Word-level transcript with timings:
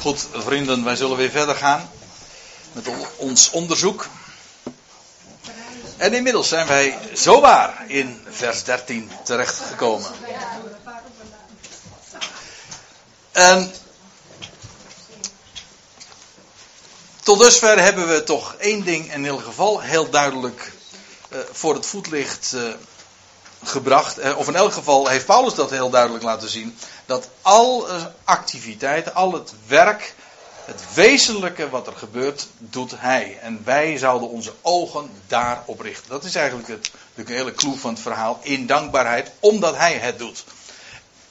Goed, 0.00 0.26
vrienden, 0.32 0.84
wij 0.84 0.96
zullen 0.96 1.16
weer 1.16 1.30
verder 1.30 1.54
gaan 1.54 1.90
met 2.72 2.86
ons 3.16 3.50
onderzoek. 3.50 4.06
En 5.96 6.14
inmiddels 6.14 6.48
zijn 6.48 6.66
wij 6.66 6.98
zowaar 7.12 7.84
in 7.86 8.22
vers 8.28 8.64
13 8.64 9.10
terechtgekomen. 9.24 10.10
En 13.32 13.72
tot 17.22 17.38
dusver 17.38 17.82
hebben 17.82 18.08
we 18.08 18.22
toch 18.22 18.54
één 18.58 18.84
ding 18.84 19.12
in 19.12 19.24
ieder 19.24 19.40
geval 19.40 19.80
heel 19.80 20.10
duidelijk 20.10 20.72
uh, 21.30 21.38
voor 21.52 21.74
het 21.74 21.86
voetlicht 21.86 22.52
uh, 22.54 22.62
gebracht. 23.68 24.18
Uh, 24.18 24.38
of 24.38 24.48
in 24.48 24.56
elk 24.56 24.72
geval 24.72 25.08
heeft 25.08 25.26
Paulus 25.26 25.54
dat 25.54 25.70
heel 25.70 25.90
duidelijk 25.90 26.24
laten 26.24 26.48
zien. 26.48 26.78
Dat 27.06 27.28
al 27.42 27.86
activiteiten, 28.24 29.14
al 29.14 29.32
het 29.32 29.52
werk 29.66 30.14
het 30.66 30.94
wezenlijke 30.94 31.70
wat 31.70 31.86
er 31.86 31.96
gebeurt, 31.96 32.46
doet 32.58 32.92
hij. 32.96 33.38
En 33.40 33.62
wij 33.64 33.98
zouden 33.98 34.28
onze 34.28 34.52
ogen 34.62 35.10
daarop 35.26 35.80
richten. 35.80 36.10
Dat 36.10 36.24
is 36.24 36.34
eigenlijk 36.34 36.68
het, 36.68 36.90
de 37.14 37.32
hele 37.32 37.54
clue 37.54 37.76
van 37.76 37.90
het 37.92 38.02
verhaal. 38.02 38.38
In 38.42 38.66
dankbaarheid, 38.66 39.30
omdat 39.40 39.76
hij 39.76 39.94
het 39.94 40.18
doet. 40.18 40.44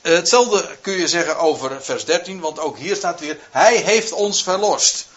Hetzelfde 0.02 0.77
kun 0.82 0.94
je 0.94 1.08
zeggen 1.08 1.38
over 1.38 1.84
vers 1.84 2.05
13, 2.05 2.40
want 2.40 2.60
ook 2.60 2.77
hier 2.77 2.96
staat 2.96 3.20
weer: 3.20 3.40
Hij 3.52 3.76
heeft 3.77 4.12
ons 4.12 4.44
verlost. 4.44 5.08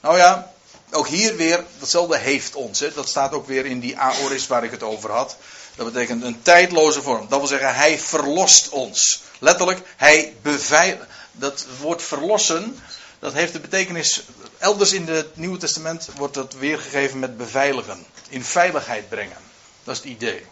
Nou 0.00 0.16
ja, 0.16 0.52
ook 0.90 1.08
hier 1.08 1.36
weer, 1.36 1.64
datzelfde 1.78 2.18
heeft 2.18 2.54
ons. 2.54 2.80
Hè. 2.80 2.92
Dat 2.92 3.08
staat 3.08 3.32
ook 3.32 3.46
weer 3.46 3.66
in 3.66 3.80
die 3.80 3.98
aoris 3.98 4.46
waar 4.46 4.64
ik 4.64 4.70
het 4.70 4.82
over 4.82 5.10
had. 5.10 5.36
Dat 5.74 5.92
betekent 5.92 6.22
een 6.22 6.42
tijdloze 6.42 7.02
vorm. 7.02 7.28
Dat 7.28 7.38
wil 7.38 7.48
zeggen, 7.48 7.74
hij 7.74 7.98
verlost 7.98 8.68
ons. 8.68 9.22
Letterlijk, 9.38 9.80
hij 9.96 10.36
beveiligt. 10.42 11.06
Dat 11.32 11.66
woord 11.80 12.02
verlossen, 12.02 12.82
dat 13.18 13.32
heeft 13.32 13.52
de 13.52 13.60
betekenis, 13.60 14.22
elders 14.58 14.92
in 14.92 15.08
het 15.08 15.36
Nieuwe 15.36 15.58
Testament 15.58 16.08
wordt 16.16 16.34
dat 16.34 16.52
weergegeven 16.52 17.18
met 17.18 17.36
beveiligen. 17.36 18.06
In 18.28 18.44
veiligheid 18.44 19.08
brengen. 19.08 19.36
Dat 19.84 19.94
is 19.94 20.00
het 20.00 20.10
idee. 20.10 20.46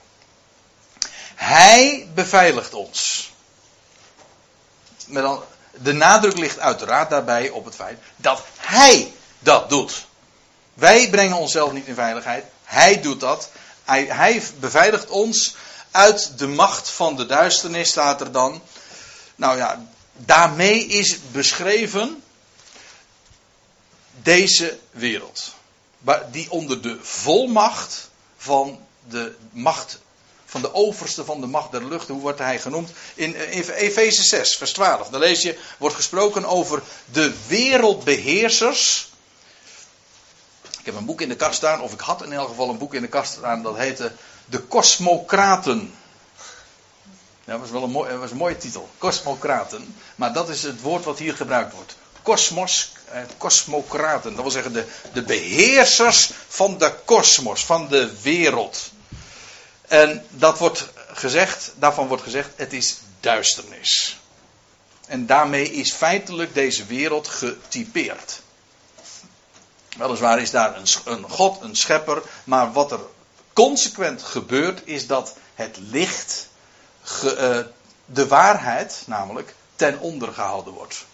Hij 1.34 2.08
beveiligt 2.14 2.74
ons. 2.74 3.30
Met 5.06 5.22
dan, 5.22 5.42
de 5.72 5.92
nadruk 5.92 6.36
ligt 6.36 6.58
uiteraard 6.58 7.10
daarbij 7.10 7.50
op 7.50 7.64
het 7.64 7.74
feit 7.74 7.98
dat 8.16 8.42
hij 8.58 9.12
dat 9.38 9.68
doet. 9.68 10.06
Wij 10.74 11.10
brengen 11.10 11.36
onszelf 11.36 11.72
niet 11.72 11.86
in 11.86 11.94
veiligheid. 11.94 12.44
Hij 12.64 13.00
doet 13.00 13.20
dat. 13.20 13.50
Hij, 13.88 14.04
hij 14.04 14.42
beveiligt 14.60 15.08
ons 15.08 15.54
uit 15.90 16.38
de 16.38 16.46
macht 16.46 16.90
van 16.90 17.16
de 17.16 17.26
duisternis, 17.26 17.88
staat 17.88 18.20
er 18.20 18.32
dan. 18.32 18.62
Nou 19.36 19.56
ja, 19.56 19.86
daarmee 20.12 20.86
is 20.86 21.18
beschreven 21.32 22.22
deze 24.22 24.78
wereld. 24.90 25.54
Die 26.30 26.50
onder 26.50 26.82
de 26.82 26.98
volmacht 27.02 28.08
van 28.36 28.80
de 29.08 29.36
macht, 29.50 29.98
van 30.44 30.60
de 30.60 30.74
overste 30.74 31.24
van 31.24 31.40
de 31.40 31.46
macht 31.46 31.70
der 31.70 31.84
lucht, 31.84 32.08
hoe 32.08 32.20
wordt 32.20 32.38
hij 32.38 32.58
genoemd? 32.58 32.90
In, 33.14 33.36
in 33.36 33.70
Efeze 33.70 34.22
6, 34.22 34.56
vers 34.56 34.72
12. 34.72 35.08
Daar 35.08 35.20
lees 35.20 35.42
je, 35.42 35.58
wordt 35.78 35.96
gesproken 35.96 36.44
over 36.44 36.82
de 37.04 37.34
wereldbeheersers. 37.46 39.10
Ik 40.88 40.94
heb 40.94 41.02
een 41.02 41.08
boek 41.08 41.20
in 41.20 41.28
de 41.28 41.36
kast 41.36 41.54
staan, 41.54 41.80
of 41.80 41.92
ik 41.92 42.00
had 42.00 42.24
in 42.24 42.32
elk 42.32 42.48
geval 42.48 42.68
een 42.68 42.78
boek 42.78 42.94
in 42.94 43.02
de 43.02 43.08
kast 43.08 43.32
staan, 43.32 43.62
dat 43.62 43.76
heette 43.76 44.12
De 44.46 44.68
Cosmocraten. 44.68 45.94
Ja, 47.44 47.52
dat 47.52 47.60
was 47.60 47.70
wel 47.70 47.82
een, 47.82 47.90
mooi, 47.90 48.16
was 48.16 48.30
een 48.30 48.36
mooie 48.36 48.56
titel. 48.56 48.88
Cosmocraten. 48.98 49.94
Maar 50.16 50.32
dat 50.32 50.48
is 50.48 50.62
het 50.62 50.80
woord 50.80 51.04
wat 51.04 51.18
hier 51.18 51.34
gebruikt 51.34 51.72
wordt 51.72 51.96
kosmos, 52.22 52.92
eh, 53.04 53.20
kosmocraten. 53.36 54.34
Dat 54.34 54.42
wil 54.42 54.50
zeggen 54.50 54.72
de, 54.72 54.84
de 55.12 55.22
beheersers 55.22 56.30
van 56.48 56.78
de 56.78 56.94
kosmos, 57.04 57.64
van 57.64 57.88
de 57.88 58.20
wereld. 58.22 58.90
En 59.88 60.26
dat 60.30 60.58
wordt 60.58 60.88
gezegd, 61.12 61.72
daarvan 61.78 62.06
wordt 62.06 62.22
gezegd, 62.22 62.50
het 62.56 62.72
is 62.72 62.98
duisternis. 63.20 64.18
En 65.06 65.26
daarmee 65.26 65.72
is 65.72 65.92
feitelijk 65.92 66.54
deze 66.54 66.86
wereld 66.86 67.28
getypeerd. 67.28 68.40
Weliswaar 69.98 70.40
is 70.40 70.50
daar 70.50 70.76
een, 70.76 70.86
een 71.04 71.30
God, 71.30 71.62
een 71.62 71.76
schepper, 71.76 72.22
maar 72.44 72.72
wat 72.72 72.92
er 72.92 73.00
consequent 73.52 74.22
gebeurt 74.22 74.80
is 74.84 75.06
dat 75.06 75.34
het 75.54 75.76
licht, 75.90 76.48
ge, 77.02 77.64
uh, 77.66 77.72
de 78.04 78.26
waarheid 78.26 79.02
namelijk, 79.06 79.54
ten 79.76 79.98
onder 79.98 80.32
gehouden 80.32 80.72
wordt. 80.72 81.04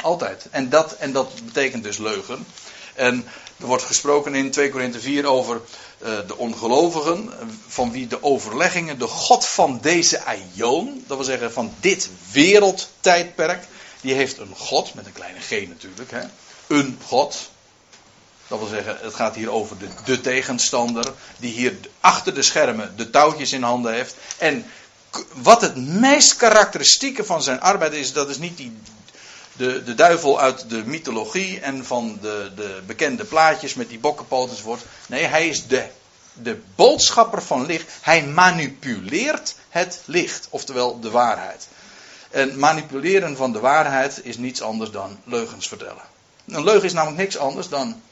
Altijd. 0.00 0.46
En 0.50 0.68
dat, 0.68 0.92
en 0.92 1.12
dat 1.12 1.44
betekent 1.44 1.82
dus 1.82 1.98
leugen. 1.98 2.46
En 2.94 3.24
er 3.56 3.66
wordt 3.66 3.82
gesproken 3.82 4.34
in 4.34 4.50
2 4.50 4.70
Korinthe 4.70 5.00
4 5.00 5.26
over 5.26 5.60
uh, 5.98 6.18
de 6.26 6.36
ongelovigen, 6.36 7.32
van 7.66 7.90
wie 7.90 8.06
de 8.06 8.22
overleggingen, 8.22 8.98
de 8.98 9.06
God 9.06 9.46
van 9.46 9.78
deze 9.82 10.24
aion, 10.24 11.04
dat 11.06 11.16
wil 11.16 11.26
zeggen 11.26 11.52
van 11.52 11.74
dit 11.80 12.10
wereldtijdperk, 12.32 13.64
die 14.00 14.14
heeft 14.14 14.38
een 14.38 14.54
God, 14.56 14.94
met 14.94 15.06
een 15.06 15.12
kleine 15.12 15.40
g 15.40 15.50
natuurlijk, 15.50 16.10
hè, 16.10 16.22
een 16.66 16.98
God. 17.06 17.50
Dat 18.48 18.58
wil 18.58 18.68
zeggen, 18.68 18.98
het 19.00 19.14
gaat 19.14 19.34
hier 19.34 19.50
over 19.50 19.78
de, 19.78 19.88
de 20.04 20.20
tegenstander, 20.20 21.12
die 21.36 21.52
hier 21.52 21.76
achter 22.00 22.34
de 22.34 22.42
schermen 22.42 22.92
de 22.96 23.10
touwtjes 23.10 23.52
in 23.52 23.62
handen 23.62 23.92
heeft. 23.92 24.14
En 24.38 24.64
wat 25.32 25.60
het 25.60 25.76
meest 25.76 26.36
karakteristieke 26.36 27.24
van 27.24 27.42
zijn 27.42 27.60
arbeid 27.60 27.92
is, 27.92 28.12
dat 28.12 28.28
is 28.28 28.38
niet 28.38 28.56
die 28.56 28.76
de, 29.58 29.82
de 29.84 29.94
duivel 29.94 30.40
uit 30.40 30.70
de 30.70 30.82
mythologie 30.86 31.60
en 31.60 31.84
van 31.84 32.18
de, 32.20 32.50
de 32.56 32.82
bekende 32.86 33.24
plaatjes 33.24 33.74
met 33.74 33.88
die 33.88 33.98
bokkenpoot 33.98 34.50
enzovoort. 34.50 34.84
Nee, 35.06 35.24
hij 35.24 35.48
is 35.48 35.66
de, 35.66 35.86
de 36.32 36.60
boodschapper 36.74 37.42
van 37.42 37.66
licht. 37.66 37.90
Hij 38.00 38.26
manipuleert 38.26 39.54
het 39.68 40.00
licht, 40.04 40.46
oftewel 40.50 41.00
de 41.00 41.10
waarheid. 41.10 41.68
En 42.30 42.58
manipuleren 42.58 43.36
van 43.36 43.52
de 43.52 43.60
waarheid 43.60 44.20
is 44.22 44.36
niets 44.36 44.62
anders 44.62 44.90
dan 44.90 45.18
leugens 45.24 45.68
vertellen. 45.68 46.02
Een 46.46 46.64
leugen 46.64 46.84
is 46.84 46.92
namelijk 46.92 47.20
niks 47.20 47.36
anders 47.36 47.68
dan 47.68 48.02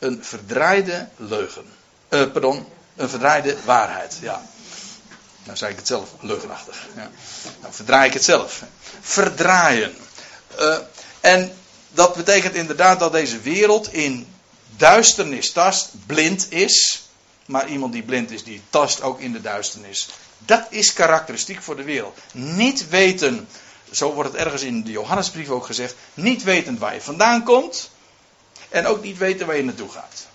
een 0.00 0.24
verdraaide 0.24 1.08
leugen. 1.16 1.64
Uh, 2.08 2.30
pardon, 2.32 2.66
een 2.96 3.08
verdraaide 3.08 3.56
waarheid. 3.64 4.18
Ja. 4.20 4.42
Nou 5.44 5.56
zei 5.56 5.70
ik 5.70 5.76
het 5.76 5.86
zelf, 5.86 6.10
leugenachtig. 6.20 6.86
Ja. 6.96 7.10
Nou 7.60 7.74
verdraai 7.74 8.06
ik 8.06 8.12
het 8.12 8.24
zelf. 8.24 8.62
Verdraaien. 9.00 9.94
Uh, 10.60 10.76
en 11.20 11.52
dat 11.90 12.14
betekent 12.14 12.54
inderdaad 12.54 13.00
dat 13.00 13.12
deze 13.12 13.40
wereld 13.40 13.92
in 13.92 14.26
duisternis 14.76 15.52
tast, 15.52 15.90
blind 16.06 16.52
is. 16.52 17.02
Maar 17.46 17.68
iemand 17.68 17.92
die 17.92 18.02
blind 18.02 18.30
is, 18.30 18.44
die 18.44 18.62
tast 18.70 19.02
ook 19.02 19.20
in 19.20 19.32
de 19.32 19.40
duisternis. 19.40 20.08
Dat 20.38 20.66
is 20.70 20.92
karakteristiek 20.92 21.62
voor 21.62 21.76
de 21.76 21.82
wereld. 21.82 22.18
Niet 22.32 22.88
weten, 22.88 23.48
zo 23.90 24.12
wordt 24.12 24.32
het 24.32 24.40
ergens 24.40 24.62
in 24.62 24.84
de 24.84 24.90
Johannesbrief 24.90 25.48
ook 25.48 25.66
gezegd, 25.66 25.94
niet 26.14 26.42
weten 26.42 26.78
waar 26.78 26.94
je 26.94 27.00
vandaan 27.00 27.44
komt. 27.44 27.90
En 28.70 28.86
ook 28.86 29.02
niet 29.02 29.18
weten 29.18 29.46
waar 29.46 29.56
je 29.56 29.64
naartoe 29.64 29.90
gaat. 29.90 30.26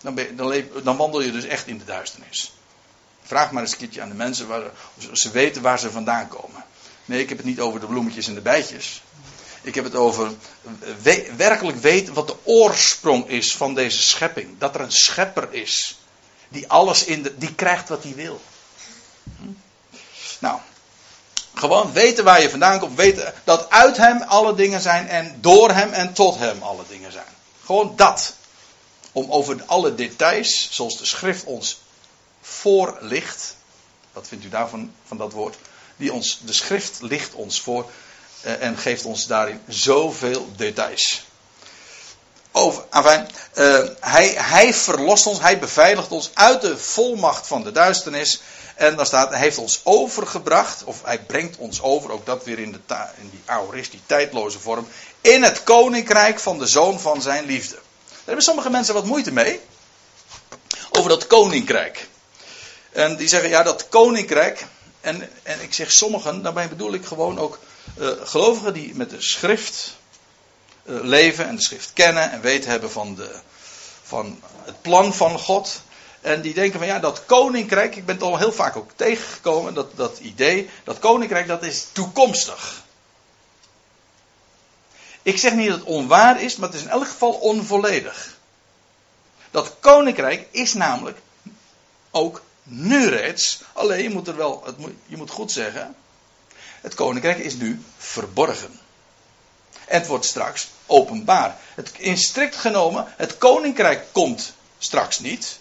Dan, 0.00 0.14
ben 0.14 0.36
dan, 0.36 0.62
dan 0.82 0.96
wandel 0.96 1.20
je 1.20 1.32
dus 1.32 1.44
echt 1.44 1.66
in 1.66 1.78
de 1.78 1.84
duisternis. 1.84 2.52
Vraag 3.22 3.50
maar 3.50 3.62
eens 3.62 3.72
een 3.72 3.78
keertje 3.78 4.02
aan 4.02 4.08
de 4.08 4.14
mensen 4.14 4.46
waar, 4.46 4.62
of 4.94 5.18
ze 5.18 5.30
weten 5.30 5.62
waar 5.62 5.78
ze 5.78 5.90
vandaan 5.90 6.28
komen. 6.28 6.64
Nee, 7.04 7.20
ik 7.20 7.28
heb 7.28 7.38
het 7.38 7.46
niet 7.46 7.60
over 7.60 7.80
de 7.80 7.86
bloemetjes 7.86 8.28
en 8.28 8.34
de 8.34 8.40
bijtjes. 8.40 9.02
Ik 9.62 9.74
heb 9.74 9.84
het 9.84 9.94
over 9.94 10.32
werkelijk 11.36 11.78
weten 11.78 12.14
wat 12.14 12.26
de 12.26 12.36
oorsprong 12.42 13.28
is 13.28 13.56
van 13.56 13.74
deze 13.74 14.02
schepping. 14.02 14.58
Dat 14.58 14.74
er 14.74 14.80
een 14.80 14.92
schepper 14.92 15.48
is. 15.50 15.98
Die 16.48 16.68
alles 16.68 17.04
in 17.04 17.22
de, 17.22 17.38
die 17.38 17.54
krijgt 17.54 17.88
wat 17.88 18.02
hij 18.02 18.14
wil. 18.14 18.40
Hm? 19.22 19.50
Nou, 20.38 20.58
gewoon 21.54 21.92
weten 21.92 22.24
waar 22.24 22.42
je 22.42 22.50
vandaan 22.50 22.78
komt. 22.78 22.96
Weten 22.96 23.34
dat 23.44 23.70
uit 23.70 23.96
hem 23.96 24.22
alle 24.22 24.54
dingen 24.54 24.80
zijn 24.80 25.08
en 25.08 25.38
door 25.40 25.70
hem 25.70 25.92
en 25.92 26.12
tot 26.12 26.38
hem 26.38 26.62
alle 26.62 26.84
dingen 26.88 27.12
zijn. 27.12 27.35
Gewoon 27.66 27.96
dat. 27.96 28.34
Om 29.12 29.30
over 29.30 29.62
alle 29.66 29.94
details, 29.94 30.68
zoals 30.70 30.98
de 30.98 31.04
schrift 31.04 31.44
ons 31.44 31.80
voorlicht. 32.40 33.56
Wat 34.12 34.28
vindt 34.28 34.44
u 34.44 34.48
daarvan, 34.48 34.92
van 35.06 35.16
dat 35.16 35.32
woord? 35.32 35.56
Die 35.96 36.12
ons, 36.12 36.40
de 36.42 36.52
schrift 36.52 37.02
ligt 37.02 37.34
ons 37.34 37.60
voor 37.60 37.90
eh, 38.40 38.62
en 38.62 38.78
geeft 38.78 39.04
ons 39.04 39.26
daarin 39.26 39.60
zoveel 39.68 40.52
details. 40.56 41.24
Over, 42.52 42.84
enfin, 42.90 43.28
uh, 43.54 43.88
hij, 44.00 44.28
hij 44.28 44.74
verlost 44.74 45.26
ons, 45.26 45.40
hij 45.40 45.58
beveiligt 45.58 46.10
ons 46.10 46.30
uit 46.34 46.60
de 46.60 46.78
volmacht 46.78 47.46
van 47.46 47.62
de 47.62 47.72
duisternis. 47.72 48.40
En 48.76 48.96
dan 48.96 49.06
staat, 49.06 49.30
hij 49.30 49.38
heeft 49.38 49.58
ons 49.58 49.80
overgebracht, 49.82 50.84
of 50.84 51.02
hij 51.04 51.22
brengt 51.22 51.56
ons 51.56 51.82
over, 51.82 52.10
ook 52.10 52.26
dat 52.26 52.44
weer 52.44 52.58
in, 52.58 52.72
de 52.72 52.96
in 53.18 53.30
die 53.30 53.42
aorist, 53.44 53.90
die 53.90 54.00
tijdloze 54.06 54.58
vorm, 54.58 54.88
in 55.20 55.42
het 55.42 55.62
koninkrijk 55.62 56.40
van 56.40 56.58
de 56.58 56.66
zoon 56.66 57.00
van 57.00 57.22
zijn 57.22 57.44
liefde. 57.44 57.74
Daar 57.74 58.24
hebben 58.24 58.44
sommige 58.44 58.70
mensen 58.70 58.94
wat 58.94 59.04
moeite 59.04 59.32
mee. 59.32 59.60
Over 60.90 61.10
dat 61.10 61.26
koninkrijk. 61.26 62.08
En 62.92 63.16
die 63.16 63.28
zeggen, 63.28 63.48
ja, 63.48 63.62
dat 63.62 63.88
koninkrijk. 63.88 64.66
En, 65.00 65.30
en 65.42 65.62
ik 65.62 65.74
zeg 65.74 65.92
sommigen, 65.92 66.42
daarbij 66.42 66.68
bedoel 66.68 66.94
ik 66.94 67.04
gewoon 67.04 67.38
ook 67.38 67.58
uh, 67.98 68.08
gelovigen 68.22 68.72
die 68.72 68.94
met 68.94 69.10
de 69.10 69.22
schrift 69.22 69.96
leven 70.86 71.46
en 71.46 71.56
de 71.56 71.62
schrift 71.62 71.90
kennen 71.92 72.30
en 72.30 72.40
weten 72.40 72.70
hebben 72.70 72.90
van, 72.90 73.14
de, 73.14 73.40
van 74.02 74.42
het 74.64 74.82
plan 74.82 75.14
van 75.14 75.38
God. 75.38 75.80
En 76.26 76.40
die 76.40 76.54
denken 76.54 76.78
van 76.78 76.88
ja, 76.88 76.98
dat 76.98 77.24
koninkrijk, 77.24 77.96
ik 77.96 78.06
ben 78.06 78.14
het 78.14 78.24
al 78.24 78.38
heel 78.38 78.52
vaak 78.52 78.76
ook 78.76 78.90
tegengekomen, 78.96 79.74
dat, 79.74 79.96
dat 79.96 80.18
idee, 80.18 80.70
dat 80.84 80.98
koninkrijk 80.98 81.46
dat 81.46 81.62
is 81.62 81.86
toekomstig. 81.92 82.82
Ik 85.22 85.38
zeg 85.38 85.52
niet 85.52 85.68
dat 85.68 85.78
het 85.78 85.86
onwaar 85.86 86.42
is, 86.42 86.56
maar 86.56 86.68
het 86.68 86.78
is 86.78 86.84
in 86.84 86.90
elk 86.90 87.06
geval 87.06 87.32
onvolledig. 87.32 88.36
Dat 89.50 89.74
koninkrijk 89.80 90.48
is 90.50 90.74
namelijk 90.74 91.18
ook 92.10 92.42
nu 92.62 93.08
reeds, 93.08 93.62
alleen 93.72 94.02
je 94.02 94.10
moet 94.10 94.28
er 94.28 94.36
wel, 94.36 94.62
het 94.64 94.76
je 95.06 95.16
moet 95.16 95.30
goed 95.30 95.52
zeggen, 95.52 95.96
het 96.80 96.94
koninkrijk 96.94 97.38
is 97.38 97.54
nu 97.54 97.82
verborgen. 97.96 98.80
En 99.84 99.98
het 99.98 100.06
wordt 100.06 100.24
straks 100.24 100.68
openbaar. 100.86 101.56
Het, 101.74 101.92
in 101.96 102.18
strikt 102.18 102.56
genomen, 102.56 103.14
het 103.16 103.38
koninkrijk 103.38 104.06
komt 104.12 104.52
straks 104.78 105.18
niet. 105.18 105.58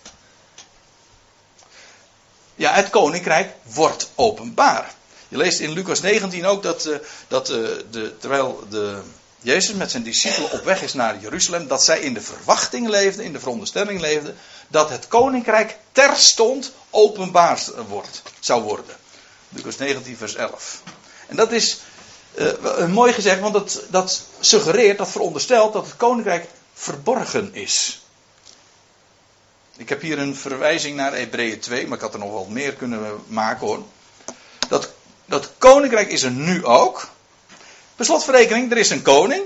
Ja, 2.56 2.74
het 2.74 2.90
koninkrijk 2.90 3.54
wordt 3.63 4.10
openbaar. 4.16 4.94
Je 5.28 5.38
leest 5.38 5.60
in 5.60 5.72
Lucas 5.72 6.02
19 6.02 6.46
ook 6.46 6.63
dat, 6.63 6.86
uh, 6.86 6.96
dat 7.28 7.50
uh, 7.50 7.68
de, 7.92 8.18
terwijl 8.18 8.63
de, 8.69 9.02
Jezus 9.46 9.75
met 9.75 9.92
zijn 9.92 10.04
discipelen 10.04 10.52
op 10.52 10.63
weg 10.63 10.81
is 10.81 10.94
naar 10.94 11.19
Jeruzalem, 11.19 11.68
dat 11.68 11.84
zij 11.84 12.00
in 12.00 12.13
de 12.13 12.22
verwachting 12.22 12.88
leefden, 12.88 13.25
in 13.25 13.34
de 13.34 13.40
veronderstelling 13.40 14.00
leefden, 14.00 14.38
dat 14.68 14.90
het 14.90 15.07
koninkrijk 15.07 15.78
terstond 15.92 16.72
openbaar 16.90 17.60
wordt, 17.88 18.22
zou 18.40 18.63
worden. 18.63 18.96
Lucas 19.50 19.78
19, 19.78 20.18
vers 20.18 20.36
11. 20.36 20.81
En 21.28 21.36
dat 21.36 21.52
is 21.52 21.80
uh, 22.36 22.88
mooi 22.88 23.13
gezegd, 23.13 23.40
want 23.40 23.54
dat, 23.54 23.84
dat 23.90 24.22
suggereert, 24.40 24.98
dat 24.98 25.10
veronderstelt 25.10 25.74
dat 25.74 25.86
het 25.86 25.96
koninkrijk 25.98 26.48
verborgen 26.74 27.54
is. 27.54 28.05
Ik 29.77 29.89
heb 29.89 30.01
hier 30.01 30.19
een 30.19 30.36
verwijzing 30.36 30.95
naar 30.95 31.16
Hebreeën 31.16 31.60
2, 31.60 31.88
maar 31.88 31.98
ik 31.98 32.04
had 32.04 32.13
er 32.13 32.19
nog 32.19 32.31
wel 32.31 32.48
meer 32.50 32.74
kunnen 32.74 33.24
maken 33.27 33.68
hoor. 33.68 33.83
Dat, 34.68 34.89
dat 35.25 35.51
koninkrijk 35.57 36.12
is 36.12 36.24
er 36.24 36.31
nu 36.31 36.66
ook. 36.66 37.10
Beslotverrekening, 37.95 38.72
er 38.72 38.77
is 38.77 38.89
een 38.89 39.01
koning. 39.01 39.44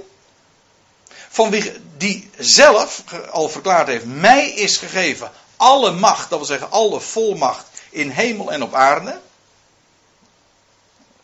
Van 1.29 1.49
wie 1.49 1.71
die 1.97 2.29
zelf 2.37 3.03
al 3.31 3.49
verklaard 3.49 3.87
heeft: 3.87 4.05
Mij 4.05 4.49
is 4.49 4.77
gegeven 4.77 5.31
alle 5.55 5.91
macht, 5.91 6.29
dat 6.29 6.39
wil 6.39 6.47
zeggen 6.47 6.71
alle 6.71 6.99
volmacht 6.99 7.65
in 7.89 8.09
hemel 8.09 8.51
en 8.51 8.63
op 8.63 8.73
aarde. 8.73 9.19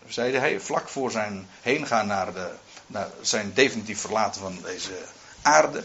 Zeide 0.08 0.40
hij 0.40 0.60
vlak 0.60 0.90
voor 0.90 1.12
zijn 1.12 1.50
heen 1.62 1.88
gaan 1.88 2.08
naar, 2.08 2.34
de, 2.34 2.50
naar 2.88 3.10
zijn 3.22 3.54
definitief 3.54 4.00
verlaten 4.02 4.42
van 4.42 4.60
deze 4.64 4.98
aarde. 5.42 5.84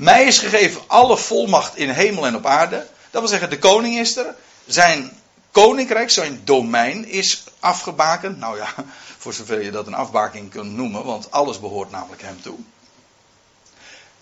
Mij 0.00 0.24
is 0.24 0.38
gegeven 0.38 0.80
alle 0.86 1.16
volmacht 1.16 1.76
in 1.76 1.90
hemel 1.90 2.26
en 2.26 2.36
op 2.36 2.46
aarde. 2.46 2.86
Dat 3.10 3.20
wil 3.20 3.30
zeggen, 3.30 3.50
de 3.50 3.58
koning 3.58 3.98
is 3.98 4.16
er. 4.16 4.34
Zijn 4.66 5.20
koninkrijk, 5.50 6.10
zijn 6.10 6.40
domein 6.44 7.08
is 7.08 7.44
afgebakend. 7.58 8.38
Nou 8.38 8.56
ja, 8.56 8.74
voor 9.18 9.32
zover 9.32 9.62
je 9.62 9.70
dat 9.70 9.86
een 9.86 9.94
afbaking 9.94 10.50
kunt 10.50 10.72
noemen, 10.72 11.04
want 11.04 11.30
alles 11.30 11.60
behoort 11.60 11.90
namelijk 11.90 12.22
hem 12.22 12.42
toe. 12.42 12.58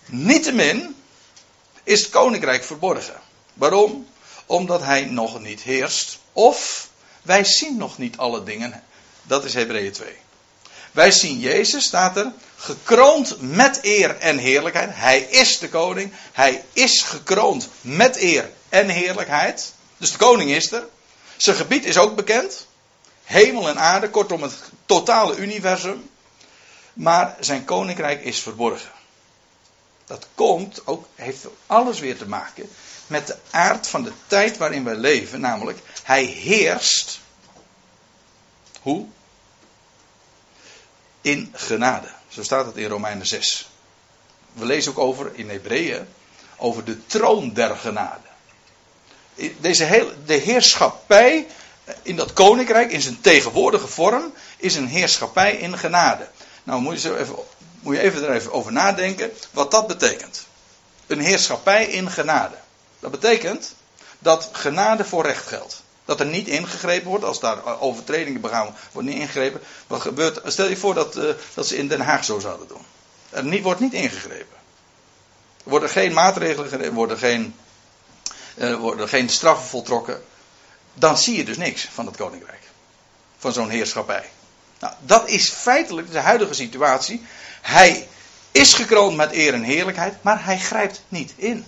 Niettemin 0.06 0.96
is 1.82 2.00
het 2.00 2.10
koninkrijk 2.10 2.64
verborgen. 2.64 3.20
Waarom? 3.54 4.06
Omdat 4.46 4.82
hij 4.82 5.04
nog 5.04 5.40
niet 5.40 5.62
heerst. 5.62 6.18
Of 6.32 6.88
wij 7.22 7.44
zien 7.44 7.76
nog 7.76 7.98
niet 7.98 8.16
alle 8.16 8.42
dingen. 8.42 8.82
Dat 9.22 9.44
is 9.44 9.54
Hebreeën 9.54 9.92
2. 9.92 10.16
Wij 10.98 11.10
zien 11.10 11.38
Jezus, 11.38 11.84
staat 11.84 12.16
er, 12.16 12.32
gekroond 12.56 13.40
met 13.40 13.78
eer 13.82 14.16
en 14.16 14.38
heerlijkheid. 14.38 14.90
Hij 14.92 15.20
is 15.20 15.58
de 15.58 15.68
koning. 15.68 16.12
Hij 16.32 16.64
is 16.72 17.02
gekroond 17.02 17.68
met 17.80 18.16
eer 18.16 18.50
en 18.68 18.88
heerlijkheid. 18.88 19.72
Dus 19.96 20.12
de 20.12 20.18
koning 20.18 20.50
is 20.50 20.72
er. 20.72 20.86
Zijn 21.36 21.56
gebied 21.56 21.84
is 21.84 21.98
ook 21.98 22.16
bekend. 22.16 22.66
Hemel 23.24 23.68
en 23.68 23.78
aarde, 23.78 24.10
kortom 24.10 24.42
het 24.42 24.54
totale 24.86 25.36
universum. 25.36 26.10
Maar 26.92 27.36
zijn 27.40 27.64
koninkrijk 27.64 28.24
is 28.24 28.40
verborgen. 28.40 28.90
Dat 30.06 30.26
komt 30.34 30.86
ook, 30.86 31.06
heeft 31.14 31.46
alles 31.66 32.00
weer 32.00 32.18
te 32.18 32.28
maken 32.28 32.70
met 33.06 33.26
de 33.26 33.36
aard 33.50 33.86
van 33.86 34.02
de 34.02 34.12
tijd 34.26 34.56
waarin 34.56 34.84
wij 34.84 34.96
leven. 34.96 35.40
Namelijk, 35.40 35.78
hij 36.02 36.24
heerst. 36.24 37.20
Hoe? 38.80 39.06
In 41.28 41.52
genade. 41.52 42.08
Zo 42.28 42.42
staat 42.42 42.66
het 42.66 42.76
in 42.76 42.88
Romeinen 42.88 43.26
6. 43.26 43.68
We 44.52 44.64
lezen 44.64 44.92
ook 44.92 44.98
over 44.98 45.30
in 45.34 45.50
Hebreeën 45.50 46.08
over 46.56 46.84
de 46.84 47.06
troon 47.06 47.52
der 47.52 47.76
genade. 47.76 48.26
Deze 49.60 49.84
hele, 49.84 50.14
de 50.24 50.34
heerschappij 50.34 51.46
in 52.02 52.16
dat 52.16 52.32
koninkrijk, 52.32 52.92
in 52.92 53.00
zijn 53.00 53.20
tegenwoordige 53.20 53.88
vorm, 53.88 54.32
is 54.56 54.74
een 54.74 54.88
heerschappij 54.88 55.56
in 55.56 55.78
genade. 55.78 56.28
Nou 56.64 56.80
moet 56.80 57.02
je, 57.02 57.18
even, 57.18 57.34
moet 57.80 57.96
je 57.96 58.02
even 58.02 58.24
er 58.24 58.34
even 58.34 58.52
over 58.52 58.72
nadenken 58.72 59.32
wat 59.50 59.70
dat 59.70 59.86
betekent. 59.86 60.46
Een 61.06 61.20
heerschappij 61.20 61.86
in 61.86 62.10
genade. 62.10 62.56
Dat 63.00 63.10
betekent 63.10 63.74
dat 64.18 64.48
genade 64.52 65.04
voor 65.04 65.24
recht 65.24 65.46
geldt. 65.46 65.82
Dat 66.08 66.20
er 66.20 66.26
niet 66.26 66.48
ingegrepen 66.48 67.08
wordt, 67.08 67.24
als 67.24 67.40
daar 67.40 67.80
overtredingen 67.80 68.40
begaan 68.40 68.76
wordt 68.92 69.08
niet 69.08 69.18
ingegrepen. 69.18 69.60
Wat 69.86 70.00
gebeurt, 70.00 70.40
stel 70.44 70.68
je 70.68 70.76
voor 70.76 70.94
dat, 70.94 71.16
uh, 71.16 71.24
dat 71.54 71.66
ze 71.66 71.76
in 71.76 71.88
Den 71.88 72.00
Haag 72.00 72.24
zo 72.24 72.38
zouden 72.38 72.68
doen. 72.68 72.82
Er 73.30 73.44
niet, 73.44 73.62
wordt 73.62 73.80
niet 73.80 73.92
ingegrepen. 73.92 74.56
Er 75.64 75.70
worden 75.70 75.88
geen 75.88 76.12
maatregelen 76.12 76.92
worden 76.92 77.18
geen, 77.18 77.54
uh, 78.56 78.76
worden 78.76 79.08
geen 79.08 79.28
straffen 79.28 79.68
voltrokken 79.68 80.22
dan 80.98 81.18
zie 81.18 81.36
je 81.36 81.44
dus 81.44 81.56
niks 81.56 81.88
van 81.92 82.06
het 82.06 82.16
koninkrijk. 82.16 82.62
Van 83.38 83.52
zo'n 83.52 83.68
heerschappij. 83.68 84.30
Nou, 84.78 84.94
dat 85.00 85.28
is 85.28 85.50
feitelijk 85.50 86.12
de 86.12 86.18
huidige 86.18 86.54
situatie. 86.54 87.26
Hij 87.62 88.08
is 88.52 88.74
gekroond 88.74 89.16
met 89.16 89.32
eer 89.32 89.54
en 89.54 89.62
heerlijkheid, 89.62 90.14
maar 90.22 90.44
hij 90.44 90.58
grijpt 90.58 91.02
niet 91.08 91.32
in. 91.36 91.66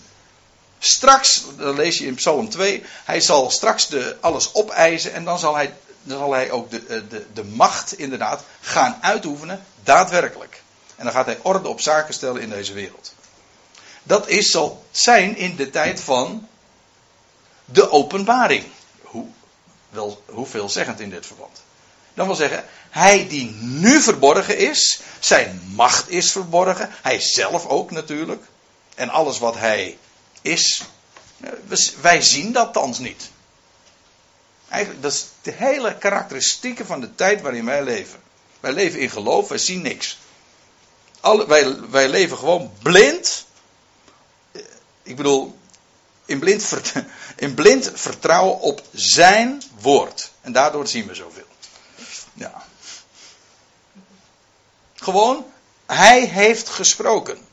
Straks, 0.82 1.44
dan 1.56 1.74
lees 1.74 1.98
je 1.98 2.06
in 2.06 2.14
Psalm 2.14 2.48
2, 2.48 2.84
hij 3.04 3.20
zal 3.20 3.50
straks 3.50 3.88
de, 3.88 4.16
alles 4.20 4.54
opeisen 4.54 5.12
en 5.12 5.24
dan 5.24 5.38
zal 5.38 5.54
hij, 5.54 5.74
dan 6.02 6.18
zal 6.18 6.32
hij 6.32 6.50
ook 6.50 6.70
de, 6.70 6.82
eh, 6.88 7.00
de, 7.08 7.26
de 7.32 7.44
macht 7.44 7.98
inderdaad 7.98 8.42
gaan 8.60 8.98
uitoefenen, 9.00 9.64
daadwerkelijk. 9.82 10.62
En 10.96 11.04
dan 11.04 11.14
gaat 11.14 11.26
hij 11.26 11.38
orde 11.42 11.68
op 11.68 11.80
zaken 11.80 12.14
stellen 12.14 12.40
in 12.40 12.50
deze 12.50 12.72
wereld. 12.72 13.12
Dat 14.02 14.28
is, 14.28 14.50
zal 14.50 14.84
zijn 14.90 15.36
in 15.36 15.56
de 15.56 15.70
tijd 15.70 16.00
van 16.00 16.48
de 17.64 17.90
openbaring 17.90 18.64
hoe, 19.02 19.26
wel, 19.90 20.22
hoeveelzeggend 20.26 21.00
in 21.00 21.10
dit 21.10 21.26
verband. 21.26 21.62
Dan 22.14 22.26
wil 22.26 22.36
zeggen, 22.36 22.64
hij 22.90 23.28
die 23.28 23.50
nu 23.60 24.00
verborgen 24.00 24.58
is, 24.58 25.00
zijn 25.18 25.72
macht 25.74 26.10
is 26.10 26.32
verborgen, 26.32 26.90
hij 27.02 27.20
zelf 27.20 27.66
ook 27.66 27.90
natuurlijk. 27.90 28.44
En 28.94 29.08
alles 29.08 29.38
wat 29.38 29.56
hij 29.56 29.98
is, 30.42 30.82
wij 32.00 32.22
zien 32.22 32.52
dat 32.52 32.72
thans 32.72 32.98
niet. 32.98 33.30
Eigenlijk, 34.68 35.02
dat 35.02 35.12
is 35.12 35.26
de 35.42 35.50
hele 35.50 35.98
karakteristieke 35.98 36.84
van 36.84 37.00
de 37.00 37.14
tijd 37.14 37.40
waarin 37.40 37.64
wij 37.64 37.82
leven. 37.82 38.20
Wij 38.60 38.72
leven 38.72 39.00
in 39.00 39.10
geloof, 39.10 39.48
wij 39.48 39.58
zien 39.58 39.82
niks. 39.82 40.18
Alle, 41.20 41.46
wij, 41.46 41.80
wij 41.80 42.08
leven 42.08 42.38
gewoon 42.38 42.72
blind. 42.82 43.46
Ik 45.02 45.16
bedoel, 45.16 45.58
in 46.24 46.38
blind, 46.38 46.72
in 47.36 47.54
blind 47.54 47.90
vertrouwen 47.94 48.60
op 48.60 48.82
zijn 48.92 49.62
woord. 49.80 50.30
En 50.40 50.52
daardoor 50.52 50.86
zien 50.86 51.06
we 51.06 51.14
zoveel. 51.14 51.46
Ja. 52.34 52.64
Gewoon, 54.94 55.46
hij 55.86 56.24
heeft 56.24 56.68
gesproken. 56.68 57.48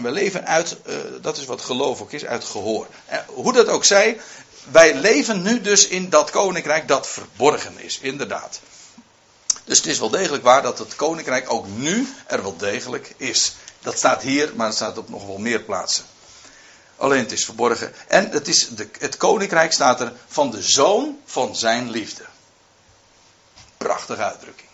En 0.00 0.06
we 0.06 0.12
leven 0.12 0.46
uit, 0.46 0.76
uh, 0.86 0.94
dat 1.20 1.36
is 1.36 1.44
wat 1.44 1.60
geloof 1.60 2.00
ook 2.00 2.12
is, 2.12 2.24
uit 2.24 2.44
gehoor. 2.44 2.86
En 3.06 3.24
hoe 3.26 3.52
dat 3.52 3.68
ook 3.68 3.84
zij, 3.84 4.20
wij 4.70 4.94
leven 4.94 5.42
nu 5.42 5.60
dus 5.60 5.88
in 5.88 6.08
dat 6.08 6.30
koninkrijk 6.30 6.88
dat 6.88 7.06
verborgen 7.06 7.78
is, 7.78 7.98
inderdaad. 7.98 8.60
Dus 9.64 9.78
het 9.78 9.86
is 9.86 9.98
wel 9.98 10.10
degelijk 10.10 10.42
waar 10.42 10.62
dat 10.62 10.78
het 10.78 10.96
koninkrijk 10.96 11.52
ook 11.52 11.66
nu 11.68 12.14
er 12.26 12.42
wel 12.42 12.56
degelijk 12.56 13.14
is. 13.16 13.54
Dat 13.80 13.96
staat 13.96 14.22
hier, 14.22 14.52
maar 14.54 14.66
het 14.66 14.76
staat 14.76 14.98
op 14.98 15.08
nog 15.08 15.26
wel 15.26 15.38
meer 15.38 15.60
plaatsen. 15.60 16.04
Alleen 16.96 17.20
het 17.20 17.32
is 17.32 17.44
verborgen. 17.44 17.92
En 18.08 18.30
het, 18.30 18.48
is 18.48 18.68
de, 18.68 18.88
het 18.98 19.16
koninkrijk 19.16 19.72
staat 19.72 20.00
er 20.00 20.12
van 20.26 20.50
de 20.50 20.62
zoon 20.62 21.18
van 21.24 21.56
zijn 21.56 21.90
liefde. 21.90 22.24
Prachtige 23.76 24.22
uitdrukking. 24.22 24.68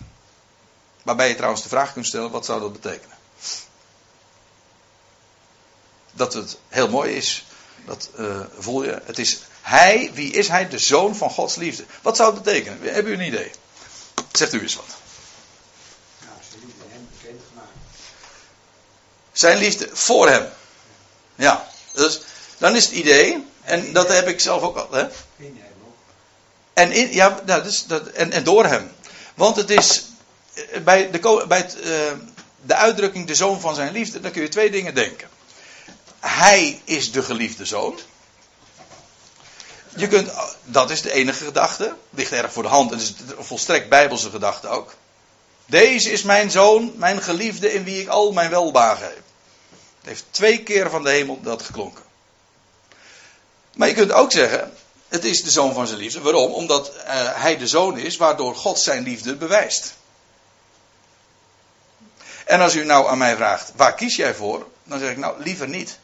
Waarbij 1.03 1.29
je 1.29 1.35
trouwens 1.35 1.63
de 1.63 1.69
vraag 1.69 1.93
kunt 1.93 2.07
stellen: 2.07 2.31
wat 2.31 2.45
zou 2.45 2.61
dat 2.61 2.73
betekenen? 2.73 3.16
Dat 6.17 6.33
het 6.33 6.59
heel 6.69 6.89
mooi 6.89 7.13
is. 7.13 7.45
Dat 7.85 8.11
uh, 8.19 8.41
voel 8.59 8.85
je. 8.85 9.01
Het 9.05 9.19
is 9.19 9.39
hij, 9.61 10.11
wie 10.15 10.33
is 10.33 10.49
hij? 10.49 10.69
De 10.69 10.79
zoon 10.79 11.17
van 11.17 11.31
Gods 11.31 11.55
liefde. 11.55 11.85
Wat 12.03 12.17
zou 12.17 12.35
het 12.35 12.43
betekenen? 12.43 12.79
Hebben 12.83 13.13
u 13.13 13.15
een 13.15 13.27
idee? 13.27 13.51
Zegt 14.33 14.53
u 14.53 14.61
eens 14.61 14.75
wat. 14.75 14.85
Zijn 16.49 16.61
liefde. 16.67 16.85
Zijn 19.33 19.59
liefde 19.59 19.89
voor 19.93 20.29
hem. 20.29 20.49
Ja, 21.35 21.69
dus 21.93 22.21
dan 22.59 22.77
is 22.77 22.85
het 22.85 22.95
idee, 22.95 23.47
en 23.63 23.93
dat 23.93 24.09
heb 24.09 24.29
ik 24.29 24.41
zelf 24.41 24.63
ook 24.63 24.77
al. 24.77 24.91
Hè? 24.91 25.03
In 25.37 25.61
hem 25.61 25.73
ook. 25.87 25.97
En, 26.73 27.13
ja, 27.13 27.41
nou, 27.45 27.63
dus 27.63 27.87
dat, 27.87 28.07
en, 28.07 28.33
en 28.33 28.45
door 28.45 28.65
hem. 28.65 28.91
Want 29.35 29.57
het 29.57 29.71
is 29.71 30.05
eh, 30.55 30.81
bij, 30.81 31.11
de, 31.11 31.45
bij 31.49 31.59
het, 31.59 31.81
eh, 31.81 31.91
de 32.63 32.75
uitdrukking 32.75 33.27
de 33.27 33.35
zoon 33.35 33.61
van 33.61 33.75
zijn 33.75 33.93
liefde, 33.93 34.21
dan 34.21 34.31
kun 34.31 34.43
je 34.43 34.49
twee 34.49 34.71
dingen 34.71 34.95
denken. 34.95 35.29
Hij 36.21 36.81
is 36.85 37.13
de 37.13 37.23
geliefde 37.23 37.65
zoon. 37.65 37.99
Je 39.97 40.09
kunt, 40.09 40.31
dat 40.65 40.91
is 40.91 41.03
de 41.03 41.13
enige 41.13 41.45
gedachte. 41.45 41.95
Ligt 42.11 42.33
erg 42.33 42.53
voor 42.53 42.63
de 42.63 42.69
hand. 42.69 42.91
Het 42.91 43.01
is 43.01 43.15
een 43.37 43.45
volstrekt 43.45 43.89
bijbelse 43.89 44.31
gedachte 44.31 44.69
ook. 44.69 44.95
Deze 45.67 46.11
is 46.11 46.23
mijn 46.23 46.51
zoon, 46.51 46.93
mijn 46.97 47.23
geliefde, 47.23 47.73
in 47.73 47.85
wie 47.85 48.01
ik 48.01 48.09
al 48.09 48.33
mijn 48.33 48.51
welbagen 48.51 49.07
heb. 49.07 49.23
Het 49.99 50.09
heeft 50.09 50.25
twee 50.31 50.63
keer 50.63 50.91
van 50.91 51.03
de 51.03 51.11
hemel 51.11 51.41
dat 51.43 51.63
geklonken. 51.63 52.05
Maar 53.75 53.89
je 53.89 53.95
kunt 53.95 54.13
ook 54.13 54.33
zeggen, 54.33 54.73
het 55.09 55.25
is 55.25 55.43
de 55.43 55.51
zoon 55.51 55.75
van 55.75 55.87
zijn 55.87 55.99
liefde. 55.99 56.21
Waarom? 56.21 56.53
Omdat 56.53 56.97
eh, 56.97 57.43
hij 57.43 57.57
de 57.57 57.67
zoon 57.67 57.99
is 57.99 58.17
waardoor 58.17 58.57
God 58.57 58.81
zijn 58.81 59.03
liefde 59.03 59.37
bewijst. 59.37 59.95
En 62.45 62.61
als 62.61 62.75
u 62.75 62.85
nou 62.85 63.09
aan 63.09 63.19
mij 63.19 63.37
vraagt, 63.37 63.73
waar 63.77 63.95
kies 63.95 64.17
jij 64.17 64.35
voor? 64.35 64.67
Dan 64.85 64.99
zeg 64.99 65.11
ik 65.11 65.17
nou, 65.17 65.43
liever 65.43 65.69
niet. 65.69 65.99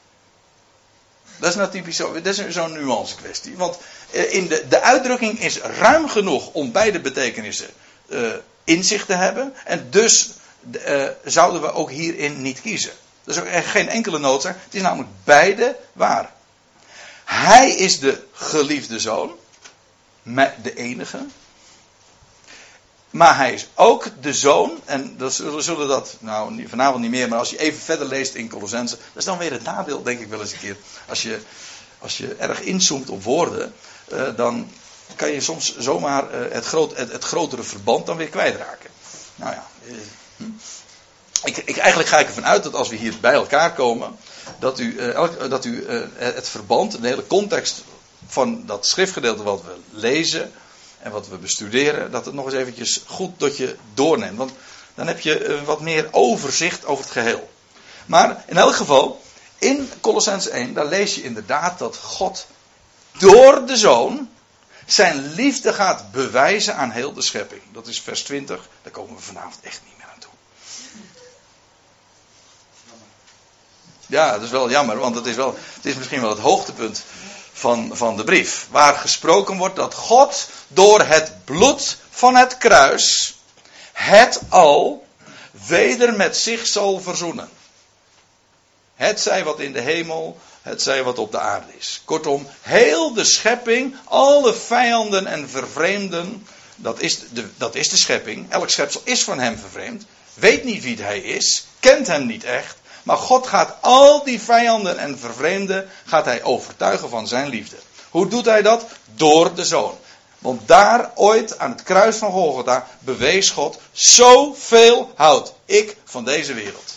Dat 1.42 1.50
is 1.50 1.56
nou 1.56 1.70
typisch 1.70 1.96
zo, 1.96 2.12
dat 2.12 2.38
is 2.38 2.49
zo'n 2.49 2.72
nuance 2.72 3.16
kwestie. 3.16 3.56
Want 3.56 3.78
eh, 4.11 4.34
in 4.34 4.46
de, 4.46 4.64
de 4.68 4.80
uitdrukking 4.80 5.40
is 5.40 5.58
ruim 5.58 6.08
genoeg 6.08 6.49
om 6.52 6.72
beide 6.72 7.00
betekenissen 7.00 7.66
eh, 8.08 8.20
in 8.64 8.84
zich 8.84 9.06
te 9.06 9.12
hebben. 9.12 9.54
En 9.64 9.87
dus 9.90 10.30
eh, 10.84 11.08
zouden 11.25 11.61
we 11.61 11.72
ook 11.72 11.90
hierin 11.90 12.42
niet 12.42 12.61
kiezen. 12.61 12.90
Dat 13.25 13.34
is 13.34 13.40
ook 13.40 13.49
echt 13.49 13.66
geen 13.66 13.88
enkele 13.88 14.18
noodzaak. 14.18 14.56
Het 14.64 14.75
is 14.75 14.82
namelijk 14.82 15.11
beide 15.25 15.76
waar. 15.92 16.32
Hij 17.25 17.70
is 17.70 17.99
de 17.99 18.22
geliefde 18.32 18.99
zoon. 18.99 19.37
De 20.62 20.75
enige. 20.75 21.18
Maar 23.12 23.37
hij 23.37 23.52
is 23.52 23.66
ook 23.75 24.09
de 24.21 24.33
zoon. 24.35 24.81
En 24.85 25.14
we 25.19 25.61
zullen 25.62 25.88
dat, 25.88 26.16
nou 26.19 26.69
vanavond 26.69 27.00
niet 27.02 27.11
meer. 27.11 27.28
Maar 27.28 27.38
als 27.38 27.50
je 27.50 27.59
even 27.59 27.81
verder 27.81 28.07
leest 28.07 28.35
in 28.35 28.49
Colossense. 28.49 28.97
Dat 28.97 29.07
is 29.14 29.25
dan 29.25 29.38
weer 29.38 29.52
het 29.52 29.62
nadeel, 29.62 30.02
denk 30.02 30.21
ik 30.21 30.28
wel 30.28 30.40
eens 30.40 30.52
een 30.52 30.59
keer. 30.59 30.76
Als 31.09 31.23
je, 31.23 31.40
als 31.99 32.19
je 32.19 32.35
erg 32.35 32.61
inzoomt 32.61 33.11
op 33.11 33.23
woorden. 33.23 33.75
eh, 34.09 34.23
dan 34.37 34.71
kan 35.16 35.31
je 35.31 35.40
soms 35.40 35.78
zomaar 35.78 36.31
eh, 36.31 36.52
het, 36.52 36.64
groot, 36.64 36.97
het, 36.97 37.25
grotere 37.25 37.62
verband 37.62 38.07
dan 38.07 38.16
weer 38.16 38.28
kwijtraken. 38.28 38.90
Nou 39.37 39.52
ja. 39.54 39.66
eh, 39.87 39.95
hm. 40.37 40.45
Ik, 41.45 41.57
ik, 41.57 41.76
eigenlijk 41.76 42.09
ga 42.09 42.19
ik 42.19 42.26
ervan 42.26 42.47
uit 42.47 42.62
dat 42.62 42.75
als 42.75 42.88
we 42.88 42.97
hier 42.97 43.14
bij 43.21 43.33
elkaar 43.33 43.73
komen, 43.75 44.16
dat 44.59 44.78
u, 44.78 44.99
elk- 44.99 45.50
dat 45.50 45.64
u 45.64 45.85
het 46.16 46.49
verband, 46.49 47.00
de 47.02 47.07
hele 47.09 47.26
context 47.26 47.83
van 48.26 48.66
dat 48.66 48.87
schriftgedeelte 48.87 49.42
wat 49.42 49.62
we 49.62 49.75
lezen 49.90 50.52
en 51.02 51.11
wat 51.11 51.28
we 51.28 51.37
bestuderen, 51.37 52.11
dat 52.11 52.25
het 52.25 52.35
nog 52.35 52.44
eens 52.44 52.54
eventjes 52.54 53.00
goed 53.06 53.38
tot 53.38 53.56
je 53.56 53.76
doorneemt. 53.94 54.37
Want 54.37 54.52
dan 54.94 55.06
heb 55.06 55.21
je 55.21 55.44
eh, 55.44 55.62
wat 55.62 55.80
meer 55.80 56.09
overzicht 56.11 56.85
over 56.85 57.04
het 57.04 57.12
geheel. 57.12 57.50
Maar 58.06 58.44
in 58.47 58.56
elk 58.56 58.75
geval, 58.75 59.23
in 59.59 59.90
Colossens 60.00 60.49
1, 60.49 60.75
daar 60.75 60.87
lees 60.87 61.14
je 61.14 61.23
inderdaad 61.23 61.78
dat 61.78 61.97
God 61.97 62.47
door 63.18 63.66
de 63.66 63.76
Zoon 63.76 64.30
zijn 64.87 65.32
liefde 65.35 65.73
gaat 65.73 66.11
bewijzen 66.11 66.76
aan 66.76 66.90
heel 66.90 67.12
de 67.12 67.23
schepping. 67.23 67.62
Dat 67.73 67.87
is 67.87 68.00
vers 68.00 68.23
20, 68.23 68.68
daar 68.82 68.92
komen 68.92 69.16
we 69.16 69.23
vanavond 69.23 69.59
echt 69.62 69.80
niet 69.85 69.97
meer 69.97 70.06
aan 70.12 70.18
toe. 70.18 70.30
Ja, 74.06 74.32
dat 74.32 74.42
is 74.42 74.50
wel 74.50 74.71
jammer, 74.71 74.99
want 74.99 75.14
het 75.14 75.26
is, 75.26 75.37
wel, 75.37 75.56
het 75.75 75.85
is 75.87 75.94
misschien 75.94 76.21
wel 76.21 76.30
het 76.30 76.38
hoogtepunt 76.38 77.04
van, 77.62 77.90
van 77.92 78.16
de 78.16 78.25
brief. 78.25 78.66
Waar 78.71 78.95
gesproken 78.95 79.57
wordt 79.57 79.76
dat 79.76 79.95
God 79.95 80.49
door 80.69 81.00
het 81.00 81.45
bloed 81.45 81.97
van 82.11 82.37
het 82.37 82.59
kruis 82.59 83.37
het 83.92 84.40
al 84.49 85.07
weder 85.66 86.16
met 86.16 86.37
zich 86.37 86.66
zal 86.66 87.00
verzoenen. 87.00 87.49
Het 88.95 89.21
zij 89.21 89.45
wat 89.45 89.61
in 89.61 89.73
de 89.73 89.81
hemel, 89.81 90.38
het 90.62 90.83
zij 90.83 91.02
wat 91.02 91.19
op 91.19 91.31
de 91.31 91.38
aarde 91.38 91.73
is. 91.78 92.02
Kortom, 92.04 92.47
heel 92.61 93.14
de 93.14 93.25
schepping, 93.25 93.97
alle 94.04 94.54
vijanden 94.54 95.26
en 95.26 95.49
vervreemden, 95.49 96.47
dat 96.76 97.00
is 97.00 97.19
de, 97.31 97.49
dat 97.57 97.75
is 97.75 97.88
de 97.88 97.97
schepping. 97.97 98.50
Elk 98.50 98.71
schepsel 98.71 99.00
is 99.04 99.25
van 99.25 99.38
hem 99.38 99.59
vervreemd, 99.59 100.04
weet 100.35 100.64
niet 100.64 100.83
wie 100.83 101.02
hij 101.02 101.19
is, 101.19 101.66
kent 101.81 102.07
hem 102.07 102.26
niet 102.26 102.45
echt. 102.45 102.76
Maar 103.02 103.16
God 103.16 103.47
gaat 103.47 103.76
al 103.80 104.25
die 104.25 104.40
vijanden 104.40 104.99
en 104.99 105.18
vervreemden, 105.18 105.88
gaat 106.04 106.25
hij 106.25 106.42
overtuigen 106.42 107.09
van 107.09 107.28
zijn 107.28 107.49
liefde. 107.49 107.76
Hoe 108.11 108.28
doet 108.28 108.44
hij 108.44 108.62
dat? 108.62 108.85
Door 109.14 109.54
de 109.54 109.64
zoon. 109.64 109.94
Want 110.38 110.68
daar 110.68 111.11
ooit 111.14 111.59
aan 111.59 111.71
het 111.71 111.82
kruis 111.82 112.16
van 112.16 112.30
Golgotha 112.30 112.87
bewees 112.99 113.50
God, 113.50 113.78
zoveel 113.92 115.12
houd 115.14 115.54
ik 115.64 115.97
van 116.04 116.25
deze 116.25 116.54
wereld. 116.54 116.94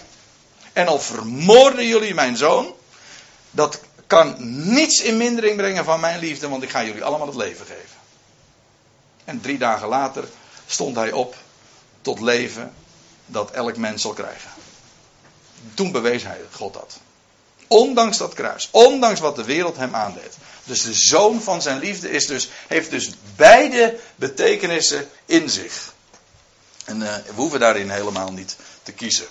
En 0.74 0.88
al 0.88 1.00
vermoorden 1.00 1.88
jullie 1.88 2.14
mijn 2.14 2.38
zoon, 2.38 2.74
dat 3.52 3.80
kan 4.08 4.36
niets 4.74 5.02
in 5.02 5.18
mindering 5.18 5.58
brengen 5.58 5.86
van 5.86 6.00
mijn 6.00 6.20
liefde, 6.20 6.50
want 6.50 6.64
ik 6.64 6.70
ga 6.70 6.84
jullie 6.84 7.04
allemaal 7.04 7.28
het 7.28 7.36
leven 7.36 7.66
geven. 7.66 7.98
En 9.24 9.42
drie 9.42 9.58
dagen 9.58 9.88
later 9.88 10.24
stond 10.68 10.96
hij 10.96 11.12
op 11.12 11.36
tot 12.02 12.20
leven 12.20 12.74
dat 13.26 13.52
elk 13.52 13.78
mens 13.78 14.02
zal 14.02 14.14
krijgen. 14.14 14.50
Toen 15.74 15.92
bewees 15.92 16.24
hij 16.24 16.40
God 16.52 16.74
dat. 16.74 16.98
Ondanks 17.68 18.18
dat 18.18 18.34
kruis. 18.34 18.68
Ondanks 18.72 19.20
wat 19.20 19.36
de 19.36 19.44
wereld 19.44 19.78
hem 19.78 19.96
aandeed. 19.96 20.38
Dus 20.64 20.82
de 20.82 20.94
zoon 20.94 21.42
van 21.42 21.62
zijn 21.62 21.80
liefde 21.80 22.10
is 22.10 22.28
dus, 22.28 22.50
heeft 22.68 22.90
dus 22.90 23.10
beide 23.36 24.00
betekenissen 24.16 25.10
in 25.26 25.50
zich. 25.50 25.94
En 26.86 27.02
eh, 27.02 27.16
we 27.26 27.34
hoeven 27.36 27.60
daarin 27.60 27.90
helemaal 27.90 28.32
niet 28.32 28.56
te 28.84 28.92
kiezen. 28.92 29.26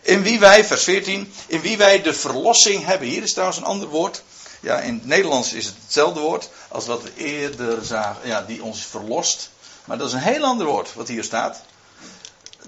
In 0.00 0.22
wie 0.22 0.38
wij, 0.38 0.64
vers 0.64 0.84
14, 0.84 1.32
in 1.46 1.60
wie 1.60 1.76
wij 1.76 2.02
de 2.02 2.14
verlossing 2.14 2.84
hebben. 2.84 3.08
Hier 3.08 3.22
is 3.22 3.32
trouwens 3.32 3.58
een 3.58 3.64
ander 3.64 3.88
woord. 3.88 4.22
Ja, 4.60 4.80
in 4.80 4.94
het 4.94 5.06
Nederlands 5.06 5.52
is 5.52 5.66
het 5.66 5.74
hetzelfde 5.82 6.20
woord 6.20 6.48
als 6.68 6.86
wat 6.86 7.02
we 7.02 7.14
eerder 7.16 7.84
zagen. 7.84 8.28
Ja, 8.28 8.42
die 8.42 8.62
ons 8.62 8.84
verlost. 8.84 9.50
Maar 9.84 9.98
dat 9.98 10.08
is 10.08 10.12
een 10.12 10.20
heel 10.20 10.44
ander 10.44 10.66
woord 10.66 10.94
wat 10.94 11.08
hier 11.08 11.24
staat. 11.24 11.62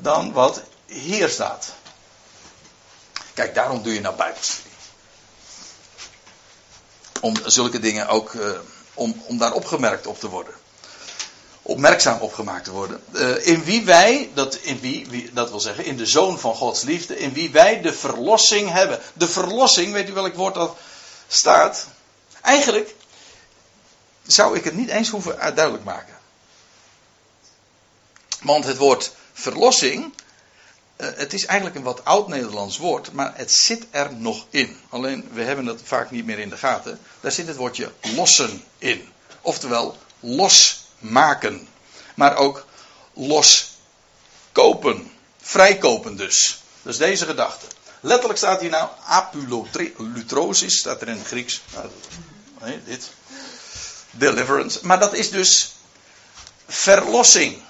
Dan 0.00 0.33
wat 0.33 0.62
hier 0.87 1.28
staat. 1.28 1.66
Kijk, 3.40 3.54
daarom 3.54 3.82
doe 3.82 3.94
je 3.94 4.00
nou 4.00 4.16
bijbelstudie. 4.16 4.70
Om 7.20 7.35
zulke 7.44 7.78
dingen 7.78 8.09
ook, 8.09 8.35
eh, 8.35 8.50
om, 8.94 9.23
om 9.26 9.38
daar 9.38 9.52
opgemerkt 9.52 10.06
op 10.06 10.20
te 10.20 10.28
worden. 10.28 10.54
Opmerkzaam 11.62 12.20
opgemaakt 12.20 12.64
te 12.64 12.70
worden. 12.70 13.02
Eh, 13.12 13.47
in 13.47 13.64
wie 13.64 13.85
wij, 13.85 14.30
dat, 14.35 14.54
in 14.54 14.80
wie, 14.80 15.06
wie, 15.09 15.32
dat 15.32 15.50
wil 15.50 15.61
zeggen, 15.61 15.85
in 15.85 15.97
de 15.97 16.06
zoon 16.06 16.38
van 16.38 16.54
Gods 16.54 16.82
liefde, 16.82 17.18
in 17.18 17.32
wie 17.32 17.50
wij 17.50 17.80
de 17.80 17.92
verlossing 17.92 18.70
hebben. 18.70 19.00
De 19.12 19.28
verlossing, 19.28 19.92
weet 19.92 20.09
u 20.09 20.12
welk 20.12 20.35
woord 20.35 20.54
dat 20.54 20.76
staat? 21.28 21.87
Eigenlijk 22.40 22.94
zou 24.26 24.56
ik 24.56 24.64
het 24.64 24.75
niet 24.75 24.88
eens 24.88 25.09
hoeven 25.09 25.54
duidelijk 25.54 25.85
maken. 25.85 26.18
Want 28.42 28.64
het 28.64 28.76
woord 28.76 29.12
verlossing, 29.32 30.04
eh, 30.04 30.29
het 31.00 31.33
is 31.33 31.47
eigenlijk 31.47 31.78
een 31.78 31.85
wat 31.85 32.04
oud-Nederlands 32.04 32.78
woord, 32.78 33.12
maar 33.12 33.33
het 33.37 33.52
zit 33.52 33.87
er 33.90 34.14
nog 34.14 34.47
in. 34.50 34.80
Alleen 34.88 35.28
we 35.33 35.42
hebben 35.42 35.66
het 35.66 35.80
vaak 35.85 36.11
niet 36.11 36.25
meer 36.25 36.38
in 36.38 36.49
de 36.49 36.57
gaten. 36.57 36.99
Daar 37.21 37.33
zit 37.33 37.47
het 37.47 37.57
woordje 37.57 37.92
lossen 38.00 38.64
in. 38.78 39.09
Oftewel 39.40 39.97
losmaken. 40.21 41.69
Maar 42.14 42.37
ook 42.37 42.66
loskopen. 43.12 45.11
Vrijkopen 45.40 46.16
dus. 46.16 46.62
Dus 46.83 46.97
deze 46.97 47.26
gedachte. 47.26 47.66
Letterlijk 48.00 48.38
staat 48.38 48.61
hier 48.61 48.71
nou 48.71 48.88
apulotrosis, 49.07 50.78
staat 50.78 51.00
er 51.00 51.09
in 51.09 51.19
het 51.19 51.26
Grieks. 51.26 51.61
Nou, 51.75 51.88
nee, 52.61 52.80
dit. 52.85 53.11
Deliverance. 54.11 54.78
Maar 54.83 55.00
dat 55.00 55.14
is 55.14 55.30
dus 55.30 55.75
verlossing. 56.69 57.62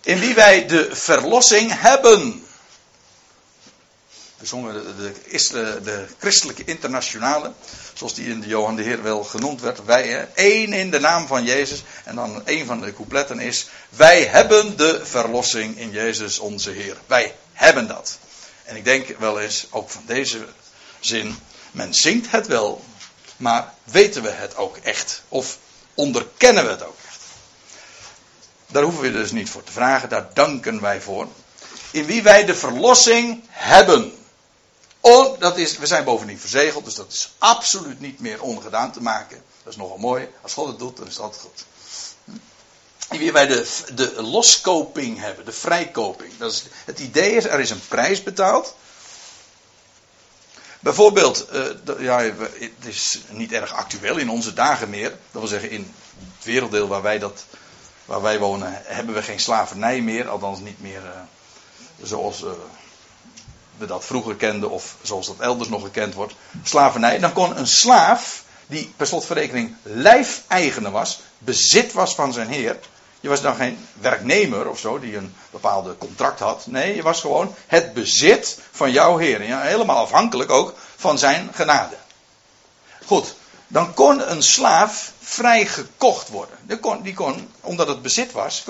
In 0.00 0.18
wie 0.18 0.34
wij 0.34 0.66
de 0.66 0.88
verlossing 0.96 1.80
hebben. 1.80 2.44
We 4.36 4.46
zongen 4.46 4.96
de, 4.96 5.12
de, 5.28 5.80
de, 5.82 6.06
christelijke 6.18 6.64
internationale, 6.64 7.52
zoals 7.94 8.14
die 8.14 8.26
in 8.26 8.40
de 8.40 8.46
Johan 8.46 8.76
de 8.76 8.82
Heer 8.82 9.02
wel 9.02 9.24
genoemd 9.24 9.60
werd. 9.60 9.84
Wij, 9.84 10.28
één 10.34 10.72
in 10.72 10.90
de 10.90 11.00
naam 11.00 11.26
van 11.26 11.44
Jezus. 11.44 11.82
En 12.04 12.14
dan 12.14 12.42
een 12.44 12.66
van 12.66 12.80
de 12.80 12.92
coupletten 12.92 13.40
is: 13.40 13.66
Wij 13.88 14.24
hebben 14.24 14.76
de 14.76 15.00
verlossing 15.04 15.78
in 15.78 15.90
Jezus 15.90 16.38
onze 16.38 16.70
Heer. 16.70 16.96
Wij 17.06 17.34
hebben 17.52 17.88
dat. 17.88 18.18
En 18.64 18.76
ik 18.76 18.84
denk 18.84 19.18
wel 19.18 19.40
eens, 19.40 19.66
ook 19.70 19.90
van 19.90 20.02
deze 20.06 20.46
zin, 21.00 21.38
men 21.70 21.94
zingt 21.94 22.30
het 22.30 22.46
wel, 22.46 22.84
maar 23.36 23.74
weten 23.84 24.22
we 24.22 24.30
het 24.30 24.56
ook 24.56 24.76
echt? 24.76 25.22
Of 25.28 25.58
onderkennen 25.94 26.64
we 26.64 26.70
het 26.70 26.86
ook? 26.86 26.96
Daar 28.70 28.82
hoeven 28.82 29.02
we 29.02 29.12
dus 29.12 29.32
niet 29.32 29.50
voor 29.50 29.64
te 29.64 29.72
vragen, 29.72 30.08
daar 30.08 30.28
danken 30.34 30.80
wij 30.80 31.00
voor. 31.00 31.28
In 31.90 32.04
wie 32.04 32.22
wij 32.22 32.44
de 32.44 32.54
verlossing 32.54 33.44
hebben. 33.48 34.12
Oh, 35.00 35.40
dat 35.40 35.58
is, 35.58 35.78
we 35.78 35.86
zijn 35.86 36.04
bovendien 36.04 36.40
verzegeld, 36.40 36.84
dus 36.84 36.94
dat 36.94 37.12
is 37.12 37.32
absoluut 37.38 38.00
niet 38.00 38.20
meer 38.20 38.42
ongedaan 38.42 38.92
te 38.92 39.02
maken. 39.02 39.42
Dat 39.62 39.72
is 39.72 39.78
nogal 39.78 39.98
mooi. 39.98 40.28
Als 40.42 40.52
God 40.52 40.66
het 40.66 40.78
doet, 40.78 40.96
dan 40.96 41.06
is 41.06 41.18
altijd 41.18 41.42
goed. 41.42 41.64
In 43.10 43.18
wie 43.18 43.32
wij 43.32 43.46
de, 43.46 43.66
de 43.94 44.22
loskoping 44.22 45.18
hebben, 45.18 45.44
de 45.44 45.52
vrijkoping. 45.52 46.32
Dat 46.38 46.52
is, 46.52 46.64
het 46.84 46.98
idee 46.98 47.32
is, 47.32 47.44
er 47.44 47.60
is 47.60 47.70
een 47.70 47.88
prijs 47.88 48.22
betaald. 48.22 48.74
Bijvoorbeeld, 50.80 51.46
uh, 51.52 51.64
ja, 51.98 52.20
het 52.20 52.86
is 52.86 53.20
niet 53.30 53.52
erg 53.52 53.72
actueel 53.72 54.16
in 54.16 54.30
onze 54.30 54.52
dagen 54.52 54.90
meer. 54.90 55.10
Dat 55.10 55.40
wil 55.40 55.46
zeggen, 55.46 55.70
in 55.70 55.94
het 56.36 56.44
werelddeel 56.44 56.88
waar 56.88 57.02
wij, 57.02 57.18
dat, 57.18 57.44
waar 58.10 58.22
wij 58.22 58.38
wonen, 58.38 58.82
hebben 58.84 59.14
we 59.14 59.22
geen 59.22 59.40
slavernij 59.40 60.00
meer. 60.00 60.28
Althans 60.28 60.60
niet 60.60 60.80
meer 60.80 61.02
uh, 61.02 61.10
zoals 62.02 62.42
uh, 62.42 62.50
we 63.76 63.86
dat 63.86 64.04
vroeger 64.04 64.34
kenden 64.34 64.70
of 64.70 64.96
zoals 65.02 65.26
dat 65.26 65.38
elders 65.38 65.68
nog 65.68 65.82
gekend 65.82 66.14
wordt. 66.14 66.34
Slavernij. 66.62 67.18
Dan 67.18 67.32
kon 67.32 67.58
een 67.58 67.66
slaaf, 67.66 68.44
die 68.66 68.92
per 68.96 69.06
slotverrekening 69.06 69.74
lijfeigenaar 69.82 70.92
was, 70.92 71.20
bezit 71.38 71.92
was 71.92 72.14
van 72.14 72.32
zijn 72.32 72.48
heer. 72.48 72.78
Je 73.20 73.28
was 73.28 73.40
dan 73.40 73.54
geen 73.54 73.86
werknemer 74.00 74.68
of 74.68 74.78
zo 74.78 74.98
die 74.98 75.16
een 75.16 75.34
bepaalde 75.50 75.98
contract 75.98 76.40
had. 76.40 76.66
Nee, 76.66 76.96
je 76.96 77.02
was 77.02 77.20
gewoon 77.20 77.54
het 77.66 77.92
bezit 77.92 78.58
van 78.70 78.90
jouw 78.90 79.16
Heer. 79.16 79.42
Ja, 79.42 79.60
helemaal 79.60 79.98
afhankelijk 79.98 80.50
ook 80.50 80.74
van 80.96 81.18
zijn 81.18 81.50
genade. 81.52 81.96
Goed, 83.06 83.34
dan 83.72 83.94
kon 83.94 84.30
een 84.30 84.42
slaaf 84.42 85.12
vrij 85.20 85.66
gekocht 85.66 86.28
worden. 86.28 86.58
Die 86.62 86.78
kon, 86.78 87.02
die 87.02 87.14
kon 87.14 87.50
omdat 87.60 87.88
het 87.88 88.02
bezit 88.02 88.32
was, 88.32 88.64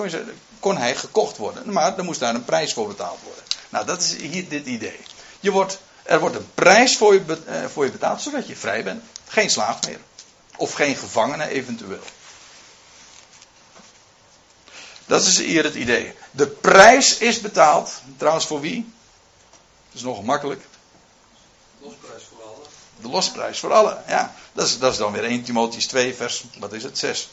kon, 0.59 0.77
hij 0.77 0.95
gekocht 0.95 1.37
worden. 1.37 1.73
Maar 1.73 1.97
er 1.97 2.03
moest 2.03 2.19
daar 2.19 2.35
een 2.35 2.45
prijs 2.45 2.73
voor 2.73 2.87
betaald 2.87 3.19
worden. 3.23 3.43
Nou, 3.69 3.85
dat 3.85 4.01
is 4.01 4.15
hier 4.15 4.49
dit 4.49 4.65
idee. 4.65 4.99
Je 5.39 5.51
wordt, 5.51 5.79
er 6.03 6.19
wordt 6.19 6.35
een 6.35 6.49
prijs 6.53 6.97
voor 6.97 7.13
je, 7.13 7.37
eh, 7.45 7.65
voor 7.65 7.85
je 7.85 7.91
betaald, 7.91 8.21
zodat 8.21 8.47
je 8.47 8.55
vrij 8.55 8.83
bent. 8.83 9.03
Geen 9.27 9.49
slaaf 9.49 9.85
meer. 9.85 9.99
Of 10.55 10.73
geen 10.73 10.95
gevangene 10.95 11.47
eventueel. 11.47 12.03
Dat 15.05 15.25
is 15.25 15.37
hier 15.37 15.63
het 15.63 15.75
idee. 15.75 16.13
De 16.31 16.47
prijs 16.47 17.17
is 17.17 17.41
betaald. 17.41 18.01
Trouwens, 18.17 18.45
voor 18.45 18.61
wie? 18.61 18.93
Dat 19.87 19.95
is 19.95 20.01
nog 20.01 20.23
makkelijk. 20.23 20.61
Losprijs. 21.79 22.30
De 23.01 23.07
losprijs 23.07 23.59
voor 23.59 23.73
allen. 23.73 24.03
Ja, 24.07 24.33
dat 24.53 24.67
is, 24.67 24.79
dat 24.79 24.91
is 24.91 24.97
dan 24.97 25.11
weer 25.11 25.23
1 25.23 25.43
Timotheus 25.43 25.87
2, 25.87 26.15
vers, 26.15 26.43
wat 26.57 26.73
is 26.73 26.83
het, 26.83 26.97
6. 26.97 27.29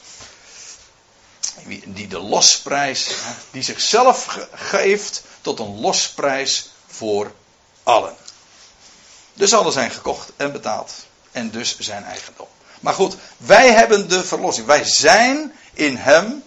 Die 1.85 2.07
de 2.07 2.19
losprijs, 2.19 3.11
die 3.51 3.63
zichzelf 3.63 4.39
geeft 4.53 5.23
tot 5.41 5.59
een 5.59 5.81
losprijs 5.81 6.71
voor 6.87 7.33
allen. 7.83 8.17
Dus 9.35 9.55
allen 9.55 9.73
zijn 9.73 9.91
gekocht 9.91 10.31
en 10.37 10.53
betaald. 10.53 10.93
En 11.33 11.51
dus 11.51 11.79
zijn 11.79 12.05
eigendom. 12.05 12.49
Maar 12.81 12.95
goed, 12.95 13.17
wij 13.37 13.73
hebben 13.73 14.09
de 14.09 14.25
verlossing. 14.25 14.67
Wij 14.67 14.85
zijn 14.85 15.53
in 15.73 15.97
hem 15.97 16.43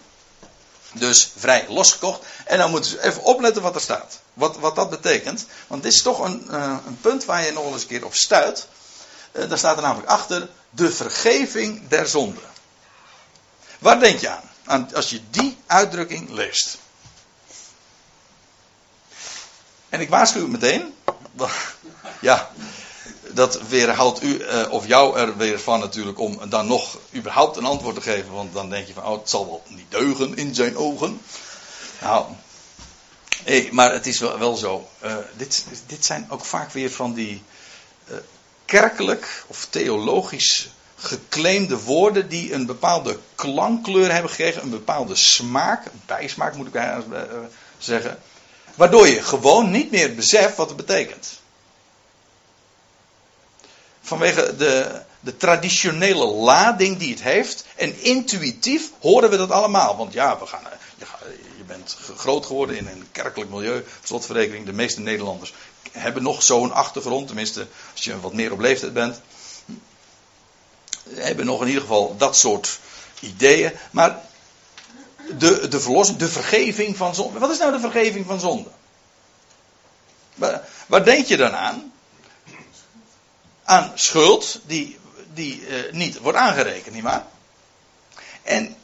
dus 0.94 1.32
vrij 1.38 1.66
losgekocht. 1.70 2.20
En 2.46 2.58
dan 2.58 2.72
moeten 2.72 2.92
ze 2.92 3.04
even 3.04 3.24
opletten 3.24 3.62
wat 3.62 3.75
er 3.75 3.82
staat. 3.82 4.20
Wat, 4.34 4.58
wat 4.58 4.75
dat 4.75 4.90
betekent. 4.90 5.46
Want 5.68 5.84
dit 5.84 5.94
is 5.94 6.01
toch 6.01 6.20
een, 6.20 6.48
uh, 6.50 6.78
een 6.86 7.00
punt 7.01 7.25
waar 7.25 7.46
je 7.46 7.51
nog 7.51 7.74
eens 7.74 7.82
een 7.82 7.88
keer 7.88 8.06
op 8.06 8.16
stuit. 8.16 8.68
Uh, 9.31 9.50
daar 9.50 9.57
staat 9.57 9.75
er 9.75 9.81
namelijk 9.81 10.09
achter 10.09 10.50
de 10.69 10.91
vergeving 10.91 11.88
der 11.88 12.07
zonde. 12.07 12.39
Waar 13.79 14.00
denk 14.00 14.19
je 14.19 14.38
aan? 14.65 14.93
Als 14.93 15.09
je 15.09 15.21
die 15.29 15.57
uitdrukking 15.65 16.29
leest. 16.29 16.77
En 19.89 20.00
ik 20.00 20.09
waarschuw 20.09 20.47
meteen. 20.47 20.95
ja, 22.22 22.51
dat 23.33 23.61
weerhoudt 23.61 24.24
u 24.24 24.37
uh, 24.37 24.72
of 24.72 24.87
jou 24.87 25.17
er 25.17 25.37
weer 25.37 25.59
van 25.59 25.79
natuurlijk 25.79 26.20
om 26.20 26.50
dan 26.50 26.67
nog 26.67 26.98
überhaupt 27.15 27.57
een 27.57 27.65
antwoord 27.65 27.96
te 27.96 28.01
geven. 28.01 28.31
Want 28.31 28.53
dan 28.53 28.70
denk 28.70 28.87
je 28.87 28.94
van, 28.94 29.05
oh, 29.05 29.20
het 29.20 29.29
zal 29.29 29.46
wel 29.46 29.63
niet 29.67 29.91
deugen 29.91 30.35
in 30.35 30.55
zijn 30.55 30.77
ogen. 30.77 31.22
Nou, 32.01 32.25
hey, 33.44 33.70
maar 33.72 33.94
het 33.94 34.07
is 34.07 34.20
wel, 34.20 34.39
wel 34.39 34.55
zo. 34.55 34.87
Uh, 35.03 35.15
dit, 35.37 35.65
dit 35.85 36.05
zijn 36.05 36.25
ook 36.29 36.46
vaak 36.46 36.72
weer 36.72 36.91
van 36.91 37.13
die 37.13 37.44
kerkelijk 38.72 39.44
of 39.48 39.68
theologisch 39.70 40.70
geclaimde 40.96 41.79
woorden 41.79 42.29
die 42.29 42.53
een 42.53 42.66
bepaalde 42.66 43.20
klankkleur 43.36 44.12
hebben 44.12 44.29
gekregen, 44.29 44.62
een 44.62 44.70
bepaalde 44.70 45.16
smaak, 45.16 45.86
bijsmaak 46.05 46.55
moet 46.55 46.68
ik 46.68 46.75
eigenlijk 46.75 47.29
zeggen. 47.77 48.20
Waardoor 48.75 49.07
je 49.07 49.24
gewoon 49.24 49.72
niet 49.72 49.92
meer 49.92 50.16
beseft 50.16 50.55
wat 50.55 50.68
het 50.68 50.77
betekent 50.77 51.40
vanwege 54.01 54.55
de, 54.55 55.01
de 55.20 55.38
traditionele 55.38 56.25
lading 56.25 56.98
die 56.98 57.12
het 57.12 57.22
heeft. 57.22 57.66
En 57.75 58.03
intuïtief 58.03 58.90
horen 59.00 59.29
we 59.29 59.38
dat 59.38 59.51
allemaal. 59.51 59.98
Want 59.98 60.14
ja, 60.14 60.40
we 60.40 60.46
gaan, 60.46 60.64
je, 60.98 61.05
je 61.57 61.64
bent 61.68 61.98
groot 62.18 62.46
geworden 62.46 62.77
in 62.77 62.88
een 62.88 63.07
kerkelijk 63.12 63.50
milieu. 63.50 63.86
Slotverrekening, 64.03 64.66
de 64.66 64.74
meeste 64.74 65.01
Nederlanders 65.01 65.53
hebben 65.92 66.24
nog 66.24 66.44
zo'n 66.44 66.72
achtergrond. 66.72 67.27
Tenminste, 67.27 67.68
als 67.92 68.04
je 68.04 68.20
wat 68.20 68.34
meer 68.34 68.51
op 68.51 68.60
leeftijd 68.60 68.94
bent. 68.94 69.22
Hebben 71.10 71.46
nog 71.46 71.62
in 71.62 71.68
ieder 71.68 71.82
geval 71.82 72.18
dat 72.18 72.38
soort 72.38 72.80
ideeën. 73.20 73.72
Maar 73.92 74.22
de, 75.38 75.68
de 75.68 75.80
verlossing, 75.80 76.18
de 76.18 76.27
vergeving 76.27 76.98
van 76.98 77.16
zonde. 77.16 77.40
Wat 77.40 77.51
is 77.51 77.58
nou 77.58 77.72
de 77.72 77.80
vergeving 77.80 78.25
van 78.25 78.40
zonde? 78.40 78.70
Waar, 80.88 81.04
denk 81.04 81.25
je 81.25 81.38
dan 81.38 81.56
aan? 81.56 81.92
aan 83.64 83.92
schuld 83.96 84.60
die, 84.66 84.98
die 85.34 85.68
uh, 85.68 85.92
niet 85.92 86.18
wordt 86.18 86.38
aangerekend, 86.38 86.94
nietwaar? 86.94 87.25
En 88.42 88.75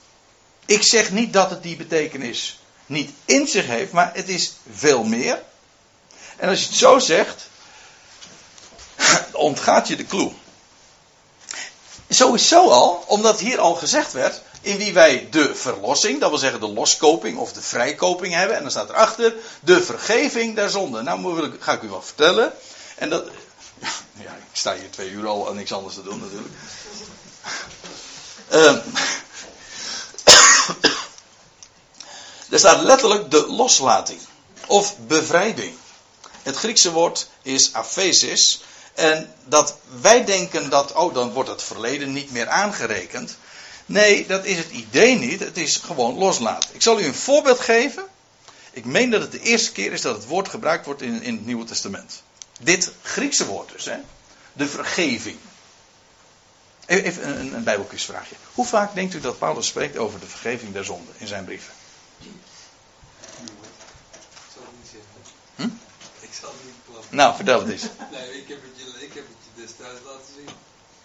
ik 0.66 0.84
zeg 0.84 1.12
niet 1.12 1.34
dat 1.34 1.50
het 1.50 1.64
die 1.64 1.76
betekenis 1.76 2.60
niet 2.86 3.12
in 3.26 3.48
zich 3.48 3.66
heeft, 3.66 3.92
maar 3.92 4.12
het 4.14 4.30
is 4.30 4.54
veel 4.72 5.04
meer. 5.04 5.42
En 6.38 6.50
als 6.50 6.60
je 6.60 6.66
het 6.68 6.76
zo 6.76 7.00
zegt, 7.00 7.48
ontgaat 9.32 9.88
je 9.88 9.96
de 9.96 10.06
clue. 10.06 10.32
Sowieso 12.10 12.70
al, 12.70 13.04
omdat 13.08 13.40
hier 13.40 13.60
al 13.60 13.76
gezegd 13.76 14.12
werd, 14.14 14.42
in 14.62 14.78
wie 14.78 14.94
wij 14.94 15.28
de 15.32 15.56
verlossing, 15.56 16.20
dat 16.20 16.30
wil 16.30 16.40
zeggen 16.40 16.60
de 16.60 16.68
loskoping 16.68 17.38
of 17.38 17.54
de 17.54 17.62
vrijkoping 17.62 18.34
hebben. 18.34 18.56
En 18.56 18.62
dan 18.62 18.72
staat 18.72 18.90
erachter 18.90 19.36
de 19.60 19.84
vergeving 19.84 20.56
der 20.56 20.70
zonde. 20.70 21.02
Nou 21.02 21.52
ga 21.60 21.74
ik 21.74 21.82
u 21.82 21.90
wat 21.90 22.06
vertellen. 22.06 22.54
En 22.96 23.10
dat, 23.10 23.26
ja, 24.26 24.32
ik 24.32 24.42
sta 24.52 24.76
hier 24.76 24.92
twee 24.92 25.10
uur 25.10 25.28
al 25.28 25.50
en 25.50 25.56
niks 25.56 25.74
anders 25.74 25.96
te 25.96 26.04
doen 26.04 26.20
natuurlijk. 26.20 26.54
Uh, 28.52 28.78
er 32.52 32.60
staat 32.60 32.82
letterlijk 32.82 33.32
de 33.32 33.48
loslating. 33.48 34.20
Of 34.68 34.98
bevrijding. 34.98 35.76
Het 36.48 36.56
Griekse 36.56 36.92
woord 36.92 37.30
is 37.42 37.74
aphesis. 37.74 38.62
En 38.94 39.34
dat 39.46 39.78
wij 40.02 40.26
denken 40.26 40.70
dat, 40.70 40.94
oh, 40.94 41.14
dan 41.14 41.32
wordt 41.32 41.50
het 41.50 41.64
verleden 41.64 42.14
niet 42.14 42.32
meer 42.32 42.48
aangerekend. 42.48 43.38
Nee, 43.86 44.28
dat 44.28 44.46
is 44.46 44.58
het 44.58 44.70
idee 44.70 45.16
niet. 45.16 45.40
Het 45.40 45.58
is 45.58 45.76
gewoon 45.76 46.18
loslaten. 46.18 46.70
Ik 46.74 46.82
zal 46.82 47.00
u 47.00 47.06
een 47.06 47.14
voorbeeld 47.14 47.60
geven. 47.60 48.06
Ik 48.72 48.86
meen 48.86 49.10
dat 49.10 49.22
het 49.22 49.32
de 49.32 49.42
eerste 49.42 49.72
keer 49.72 49.94
is 49.94 50.02
dat 50.02 50.16
het 50.16 50.26
woord 50.26 50.48
gebruikt 50.48 50.86
wordt 50.86 51.02
in, 51.02 51.22
in 51.22 51.36
het 51.36 51.46
Nieuwe 51.46 51.66
Testament. 51.66 52.24
Dit 52.60 52.92
Griekse 53.02 53.46
woord 53.46 53.72
dus, 53.72 53.86
hè? 53.86 53.98
de 54.54 54.68
vergeving. 54.68 55.38
Even 56.86 57.40
een, 57.40 57.54
een 57.54 57.64
bijbelquizvraagje. 57.64 58.36
Hoe 58.54 58.66
vaak 58.66 58.96
denkt 58.96 59.14
u 59.14 59.20
dat 59.20 59.38
Paulus 59.38 59.68
spreekt 59.68 59.98
over 59.98 60.20
de 60.20 60.26
vergeving 60.26 60.74
der 60.74 60.86
zonde 60.86 61.12
in 61.18 61.28
zijn 61.28 61.46
brieven? 61.46 61.74
Ik 62.20 62.28
zal 64.54 64.62
het 64.62 64.72
niet 64.82 64.92
zeggen. 64.92 65.08
Hm? 65.56 65.64
Ik 66.20 66.30
zal 66.42 66.50
het 66.50 66.64
niet 66.66 66.74
klappen. 66.86 66.97
Nou, 67.10 67.36
vertel 67.36 67.60
het 67.60 67.70
eens. 67.70 67.82
Nee, 68.12 68.38
ik 68.42 68.48
heb 68.48 68.58
het 68.62 68.72
je, 68.76 69.06
ik 69.06 69.14
heb 69.14 69.24
het 69.28 69.38
je 69.56 69.62
destijds 69.62 70.00
laten 70.06 70.34
zien. 70.36 70.50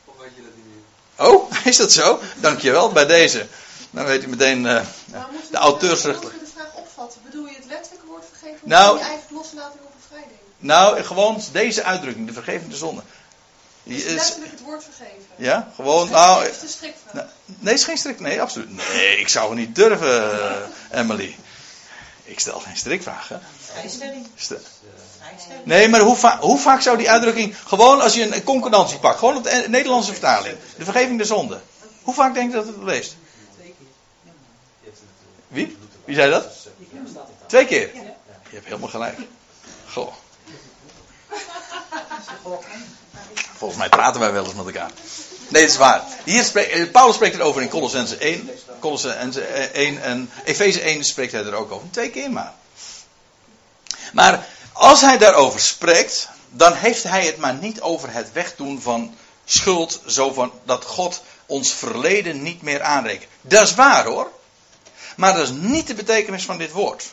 Of 0.05 0.15
weet 0.19 0.31
je 0.37 0.43
dat 0.43 0.51
niet 0.57 0.65
meer? 0.65 1.27
Oh, 1.27 1.51
is 1.71 1.77
dat 1.77 1.93
zo? 1.93 2.21
Dankjewel, 2.37 2.93
bij 2.93 3.07
deze. 3.07 3.47
Dan 3.91 4.05
weet 4.05 4.25
u 4.25 4.29
meteen 4.29 4.65
uh, 4.65 4.81
de 5.51 5.57
auteursrecht. 5.57 6.21
Hoe 6.23 6.31
moet 6.31 6.41
je 6.41 6.45
de 6.47 6.53
vraag 6.61 6.75
opvatten? 6.75 7.21
Bedoel 7.25 7.47
je 7.47 7.55
het 7.55 7.65
letterlijke 7.69 8.07
woord 8.07 8.25
vergeven? 8.31 8.59
Of 8.63 8.69
Nou- 8.69 8.99
je 8.99 9.05
eigenlijk 9.05 9.31
loslaten 9.43 9.81
of 9.85 9.91
bevrijding? 10.09 10.39
Nou, 10.59 11.03
gewoon 11.03 11.43
deze 11.53 11.83
uitdrukking, 11.83 12.27
de 12.27 12.33
vergeving 12.33 12.69
der 12.69 12.79
zonde. 12.79 13.03
Die 13.83 13.97
Dus 13.97 14.05
is- 14.05 14.13
letterlijk 14.15 14.51
het 14.51 14.61
woord 14.61 14.85
vergeven. 14.85 15.23
ja, 15.37 15.73
gewoon, 15.75 16.11
nou, 16.11 16.45
Het 16.45 16.55
is 16.57 16.63
een 16.63 16.69
strikvraag. 16.69 17.13
nou, 17.15 17.27
nee, 17.47 17.75
is 17.75 17.85
geen 17.85 17.97
strik, 17.97 18.21
nee, 18.21 18.41
absoluut. 18.43 18.77
Nee, 18.93 19.19
ik 19.19 19.29
zou 19.29 19.49
het 19.49 19.59
niet 19.59 19.75
durven, 19.75 20.41
eh, 20.41 20.57
Emily. 21.01 21.37
Ik 22.33 22.41
stel 22.41 22.61
geen 22.61 22.77
strikvragen. 22.77 23.41
Stel-. 24.37 24.59
Nee, 25.65 25.89
maar 25.89 26.01
hoe, 26.01 26.17
va- 26.17 26.39
hoe 26.41 26.59
vaak 26.59 26.81
zou 26.81 26.97
die 26.97 27.11
uitdrukking, 27.11 27.57
gewoon 27.67 28.01
als 28.01 28.15
je 28.15 28.35
een 28.35 28.43
concordantie 28.45 28.99
pakt, 28.99 29.19
gewoon 29.19 29.37
op 29.37 29.43
de 29.43 29.49
eh, 29.49 29.69
Nederlandse 29.69 30.13
vertaling, 30.13 30.57
de 30.77 30.85
vergeving 30.85 31.17
der 31.17 31.27
zonde. 31.27 31.61
Hoe 32.03 32.15
vaak 32.15 32.35
denk 32.35 32.51
je 32.51 32.57
dat 32.57 32.67
het 32.67 32.77
leest? 32.83 33.17
Twee 33.57 33.75
keer. 33.79 34.93
Wie? 35.49 35.67
Wie 35.67 35.77
Wie 36.05 36.15
zei 36.15 36.31
dat? 36.31 36.47
Twee 37.47 37.67
keer? 37.67 37.91
Je 37.95 38.59
hebt 38.59 38.65
helemaal 38.67 38.89
gelijk. 38.89 39.19
Goh. 39.93 40.13
Volgens 43.59 43.79
mij 43.79 43.89
praten 43.89 44.21
wij 44.21 44.33
wel 44.33 44.45
eens 44.45 44.55
met 44.55 44.67
elkaar. 44.67 44.91
Nee, 45.53 45.63
dat 45.63 45.71
is 45.71 45.77
waar. 45.77 46.05
Hier 46.25 46.45
spreekt, 46.45 46.71
eh, 46.71 46.91
Paulus 46.91 47.15
spreekt 47.15 47.35
erover 47.35 47.63
in 47.63 47.69
Colossense 47.69 48.17
1. 48.19 48.51
Colossense 48.81 49.41
1 49.73 50.03
en 50.03 50.31
Efeze 50.45 50.89
1 50.89 51.05
spreekt 51.05 51.33
hij 51.33 51.45
er 51.45 51.55
ook 51.55 51.73
over. 51.73 51.91
Twee 51.91 52.11
keer 52.11 52.31
maar. 52.31 52.53
Maar 54.13 54.47
als 54.73 55.01
hij 55.01 55.19
daarover 55.19 55.61
spreekt, 55.61 56.29
dan 56.51 56.75
heeft 56.75 57.03
hij 57.03 57.27
het 57.27 57.37
maar 57.37 57.55
niet 57.55 57.81
over 57.81 58.13
het 58.13 58.33
wegdoen 58.33 58.81
van 58.81 59.17
schuld. 59.45 60.01
Zo 60.07 60.33
van 60.33 60.53
dat 60.65 60.85
God 60.85 61.23
ons 61.47 61.73
verleden 61.73 62.43
niet 62.43 62.63
meer 62.63 62.83
aanrekent. 62.83 63.31
Dat 63.41 63.67
is 63.67 63.75
waar 63.75 64.05
hoor. 64.05 64.31
Maar 65.17 65.35
dat 65.35 65.43
is 65.43 65.55
niet 65.55 65.87
de 65.87 65.95
betekenis 65.95 66.45
van 66.45 66.59
dit 66.59 66.71
woord. 66.71 67.13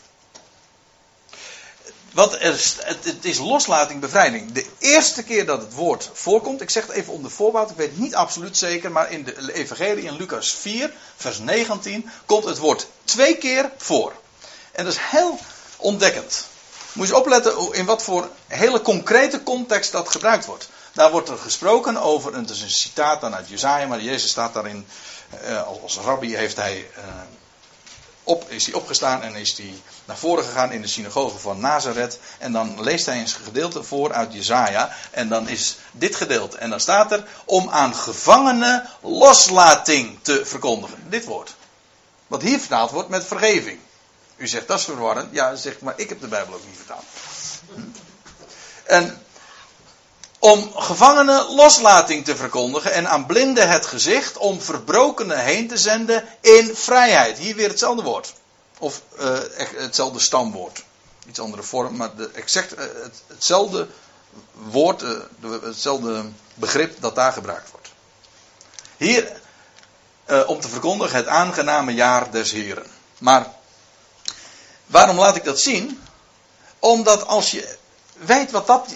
Wat 2.13 2.33
er, 2.33 2.75
het, 2.85 3.05
het 3.05 3.25
is 3.25 3.37
loslating, 3.37 3.99
bevrijding. 3.99 4.51
De 4.51 4.65
eerste 4.79 5.23
keer 5.23 5.45
dat 5.45 5.61
het 5.61 5.73
woord 5.73 6.09
voorkomt, 6.13 6.61
ik 6.61 6.69
zeg 6.69 6.87
het 6.87 6.95
even 6.95 7.13
onder 7.13 7.31
voorbeeld, 7.31 7.69
ik 7.69 7.77
weet 7.77 7.97
niet 7.97 8.15
absoluut 8.15 8.57
zeker, 8.57 8.91
maar 8.91 9.11
in 9.11 9.23
de 9.23 9.53
Evangelie 9.53 10.03
in 10.03 10.15
Lucas 10.15 10.53
4, 10.53 10.93
vers 11.15 11.39
19, 11.39 12.09
komt 12.25 12.45
het 12.45 12.57
woord 12.57 12.87
twee 13.03 13.37
keer 13.37 13.71
voor. 13.77 14.13
En 14.71 14.83
dat 14.83 14.93
is 14.93 14.99
heel 15.01 15.39
ontdekkend. 15.77 16.45
Moet 16.93 17.07
je 17.07 17.17
opletten 17.17 17.73
in 17.73 17.85
wat 17.85 18.03
voor 18.03 18.29
hele 18.47 18.81
concrete 18.81 19.43
context 19.43 19.91
dat 19.91 20.09
gebruikt 20.09 20.45
wordt. 20.45 20.69
Daar 20.93 21.11
wordt 21.11 21.29
er 21.29 21.37
gesproken 21.37 21.97
over, 21.97 22.33
en 22.33 22.39
het 22.39 22.49
is 22.49 22.61
een 22.61 22.69
citaat 22.69 23.21
dan 23.21 23.35
uit 23.35 23.49
Jezaja, 23.49 23.87
maar 23.87 24.01
Jezus 24.01 24.29
staat 24.29 24.53
daarin, 24.53 24.87
eh, 25.41 25.67
als 25.81 25.97
rabbi 25.97 26.35
heeft 26.35 26.55
hij 26.55 26.87
eh, 26.95 27.03
op, 28.23 28.49
is 28.49 28.65
hij 28.65 28.73
opgestaan 28.73 29.21
en 29.21 29.35
is 29.35 29.57
hij 29.57 29.81
naar 30.05 30.17
voren 30.17 30.43
gegaan 30.43 30.71
in 30.71 30.81
de 30.81 30.87
synagoge 30.87 31.37
van 31.37 31.59
Nazareth. 31.59 32.19
En 32.37 32.51
dan 32.51 32.83
leest 32.83 33.05
hij 33.05 33.19
een 33.19 33.27
gedeelte 33.27 33.83
voor 33.83 34.13
uit 34.13 34.33
Jezaja. 34.33 34.95
En 35.11 35.29
dan 35.29 35.47
is 35.47 35.77
dit 35.91 36.15
gedeelte. 36.15 36.57
En 36.57 36.69
dan 36.69 36.79
staat 36.79 37.11
er 37.11 37.27
om 37.45 37.69
aan 37.69 37.95
gevangenen 37.95 38.89
loslating 39.01 40.19
te 40.21 40.45
verkondigen. 40.45 41.03
Dit 41.09 41.25
woord. 41.25 41.55
Wat 42.27 42.41
hier 42.41 42.59
vertaald 42.59 42.91
wordt 42.91 43.09
met 43.09 43.25
vergeving. 43.25 43.79
U 44.35 44.47
zegt 44.47 44.67
dat 44.67 44.79
is 44.79 44.85
verwarrend. 44.85 45.33
Ja, 45.33 45.55
zegt 45.55 45.81
maar 45.81 45.93
ik 45.95 46.09
heb 46.09 46.21
de 46.21 46.27
Bijbel 46.27 46.53
ook 46.53 46.65
niet 46.65 46.77
vertaald. 46.77 47.05
Hm. 47.73 47.81
En 48.83 49.21
om 50.39 50.71
gevangenen 50.75 51.55
loslating 51.55 52.25
te 52.25 52.35
verkondigen 52.35 52.93
en 52.93 53.09
aan 53.09 53.25
blinden 53.25 53.69
het 53.69 53.85
gezicht, 53.85 54.37
om 54.37 54.61
verbrokenen 54.61 55.39
heen 55.39 55.67
te 55.67 55.77
zenden 55.77 56.27
in 56.41 56.75
vrijheid. 56.75 57.37
Hier 57.37 57.55
weer 57.55 57.69
hetzelfde 57.69 58.03
woord. 58.03 58.33
Of 58.79 59.01
uh, 59.19 59.37
hetzelfde 59.75 60.19
stamwoord. 60.19 60.83
Iets 61.27 61.39
andere 61.39 61.63
vorm, 61.63 61.95
maar 61.95 62.15
de, 62.15 62.29
exact 62.33 62.69
het, 62.69 63.21
hetzelfde 63.27 63.87
woord, 64.53 65.01
uh, 65.01 65.19
hetzelfde 65.61 66.25
begrip 66.53 67.01
dat 67.01 67.15
daar 67.15 67.33
gebruikt 67.33 67.71
wordt. 67.71 67.87
Hier 68.97 69.37
om 70.47 70.59
te 70.59 70.67
verkondigen 70.67 71.15
het 71.15 71.27
aangename 71.27 71.93
jaar 71.93 72.31
des 72.31 72.51
Heren. 72.51 72.85
Maar 73.17 73.53
waarom 74.85 75.19
laat 75.19 75.35
ik 75.35 75.43
dat 75.43 75.59
zien? 75.59 76.01
Omdat 76.79 77.25
als 77.25 77.51
je 77.51 77.75
weet 78.17 78.51
wat 78.51 78.67
dat 78.67 78.93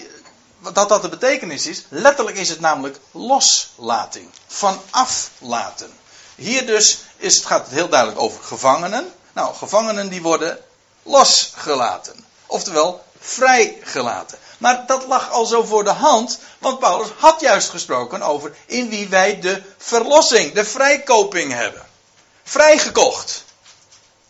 dat 0.72 0.88
dat 0.88 1.02
de 1.02 1.08
betekenis 1.08 1.66
is. 1.66 1.84
Letterlijk 1.88 2.36
is 2.36 2.48
het 2.48 2.60
namelijk 2.60 2.98
loslating. 3.10 4.30
Vanaf 4.46 5.30
laten. 5.38 5.92
Hier 6.34 6.66
dus 6.66 6.98
is, 7.16 7.36
het 7.36 7.46
gaat 7.46 7.64
het 7.64 7.74
heel 7.74 7.88
duidelijk 7.88 8.20
over 8.20 8.42
gevangenen. 8.42 9.12
Nou, 9.32 9.54
gevangenen 9.54 10.08
die 10.08 10.22
worden 10.22 10.58
losgelaten. 11.02 12.24
Oftewel, 12.46 13.04
vrijgelaten. 13.20 14.38
Maar 14.58 14.86
dat 14.86 15.06
lag 15.06 15.30
al 15.30 15.44
zo 15.44 15.62
voor 15.62 15.84
de 15.84 15.90
hand, 15.90 16.38
want 16.58 16.78
Paulus 16.78 17.08
had 17.18 17.40
juist 17.40 17.68
gesproken 17.68 18.22
over 18.22 18.56
in 18.66 18.88
wie 18.88 19.08
wij 19.08 19.40
de 19.40 19.62
verlossing, 19.78 20.52
de 20.52 20.64
vrijkoping 20.64 21.52
hebben. 21.52 21.86
Vrijgekocht. 22.42 23.44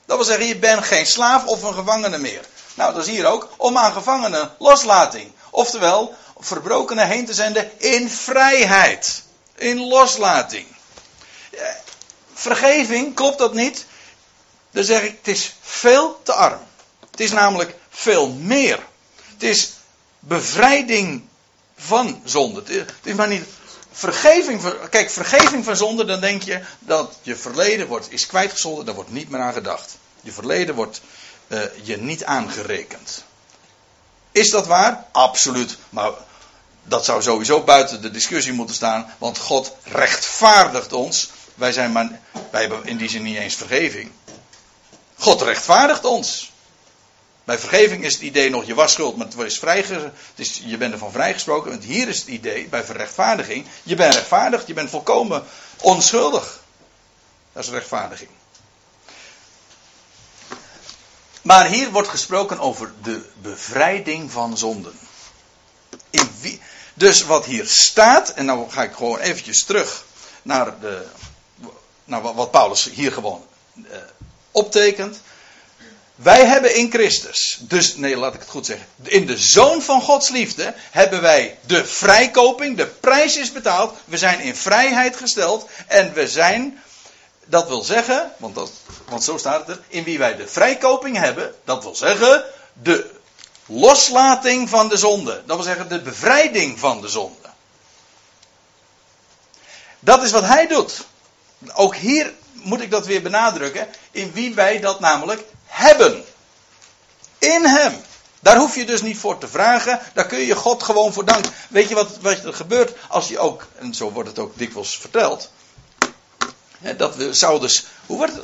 Dat 0.06 0.16
wil 0.16 0.26
zeggen, 0.26 0.46
je 0.46 0.58
bent 0.58 0.84
geen 0.84 1.06
slaaf 1.06 1.46
of 1.46 1.62
een 1.62 1.74
gevangene 1.74 2.18
meer. 2.18 2.44
Nou, 2.74 2.94
dat 2.94 3.06
is 3.06 3.12
hier 3.12 3.26
ook 3.26 3.48
om 3.56 3.78
aan 3.78 3.92
gevangenen 3.92 4.54
loslating. 4.58 5.32
Oftewel, 5.50 6.14
verbrokenen 6.38 7.08
heen 7.08 7.26
te 7.26 7.34
zenden 7.34 7.80
in 7.80 8.10
vrijheid. 8.10 9.22
In 9.54 9.78
loslating. 9.78 10.66
Vergeving, 12.34 13.14
klopt 13.14 13.38
dat 13.38 13.54
niet? 13.54 13.84
Dan 14.70 14.84
zeg 14.84 15.02
ik, 15.02 15.16
het 15.16 15.28
is 15.28 15.54
veel 15.60 16.20
te 16.22 16.32
arm. 16.32 16.60
Het 17.10 17.20
is 17.20 17.30
namelijk 17.30 17.74
veel 17.90 18.28
meer. 18.28 18.78
Het 19.32 19.42
is 19.42 19.72
bevrijding 20.18 21.24
van 21.76 22.22
zonde. 22.24 22.62
Het 22.66 22.92
is 23.02 23.14
maar 23.14 23.28
niet 23.28 23.44
vergeving 23.94 24.60
kijk, 24.90 25.10
vergeving 25.10 25.64
van 25.64 25.76
zonde, 25.76 26.04
dan 26.04 26.20
denk 26.20 26.42
je 26.42 26.60
dat 26.78 27.18
je 27.22 27.36
verleden 27.36 27.86
wordt, 27.86 28.12
is 28.12 28.26
kwijtgescholden, 28.26 28.84
daar 28.84 28.94
wordt 28.94 29.12
niet 29.12 29.30
meer 29.30 29.40
aan 29.40 29.52
gedacht. 29.52 29.96
Je 30.20 30.32
verleden 30.32 30.74
wordt 30.74 31.00
uh, 31.48 31.60
je 31.82 31.96
niet 31.96 32.24
aangerekend. 32.24 33.24
Is 34.34 34.50
dat 34.50 34.66
waar? 34.66 35.06
Absoluut. 35.12 35.76
Maar 35.90 36.10
dat 36.84 37.04
zou 37.04 37.22
sowieso 37.22 37.62
buiten 37.62 38.02
de 38.02 38.10
discussie 38.10 38.52
moeten 38.52 38.74
staan, 38.74 39.14
want 39.18 39.38
God 39.38 39.72
rechtvaardigt 39.82 40.92
ons. 40.92 41.30
Wij, 41.54 41.72
zijn 41.72 41.92
maar, 41.92 42.20
wij 42.50 42.60
hebben 42.60 42.86
in 42.86 42.96
die 42.96 43.08
zin 43.08 43.22
niet 43.22 43.36
eens 43.36 43.54
vergeving. 43.54 44.10
God 45.18 45.42
rechtvaardigt 45.42 46.04
ons. 46.04 46.52
Bij 47.44 47.58
vergeving 47.58 48.04
is 48.04 48.12
het 48.12 48.22
idee 48.22 48.50
nog, 48.50 48.64
je 48.64 48.74
was 48.74 48.92
schuld, 48.92 49.16
maar 49.16 49.26
het 49.26 49.38
is 49.38 49.58
vrij, 49.58 49.84
is, 50.34 50.62
je 50.64 50.76
bent 50.76 50.92
ervan 50.92 51.12
vrijgesproken. 51.12 51.70
Want 51.70 51.84
hier 51.84 52.08
is 52.08 52.18
het 52.18 52.28
idee, 52.28 52.68
bij 52.68 52.84
verrechtvaardiging, 52.84 53.66
je 53.82 53.94
bent 53.94 54.14
rechtvaardigd, 54.14 54.66
je 54.66 54.74
bent 54.74 54.90
volkomen 54.90 55.44
onschuldig. 55.80 56.60
Dat 57.52 57.64
is 57.64 57.70
rechtvaardiging. 57.70 58.30
Maar 61.44 61.66
hier 61.66 61.90
wordt 61.90 62.09
gesproken 62.09 62.59
over 62.59 62.92
de 63.02 63.24
bevrijding 63.42 64.30
van 64.30 64.59
zonden. 64.59 64.98
Dus 66.94 67.22
wat 67.22 67.44
hier 67.44 67.66
staat, 67.66 68.33
en 68.33 68.46
dan 68.46 68.70
ga 68.70 68.83
ik 68.83 68.92
gewoon 68.92 69.18
eventjes 69.18 69.64
terug 69.64 70.04
naar, 70.42 70.80
de, 70.80 71.07
wat 72.20 72.50
Paulus 72.50 72.90
hier 72.92 73.12
gewoon 73.12 73.46
uh, 73.74 73.85
optekent. 74.50 75.20
Wij 76.14 76.46
hebben 76.46 76.74
in 76.74 76.90
Christus, 76.90 77.59
dus 77.61 77.96
nee, 77.96 78.16
laat 78.16 78.35
ik 78.35 78.40
het 78.40 78.48
goed 78.48 78.66
zeggen. 78.66 78.87
In 79.02 79.26
de 79.26 79.38
zoon 79.38 79.83
van 79.83 80.00
Gods 80.00 80.28
liefde 80.28 80.74
hebben 80.90 81.20
wij 81.20 81.59
de 81.66 81.85
vrijkoping, 81.85 82.76
de 82.76 82.87
prijs 82.87 83.37
is 83.37 83.52
betaald. 83.52 83.96
We 84.04 84.18
zijn 84.18 84.40
in 84.40 84.57
vrijheid 84.57 85.16
gesteld 85.16 85.68
en 85.87 86.12
we 86.12 86.28
zijn, 86.28 86.83
dat 87.46 87.68
wil 87.68 87.83
zeggen, 87.83 88.33
want, 88.37 88.54
dat, 88.54 88.70
want 89.09 89.24
zo 89.24 89.38
staat 89.38 89.66
het 89.66 89.76
er, 89.76 89.83
in 89.88 90.04
wie 90.04 90.18
wij 90.18 90.37
de 90.37 90.48
vrijkoping 90.48 91.16
hebben, 91.16 91.54
dat 91.64 91.83
wil 91.83 91.94
zeggen, 91.94 92.44
de 92.72 93.11
loslating 93.66 94.68
van 94.68 94.88
de 94.88 94.96
zonde. 94.96 95.42
Dat 95.46 95.57
wil 95.57 95.64
zeggen 95.64 95.88
de 95.88 96.00
bevrijding 96.00 96.78
van 96.78 97.00
de 97.00 97.09
zonde. 97.09 97.48
Dat 100.00 100.22
is 100.22 100.30
wat 100.30 100.44
hij 100.44 100.66
doet. 100.66 101.07
Ook 101.74 101.94
hier 101.94 102.33
moet 102.52 102.80
ik 102.80 102.90
dat 102.90 103.07
weer 103.07 103.22
benadrukken. 103.22 103.88
In 104.11 104.33
wie 104.33 104.54
wij 104.54 104.80
dat 104.80 105.00
namelijk 105.00 105.44
hebben. 105.66 106.24
In 107.38 107.64
hem. 107.64 108.02
Daar 108.40 108.57
hoef 108.57 108.74
je 108.74 108.85
dus 108.85 109.02
niet 109.02 109.18
voor 109.18 109.38
te 109.38 109.48
vragen. 109.48 110.00
Daar 110.14 110.26
kun 110.26 110.38
je 110.38 110.54
God 110.54 110.83
gewoon 110.83 111.12
voor 111.12 111.24
danken. 111.24 111.52
Weet 111.68 111.88
je 111.88 111.94
wat, 111.94 112.18
wat 112.20 112.44
er 112.44 112.54
gebeurt 112.54 112.96
als 113.09 113.28
je 113.28 113.38
ook, 113.38 113.66
en 113.78 113.94
zo 113.94 114.11
wordt 114.11 114.28
het 114.28 114.38
ook 114.38 114.59
dikwijls 114.59 114.98
verteld. 114.98 115.50
Dat 116.92 117.16
we 117.16 117.34
zouden. 117.34 117.68
Dus, 117.68 117.84
hoe 118.06 118.16
wordt? 118.16 118.38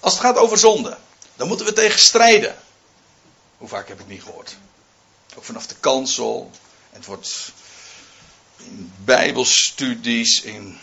Als 0.00 0.12
het 0.12 0.22
gaat 0.22 0.36
over 0.36 0.58
zonde, 0.58 0.96
dan 1.36 1.48
moeten 1.48 1.66
we 1.66 1.72
tegen 1.72 2.00
strijden. 2.00 2.56
Hoe 3.58 3.68
vaak 3.68 3.88
heb 3.88 4.00
ik 4.00 4.06
niet 4.06 4.22
gehoord? 4.22 4.56
Ook 5.36 5.44
vanaf 5.44 5.66
de 5.66 5.74
kansel. 5.74 6.50
Het 6.90 7.04
wordt 7.04 7.52
in 8.56 8.92
bijbelstudies, 9.04 10.42
in, 10.42 10.78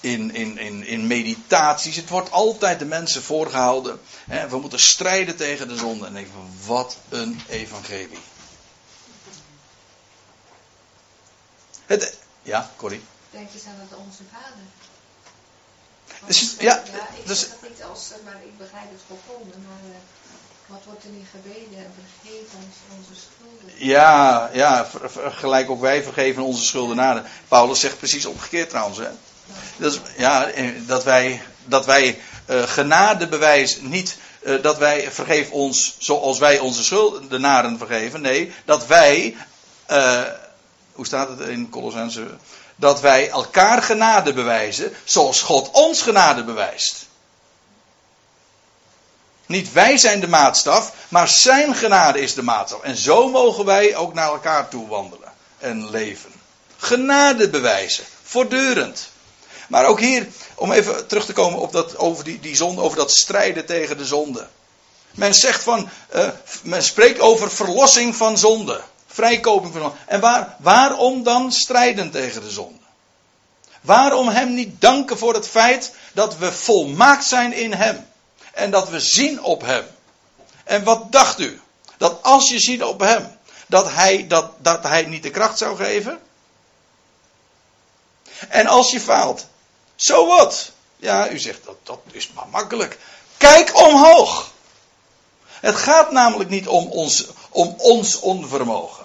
in, 0.00 0.34
in, 0.34 0.58
in, 0.58 0.84
in 0.86 1.06
meditaties. 1.06 1.96
Het 1.96 2.08
wordt 2.08 2.30
altijd 2.30 2.78
de 2.78 2.84
mensen 2.84 3.22
voorgehouden. 3.22 4.00
Hè, 4.26 4.48
we 4.48 4.58
moeten 4.58 4.80
strijden 4.80 5.36
tegen 5.36 5.68
de 5.68 5.76
zonde. 5.76 6.06
En 6.06 6.26
van, 6.32 6.52
wat 6.66 6.96
een 7.08 7.40
evangelie. 7.48 8.18
Het, 11.86 12.16
ja, 12.42 12.70
Corrie? 12.76 13.02
Denk 13.30 13.48
eens 13.54 13.64
aan 13.64 13.80
het 13.88 13.98
Onze 13.98 14.22
Vader. 14.32 14.64
Dus, 16.26 16.54
ja, 16.58 16.82
ja, 16.92 17.08
ik 17.18 17.26
dus, 17.26 17.48
dat 17.48 17.70
niet 17.70 17.82
als, 17.82 18.10
maar 18.24 18.34
ik 18.44 18.58
begrijp 18.58 18.90
het 18.90 19.00
volkomen. 19.06 19.64
Maar, 19.68 19.90
uh, 19.90 19.96
wat 20.66 20.80
wordt 20.86 21.04
er 21.04 21.10
niet 21.10 21.26
gebeden? 21.30 21.92
Vergeef 21.94 22.46
ons 22.54 22.76
onze 22.96 23.20
schulden. 23.20 23.86
Ja, 23.86 24.50
ja, 24.52 24.88
gelijk 25.30 25.70
ook 25.70 25.80
wij 25.80 26.02
vergeven 26.02 26.42
onze 26.42 26.64
schuldenaren. 26.64 27.24
Paulus 27.48 27.80
zegt 27.80 27.98
precies 27.98 28.26
omgekeerd 28.26 28.68
trouwens. 28.68 28.98
Hè? 28.98 29.08
Dat, 29.76 29.92
is, 29.92 30.00
ja, 30.16 30.50
dat 30.86 31.04
wij, 31.04 31.42
dat 31.64 31.86
wij 31.86 32.20
uh, 32.50 32.62
genadebewijs 32.62 33.80
niet 33.80 34.16
uh, 34.42 34.62
dat 34.62 34.78
wij 34.78 35.10
vergeef 35.12 35.50
ons 35.50 35.94
zoals 35.98 36.38
wij 36.38 36.58
onze 36.58 36.84
schuldenaren 36.84 37.78
vergeven. 37.78 38.20
Nee, 38.20 38.52
dat 38.64 38.86
wij, 38.86 39.36
uh, 39.90 40.22
hoe 40.92 41.06
staat 41.06 41.28
het 41.28 41.40
in 41.40 41.70
Colossense? 41.70 42.26
Dat 42.80 43.00
wij 43.00 43.30
elkaar 43.30 43.82
genade 43.82 44.32
bewijzen 44.32 44.96
zoals 45.04 45.42
God 45.42 45.70
ons 45.70 46.02
genade 46.02 46.44
bewijst. 46.44 47.06
Niet 49.46 49.72
wij 49.72 49.98
zijn 49.98 50.20
de 50.20 50.28
maatstaf, 50.28 50.92
maar 51.08 51.28
zijn 51.28 51.74
genade 51.74 52.20
is 52.20 52.34
de 52.34 52.42
maatstaf. 52.42 52.82
En 52.82 52.96
zo 52.96 53.28
mogen 53.28 53.64
wij 53.64 53.96
ook 53.96 54.14
naar 54.14 54.28
elkaar 54.28 54.68
toe 54.68 54.88
wandelen 54.88 55.32
en 55.58 55.90
leven. 55.90 56.32
Genade 56.76 57.50
bewijzen, 57.50 58.04
voortdurend. 58.22 59.08
Maar 59.68 59.86
ook 59.86 60.00
hier, 60.00 60.28
om 60.54 60.72
even 60.72 61.06
terug 61.06 61.24
te 61.24 61.32
komen 61.32 61.58
op 61.58 61.72
dat, 61.72 61.96
over 61.96 62.24
die, 62.24 62.40
die 62.40 62.56
zonde, 62.56 62.80
over 62.80 62.96
dat 62.96 63.12
strijden 63.12 63.66
tegen 63.66 63.98
de 63.98 64.04
zonde. 64.04 64.46
Men 65.10 65.34
zegt 65.34 65.62
van, 65.62 65.88
uh, 66.14 66.28
men 66.62 66.82
spreekt 66.82 67.20
over 67.20 67.50
verlossing 67.50 68.16
van 68.16 68.38
zonde. 68.38 68.80
Vrijkoping 69.12 69.72
van. 69.72 69.94
En 70.06 70.20
waar, 70.20 70.56
waarom 70.58 71.22
dan 71.22 71.52
strijden 71.52 72.10
tegen 72.10 72.42
de 72.42 72.50
zonde? 72.50 72.78
Waarom 73.80 74.28
hem 74.28 74.54
niet 74.54 74.80
danken 74.80 75.18
voor 75.18 75.34
het 75.34 75.48
feit 75.48 75.94
dat 76.12 76.36
we 76.36 76.52
volmaakt 76.52 77.24
zijn 77.24 77.52
in 77.52 77.72
hem? 77.72 78.08
En 78.52 78.70
dat 78.70 78.88
we 78.88 79.00
zien 79.00 79.42
op 79.42 79.62
hem. 79.62 79.86
En 80.64 80.84
wat 80.84 81.12
dacht 81.12 81.40
u? 81.40 81.60
Dat 81.96 82.22
als 82.22 82.50
je 82.50 82.58
ziet 82.58 82.82
op 82.82 83.00
hem, 83.00 83.38
dat 83.66 83.92
hij, 83.92 84.26
dat, 84.26 84.50
dat 84.58 84.82
hij 84.82 85.02
niet 85.02 85.22
de 85.22 85.30
kracht 85.30 85.58
zou 85.58 85.76
geven? 85.76 86.20
En 88.48 88.66
als 88.66 88.90
je 88.90 89.00
faalt, 89.00 89.46
zo 89.96 90.26
wat? 90.26 90.70
Ja, 90.96 91.30
u 91.30 91.38
zegt 91.38 91.64
dat, 91.64 91.76
dat 91.82 92.00
is 92.10 92.32
maar 92.32 92.48
makkelijk. 92.50 92.98
Kijk 93.36 93.76
omhoog. 93.76 94.50
Het 95.46 95.76
gaat 95.76 96.10
namelijk 96.10 96.50
niet 96.50 96.68
om 96.68 96.86
ons, 96.86 97.26
om 97.50 97.74
ons 97.78 98.18
onvermogen. 98.18 98.99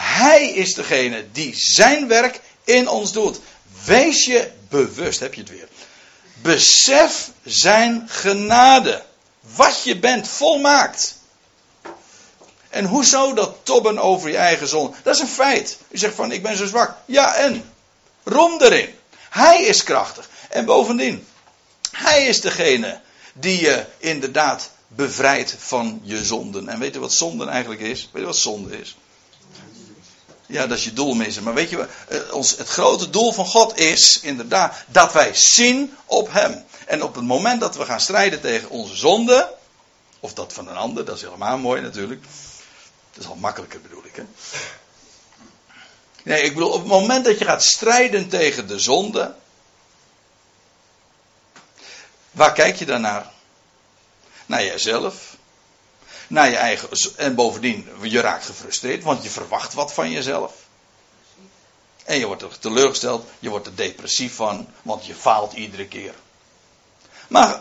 Hij 0.00 0.50
is 0.50 0.74
degene 0.74 1.26
die 1.32 1.54
zijn 1.56 2.08
werk 2.08 2.40
in 2.64 2.88
ons 2.88 3.12
doet. 3.12 3.40
Wees 3.84 4.24
je 4.24 4.50
bewust, 4.68 5.20
heb 5.20 5.34
je 5.34 5.40
het 5.40 5.50
weer. 5.50 5.68
Besef 6.34 7.30
zijn 7.44 8.08
genade. 8.08 9.02
Wat 9.54 9.82
je 9.84 9.98
bent, 9.98 10.28
volmaakt. 10.28 11.14
En 12.68 12.84
hoezo 12.84 13.34
dat 13.34 13.56
tobben 13.62 13.98
over 13.98 14.30
je 14.30 14.36
eigen 14.36 14.68
zonde? 14.68 14.96
Dat 15.02 15.14
is 15.14 15.20
een 15.20 15.28
feit. 15.28 15.78
U 15.88 15.98
zegt 15.98 16.14
van, 16.14 16.32
ik 16.32 16.42
ben 16.42 16.56
zo 16.56 16.66
zwak. 16.66 16.96
Ja, 17.06 17.34
en? 17.34 17.72
Rom 18.24 18.60
erin. 18.60 18.94
Hij 19.30 19.62
is 19.62 19.82
krachtig. 19.82 20.28
En 20.48 20.64
bovendien, 20.64 21.26
hij 21.90 22.26
is 22.26 22.40
degene 22.40 23.00
die 23.32 23.60
je 23.60 23.86
inderdaad 23.98 24.70
bevrijdt 24.86 25.54
van 25.58 26.00
je 26.02 26.24
zonden. 26.24 26.68
En 26.68 26.78
weet 26.78 26.94
je 26.94 27.00
wat 27.00 27.12
zonden 27.12 27.48
eigenlijk 27.48 27.80
is? 27.80 28.08
Weet 28.12 28.22
je 28.22 28.28
wat 28.28 28.36
zonde 28.36 28.80
is? 28.80 28.96
Ja, 30.50 30.66
dat 30.66 30.78
is 30.78 30.84
je 30.84 30.92
doel 30.92 31.14
missen. 31.14 31.42
Maar 31.42 31.54
weet 31.54 31.70
je, 31.70 31.88
eh, 32.08 32.32
ons, 32.32 32.56
het 32.56 32.68
grote 32.68 33.10
doel 33.10 33.32
van 33.32 33.46
God 33.46 33.78
is 33.78 34.20
inderdaad 34.20 34.74
dat 34.86 35.12
wij 35.12 35.34
zien 35.34 35.96
op 36.04 36.32
Hem. 36.32 36.64
En 36.86 37.02
op 37.02 37.14
het 37.14 37.24
moment 37.24 37.60
dat 37.60 37.76
we 37.76 37.84
gaan 37.84 38.00
strijden 38.00 38.40
tegen 38.40 38.70
onze 38.70 38.96
zonde, 38.96 39.54
of 40.20 40.34
dat 40.34 40.52
van 40.52 40.68
een 40.68 40.76
ander, 40.76 41.04
dat 41.04 41.16
is 41.16 41.22
helemaal 41.22 41.58
mooi 41.58 41.82
natuurlijk. 41.82 42.22
Dat 43.12 43.24
is 43.24 43.30
al 43.30 43.36
makkelijker 43.36 43.80
bedoel 43.80 44.04
ik. 44.04 44.16
Hè? 44.16 44.22
Nee, 46.22 46.42
ik 46.42 46.54
bedoel, 46.54 46.72
op 46.72 46.78
het 46.78 46.88
moment 46.88 47.24
dat 47.24 47.38
je 47.38 47.44
gaat 47.44 47.62
strijden 47.64 48.28
tegen 48.28 48.66
de 48.66 48.78
zonde, 48.78 49.34
waar 52.30 52.52
kijk 52.52 52.76
je 52.76 52.86
dan 52.86 53.00
naar? 53.00 53.30
Naar 54.46 54.64
jezelf, 54.64 55.29
naar 56.30 56.50
je 56.50 56.56
eigen. 56.56 56.88
En 57.16 57.34
bovendien, 57.34 57.88
je 58.02 58.20
raakt 58.20 58.44
gefrustreerd, 58.44 59.02
want 59.02 59.22
je 59.22 59.30
verwacht 59.30 59.74
wat 59.74 59.92
van 59.92 60.10
jezelf. 60.10 60.52
En 62.04 62.18
je 62.18 62.26
wordt 62.26 62.42
er 62.42 62.58
teleurgesteld, 62.58 63.28
je 63.38 63.48
wordt 63.48 63.66
er 63.66 63.76
depressief 63.76 64.34
van, 64.34 64.68
want 64.82 65.06
je 65.06 65.14
faalt 65.14 65.52
iedere 65.52 65.86
keer. 65.86 66.14
Maar 67.28 67.60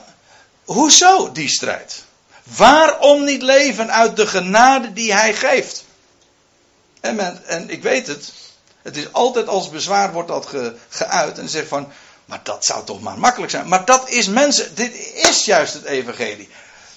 hoezo 0.65 1.31
die 1.31 1.49
strijd? 1.49 2.03
Waarom 2.43 3.23
niet 3.23 3.41
leven 3.41 3.91
uit 3.91 4.15
de 4.15 4.27
genade 4.27 4.93
die 4.93 5.13
hij 5.13 5.33
geeft? 5.33 5.83
En, 6.99 7.45
en 7.47 7.69
ik 7.69 7.83
weet 7.83 8.07
het, 8.07 8.33
het 8.81 8.97
is 8.97 9.13
altijd 9.13 9.47
als 9.47 9.69
bezwaar 9.69 10.13
wordt 10.13 10.29
dat 10.29 10.45
ge, 10.45 10.75
geuit 10.89 11.37
en 11.37 11.49
zegt 11.49 11.67
van, 11.67 11.91
maar 12.25 12.39
dat 12.43 12.65
zou 12.65 12.85
toch 12.85 13.01
maar 13.01 13.19
makkelijk 13.19 13.51
zijn. 13.51 13.67
Maar 13.67 13.85
dat 13.85 14.09
is 14.09 14.27
mensen, 14.27 14.75
dit 14.75 14.93
is 15.13 15.45
juist 15.45 15.73
het 15.73 15.83
evangelie. 15.83 16.49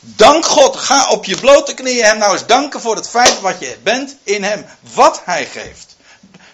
Dank 0.04 0.44
God. 0.46 0.76
Ga 0.76 1.08
op 1.08 1.24
je 1.24 1.36
blote 1.36 1.74
knieën 1.74 2.04
hem 2.04 2.18
nou 2.18 2.32
eens 2.32 2.46
danken 2.46 2.80
voor 2.80 2.96
het 2.96 3.08
feit 3.08 3.40
wat 3.40 3.58
je 3.58 3.78
bent 3.82 4.16
in 4.22 4.44
hem. 4.44 4.66
Wat 4.94 5.20
hij 5.24 5.46
geeft. 5.46 5.96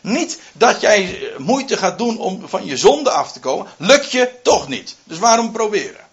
Niet 0.00 0.38
dat 0.52 0.80
jij 0.80 1.32
moeite 1.36 1.76
gaat 1.76 1.98
doen 1.98 2.18
om 2.18 2.48
van 2.48 2.64
je 2.64 2.76
zonde 2.76 3.10
af 3.10 3.32
te 3.32 3.40
komen. 3.40 3.66
Lukt 3.76 4.12
je 4.12 4.32
toch 4.42 4.68
niet. 4.68 4.96
Dus 5.04 5.18
waarom 5.18 5.52
proberen? 5.52 6.06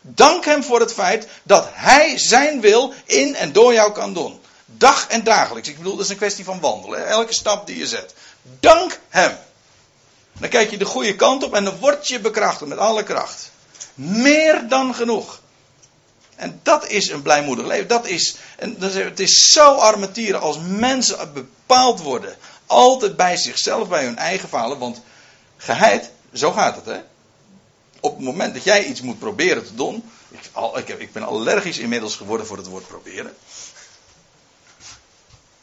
Dank 0.00 0.44
hem 0.44 0.64
voor 0.64 0.80
het 0.80 0.92
feit 0.92 1.28
dat 1.42 1.68
hij 1.72 2.18
zijn 2.18 2.60
wil 2.60 2.92
in 3.04 3.36
en 3.36 3.52
door 3.52 3.72
jou 3.72 3.92
kan 3.92 4.14
doen. 4.14 4.40
Dag 4.64 5.06
en 5.08 5.24
dagelijks. 5.24 5.68
Ik 5.68 5.76
bedoel, 5.76 5.96
dat 5.96 6.04
is 6.04 6.10
een 6.10 6.16
kwestie 6.16 6.44
van 6.44 6.60
wandelen. 6.60 7.06
Elke 7.06 7.34
stap 7.34 7.66
die 7.66 7.78
je 7.78 7.86
zet. 7.86 8.14
Dank 8.60 9.00
hem. 9.08 9.38
Dan 10.32 10.48
kijk 10.48 10.70
je 10.70 10.78
de 10.78 10.84
goede 10.84 11.16
kant 11.16 11.42
op 11.42 11.54
en 11.54 11.64
dan 11.64 11.78
word 11.78 12.08
je 12.08 12.20
bekrachtigd 12.20 12.70
met 12.70 12.78
alle 12.78 13.02
kracht. 13.02 13.50
Meer 13.98 14.68
dan 14.68 14.94
genoeg. 14.94 15.40
En 16.36 16.60
dat 16.62 16.86
is 16.86 17.08
een 17.08 17.22
blijmoedig 17.22 17.66
leven. 17.66 17.88
Dat 17.88 18.06
is, 18.06 18.36
en 18.56 18.76
het 18.80 19.20
is 19.20 19.50
zo 19.52 19.74
armetieren 19.74 20.40
als 20.40 20.58
mensen 20.58 21.32
bepaald 21.32 22.00
worden. 22.00 22.36
Altijd 22.66 23.16
bij 23.16 23.36
zichzelf, 23.36 23.88
bij 23.88 24.04
hun 24.04 24.18
eigen 24.18 24.48
falen. 24.48 24.78
Want 24.78 25.00
geheid, 25.56 26.10
zo 26.32 26.52
gaat 26.52 26.76
het 26.76 26.84
hè. 26.84 27.00
Op 28.00 28.16
het 28.16 28.24
moment 28.24 28.54
dat 28.54 28.64
jij 28.64 28.84
iets 28.84 29.00
moet 29.00 29.18
proberen 29.18 29.66
te 29.66 29.74
doen. 29.74 30.10
Ik, 30.28 30.40
al, 30.52 30.78
ik, 30.78 30.88
heb, 30.88 31.00
ik 31.00 31.12
ben 31.12 31.22
allergisch 31.22 31.78
inmiddels 31.78 32.16
geworden 32.16 32.46
voor 32.46 32.56
het 32.56 32.66
woord 32.66 32.86
proberen. 32.86 33.36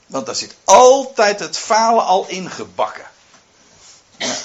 Want 0.07 0.25
daar 0.25 0.35
zit 0.35 0.55
altijd 0.63 1.39
het 1.39 1.57
falen 1.57 2.05
al 2.05 2.27
ingebakken. 2.27 3.05
Ja. 4.17 4.35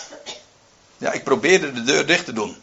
ja, 0.98 1.12
ik 1.12 1.24
probeerde 1.24 1.72
de 1.72 1.82
deur 1.82 2.06
dicht 2.06 2.24
te 2.24 2.32
doen 2.32 2.56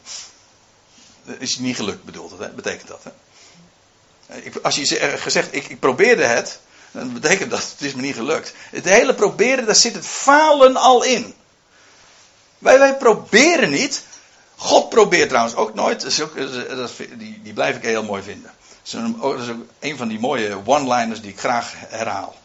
is 1.38 1.58
niet 1.58 1.76
gelukt, 1.76 2.04
bedoelt 2.04 2.30
het, 2.30 2.40
hè? 2.40 2.48
betekent 2.48 2.88
dat. 2.88 3.02
Hè? 3.02 3.10
Als 4.62 4.76
je 4.76 5.16
gezegd, 5.18 5.54
ik, 5.54 5.68
ik 5.68 5.80
probeerde 5.80 6.24
het, 6.24 6.58
dan 6.90 7.12
betekent 7.12 7.50
dat 7.50 7.60
het 7.60 7.80
is 7.80 7.94
me 7.94 8.02
niet 8.02 8.14
gelukt. 8.14 8.52
Het 8.70 8.84
hele 8.84 9.14
proberen, 9.14 9.66
daar 9.66 9.74
zit 9.74 9.94
het 9.94 10.06
falen 10.06 10.76
al 10.76 11.02
in. 11.02 11.34
Wij, 12.58 12.78
wij 12.78 12.96
proberen 12.96 13.70
niet. 13.70 14.02
God 14.56 14.88
probeert 14.88 15.28
trouwens 15.28 15.56
ook 15.56 15.74
nooit. 15.74 16.00
Dat 16.00 16.20
ook, 16.20 16.36
dat 16.68 16.92
die, 17.16 17.40
die 17.42 17.52
blijf 17.52 17.76
ik 17.76 17.82
heel 17.82 18.02
mooi 18.02 18.22
vinden. 18.22 18.50
Dat 18.60 18.82
is, 18.84 18.90
dat 18.90 19.22
ook 19.22 19.38
een 19.78 19.96
van 19.96 20.08
die 20.08 20.18
mooie 20.18 20.60
one-liners 20.64 21.20
die 21.20 21.30
ik 21.30 21.38
graag 21.38 21.72
herhaal. 21.76 22.36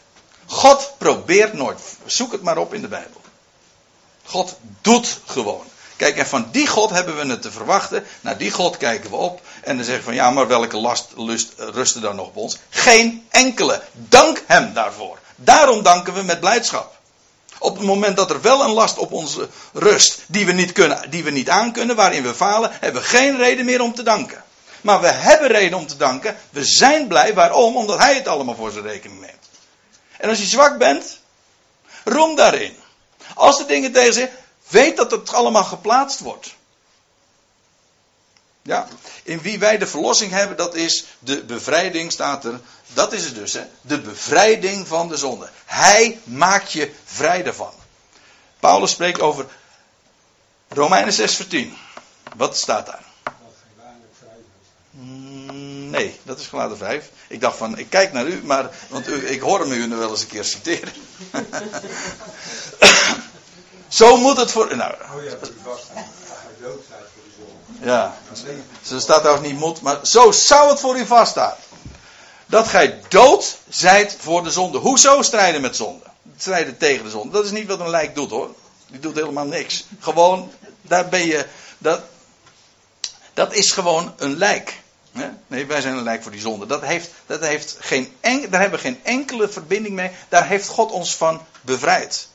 God 0.45 0.93
probeert 0.97 1.53
nooit. 1.53 1.79
Zoek 2.05 2.31
het 2.31 2.41
maar 2.41 2.57
op 2.57 2.73
in 2.73 2.81
de 2.81 2.87
Bijbel. 2.87 3.21
God 4.23 4.57
doet 4.81 5.19
gewoon. 5.25 5.65
Kijk, 6.03 6.17
en 6.17 6.27
van 6.27 6.47
die 6.51 6.67
God 6.67 6.89
hebben 6.89 7.15
we 7.15 7.25
het 7.25 7.41
te 7.41 7.51
verwachten. 7.51 8.05
Naar 8.21 8.37
die 8.37 8.51
God 8.51 8.77
kijken 8.77 9.09
we 9.09 9.15
op. 9.15 9.41
En 9.61 9.75
dan 9.75 9.85
zeggen 9.85 10.03
we 10.03 10.09
van 10.09 10.13
ja, 10.13 10.29
maar 10.31 10.47
welke 10.47 10.77
last 10.77 11.07
lust, 11.15 11.53
rustte 11.57 11.99
dan 11.99 12.15
nog 12.15 12.27
op 12.27 12.35
ons? 12.35 12.57
Geen 12.69 13.27
enkele. 13.29 13.81
Dank 13.93 14.43
hem 14.47 14.73
daarvoor. 14.73 15.19
Daarom 15.35 15.83
danken 15.83 16.13
we 16.13 16.23
met 16.23 16.39
blijdschap. 16.39 16.97
Op 17.59 17.77
het 17.77 17.85
moment 17.85 18.17
dat 18.17 18.29
er 18.29 18.41
wel 18.41 18.63
een 18.63 18.71
last 18.71 18.97
op 18.97 19.11
ons 19.11 19.37
rust, 19.73 20.19
die 20.27 20.45
we 20.45 20.51
niet, 20.51 20.71
kunnen, 20.71 21.09
die 21.09 21.23
we 21.23 21.29
niet 21.29 21.49
aankunnen, 21.49 21.95
waarin 21.95 22.23
we 22.23 22.35
falen, 22.35 22.71
hebben 22.79 23.01
we 23.01 23.07
geen 23.07 23.37
reden 23.37 23.65
meer 23.65 23.81
om 23.81 23.95
te 23.95 24.03
danken. 24.03 24.43
Maar 24.81 25.01
we 25.01 25.07
hebben 25.07 25.47
reden 25.47 25.77
om 25.77 25.87
te 25.87 25.97
danken. 25.97 26.37
We 26.49 26.65
zijn 26.65 27.07
blij. 27.07 27.33
Waarom? 27.33 27.77
Omdat 27.77 27.99
hij 27.99 28.15
het 28.15 28.27
allemaal 28.27 28.55
voor 28.55 28.71
zijn 28.71 28.85
rekening 28.85 29.19
neemt. 29.19 29.49
En 30.17 30.29
als 30.29 30.37
je 30.37 30.45
zwak 30.45 30.77
bent, 30.77 31.19
roem 32.03 32.35
daarin. 32.35 32.75
Als 33.35 33.57
de 33.57 33.65
dingen 33.65 33.91
tegen 33.91 34.13
zich, 34.13 34.29
Weet 34.73 34.97
dat 34.97 35.11
het 35.11 35.33
allemaal 35.33 35.63
geplaatst 35.63 36.19
wordt. 36.19 36.55
Ja, 38.61 38.87
in 39.23 39.41
wie 39.41 39.59
wij 39.59 39.77
de 39.77 39.87
verlossing 39.87 40.31
hebben, 40.31 40.57
dat 40.57 40.75
is 40.75 41.05
de 41.19 41.43
bevrijding, 41.43 42.11
staat 42.11 42.45
er. 42.45 42.59
Dat 42.93 43.13
is 43.13 43.25
het 43.25 43.35
dus, 43.35 43.53
hè? 43.53 43.63
De 43.81 43.99
bevrijding 43.99 44.87
van 44.87 45.07
de 45.07 45.17
zonde. 45.17 45.49
Hij 45.65 46.19
maakt 46.23 46.71
je 46.71 46.91
vrij 47.05 47.43
daarvan. 47.43 47.73
Paulus 48.59 48.91
spreekt 48.91 49.19
over 49.21 49.45
Romeinen 50.67 51.13
6, 51.13 51.35
vers 51.35 51.49
10. 51.49 51.77
Wat 52.35 52.57
staat 52.57 52.85
daar? 52.85 53.03
Mm, 54.89 55.89
nee, 55.89 56.19
dat 56.23 56.39
is 56.39 56.47
geladen 56.47 56.77
5. 56.77 57.09
Ik 57.27 57.41
dacht 57.41 57.57
van, 57.57 57.77
ik 57.77 57.89
kijk 57.89 58.13
naar 58.13 58.25
u, 58.25 58.43
maar, 58.43 58.69
want 58.89 59.07
u, 59.07 59.27
ik 59.27 59.41
hoor 59.41 59.59
hem 59.59 59.71
u 59.71 59.87
nu 59.87 59.95
wel 59.95 60.09
eens 60.09 60.21
een 60.21 60.27
keer 60.27 60.45
citeren. 60.45 60.93
Zo 63.93 64.17
moet 64.17 64.37
het 64.37 64.51
voor. 64.51 64.75
Nou, 64.75 64.93
oh 64.93 65.23
ja, 65.23 65.31
vast 65.63 65.91
dood 66.61 66.79
voor 66.87 67.45
de 67.79 67.85
Ja, 67.85 68.17
ze 68.85 68.99
staat 68.99 69.19
trouwens 69.19 69.47
niet 69.47 69.59
moet, 69.59 69.81
maar 69.81 69.99
zo 70.03 70.31
zou 70.31 70.69
het 70.69 70.79
voor 70.79 70.97
u 70.97 71.05
vaststaan. 71.05 71.55
Dat 72.45 72.67
gij 72.67 73.01
dood 73.09 73.57
zijt 73.69 74.17
voor 74.19 74.43
de 74.43 74.51
zonde. 74.51 74.77
Hoezo 74.77 75.21
strijden 75.21 75.61
met 75.61 75.75
zonde? 75.75 76.03
Strijden 76.37 76.77
tegen 76.77 77.03
de 77.03 77.09
zonde. 77.09 77.33
Dat 77.33 77.45
is 77.45 77.51
niet 77.51 77.67
wat 77.67 77.79
een 77.79 77.89
lijk 77.89 78.15
doet 78.15 78.29
hoor. 78.29 78.55
Die 78.87 78.99
doet 78.99 79.15
helemaal 79.15 79.45
niks. 79.45 79.85
Gewoon, 79.99 80.51
daar 80.81 81.09
ben 81.09 81.25
je. 81.25 81.45
Dat, 81.77 82.01
dat 83.33 83.53
is 83.53 83.71
gewoon 83.71 84.13
een 84.17 84.37
lijk. 84.37 84.81
Nee, 85.47 85.65
wij 85.65 85.81
zijn 85.81 85.97
een 85.97 86.03
lijk 86.03 86.21
voor 86.21 86.31
die 86.31 86.41
zonde. 86.41 86.65
Dat 86.65 86.81
heeft, 86.81 87.09
dat 87.25 87.41
heeft 87.41 87.75
geen 87.79 88.15
en, 88.19 88.49
daar 88.49 88.61
hebben 88.61 88.79
we 88.79 88.85
geen 88.85 88.99
enkele 89.03 89.49
verbinding 89.49 89.95
mee. 89.95 90.11
Daar 90.29 90.47
heeft 90.47 90.67
God 90.67 90.91
ons 90.91 91.15
van 91.15 91.41
bevrijd. 91.61 92.27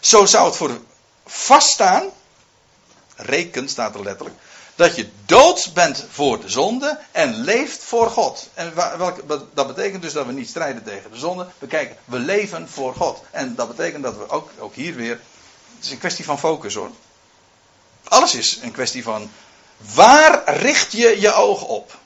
Zo 0.00 0.26
zou 0.26 0.46
het 0.46 0.56
voor 0.56 0.80
vaststaan. 1.26 2.08
Reken 3.16 3.68
staat 3.68 3.94
er 3.94 4.02
letterlijk. 4.02 4.38
Dat 4.74 4.96
je 4.96 5.08
dood 5.26 5.70
bent 5.74 6.04
voor 6.10 6.40
de 6.40 6.48
zonde 6.48 6.98
en 7.12 7.34
leeft 7.34 7.82
voor 7.82 8.10
God. 8.10 8.48
En 8.54 8.72
dat 9.54 9.66
betekent 9.66 10.02
dus 10.02 10.12
dat 10.12 10.26
we 10.26 10.32
niet 10.32 10.48
strijden 10.48 10.82
tegen 10.82 11.10
de 11.10 11.18
zonde. 11.18 11.46
We 11.58 11.66
kijken, 11.66 11.96
we 12.04 12.18
leven 12.18 12.68
voor 12.68 12.94
God. 12.94 13.22
En 13.30 13.54
dat 13.54 13.68
betekent 13.68 14.02
dat 14.02 14.16
we 14.16 14.28
ook, 14.28 14.50
ook 14.58 14.74
hier 14.74 14.94
weer. 14.94 15.20
Het 15.76 15.84
is 15.84 15.90
een 15.90 15.98
kwestie 15.98 16.24
van 16.24 16.38
focus 16.38 16.74
hoor. 16.74 16.90
Alles 18.04 18.34
is 18.34 18.58
een 18.62 18.72
kwestie 18.72 19.02
van. 19.02 19.30
Waar 19.94 20.54
richt 20.54 20.92
je 20.92 21.20
je 21.20 21.32
oog 21.32 21.62
op? 21.62 21.98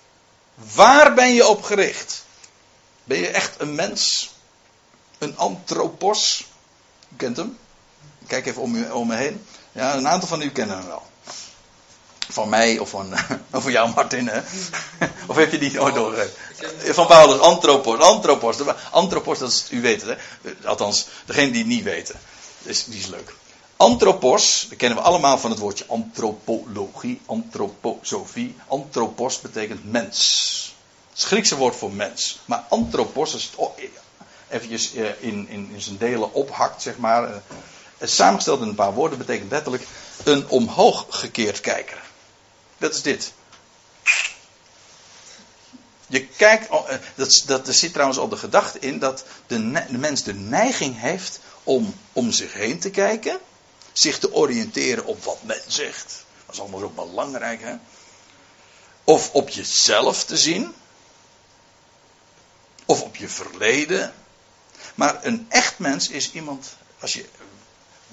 Waar 0.75 1.15
ben 1.15 1.35
je 1.35 1.47
op 1.47 1.63
gericht? 1.63 2.25
Ben 3.05 3.19
je 3.19 3.29
echt 3.29 3.61
een 3.61 3.75
mens? 3.75 4.33
Een 5.19 5.37
anthropos? 5.37 6.47
U 7.13 7.17
kent 7.17 7.37
hem? 7.37 7.59
Kijk 8.33 8.47
even 8.47 8.63
om, 8.63 8.75
u, 8.75 8.91
om 8.91 9.07
me 9.07 9.17
heen. 9.17 9.47
Ja, 9.73 9.95
een 9.95 10.09
aantal 10.09 10.29
van 10.29 10.43
u 10.43 10.51
kennen 10.51 10.77
hem 10.77 10.87
wel. 10.87 11.03
Van 12.29 12.49
mij 12.49 12.79
of 12.79 12.91
van, 12.91 13.13
of 13.51 13.63
van 13.63 13.73
jou, 13.73 13.93
Martin. 13.95 14.29
Hè? 14.29 14.41
Of 15.29 15.37
heb 15.37 15.53
je 15.53 15.59
die 15.59 15.73
nooit 15.73 15.95
doorgegeven? 15.95 16.95
Van 16.95 17.07
Paulus, 17.07 17.39
anthropos. 17.39 17.99
Anthropos, 17.99 18.57
anthropos 18.91 19.39
dat 19.39 19.51
is, 19.51 19.67
u 19.71 19.81
weet 19.81 20.03
het, 20.03 20.19
hè? 20.43 20.51
Althans, 20.69 21.07
degene 21.25 21.51
die 21.51 21.59
het 21.59 21.67
niet 21.67 21.85
weten. 21.85 22.21
Dus, 22.59 22.85
die 22.85 22.99
is 22.99 23.07
leuk. 23.07 23.35
Anthropos, 23.77 24.67
dat 24.69 24.79
kennen 24.79 24.99
we 24.99 25.05
allemaal 25.05 25.39
van 25.39 25.51
het 25.51 25.59
woordje 25.59 25.87
antropologie, 25.87 27.21
antroposofie. 27.27 28.57
Anthropos 28.67 29.41
betekent 29.41 29.91
mens. 29.91 30.17
Het 31.09 31.17
is 31.17 31.23
het 31.23 31.33
Griekse 31.33 31.57
woord 31.57 31.77
voor 31.77 31.93
mens. 31.93 32.41
Maar 32.45 32.65
anthropos, 32.69 33.33
als 33.33 33.53
het 33.57 33.91
eventjes 34.49 34.95
eh, 34.95 35.05
in, 35.21 35.49
in, 35.49 35.71
in 35.75 35.81
zijn 35.81 35.99
delen 35.99 36.33
ophakt, 36.33 36.83
zeg 36.83 36.97
maar. 36.97 37.43
Samengesteld 38.03 38.61
in 38.61 38.69
een 38.69 38.75
paar 38.75 38.95
woorden 38.95 39.19
betekent 39.19 39.51
letterlijk 39.51 39.87
een 40.25 40.49
omhoog 40.49 41.07
gekeerd 41.09 41.61
kijker. 41.61 42.03
Dat 42.79 42.95
is 42.95 43.03
dit. 43.03 43.33
Je 46.07 46.27
kijkt, 46.27 46.71
oh, 46.71 46.91
eh, 46.91 46.99
dat, 47.15 47.43
dat, 47.47 47.69
er 47.69 47.75
zit 47.75 47.93
trouwens 47.93 48.19
al 48.19 48.29
de 48.29 48.37
gedachte 48.37 48.79
in 48.79 48.99
dat 48.99 49.25
de, 49.47 49.71
de 49.91 49.99
mens 49.99 50.23
de 50.23 50.35
neiging 50.35 51.01
heeft 51.01 51.41
om 51.63 51.95
om 52.13 52.33
zich 52.33 52.53
heen 52.53 52.79
te 52.79 52.91
kijken. 52.91 53.41
Zich 53.93 54.19
te 54.19 54.33
oriënteren 54.33 55.05
op 55.05 55.25
wat 55.25 55.43
men 55.43 55.61
zegt. 55.67 56.25
Dat 56.47 56.55
is 56.55 56.61
allemaal 56.61 56.81
zo 56.81 56.89
belangrijk, 56.89 57.61
hè? 57.63 57.75
Of 59.05 59.31
op 59.33 59.49
jezelf 59.49 60.25
te 60.25 60.37
zien. 60.37 60.75
Of 62.87 63.03
op 63.03 63.17
je 63.17 63.29
verleden. 63.29 64.15
Maar 64.95 65.25
een 65.25 65.47
echt 65.49 65.79
mens 65.79 66.09
is 66.09 66.33
iemand, 66.33 66.77
als 67.01 67.13
je 67.13 67.29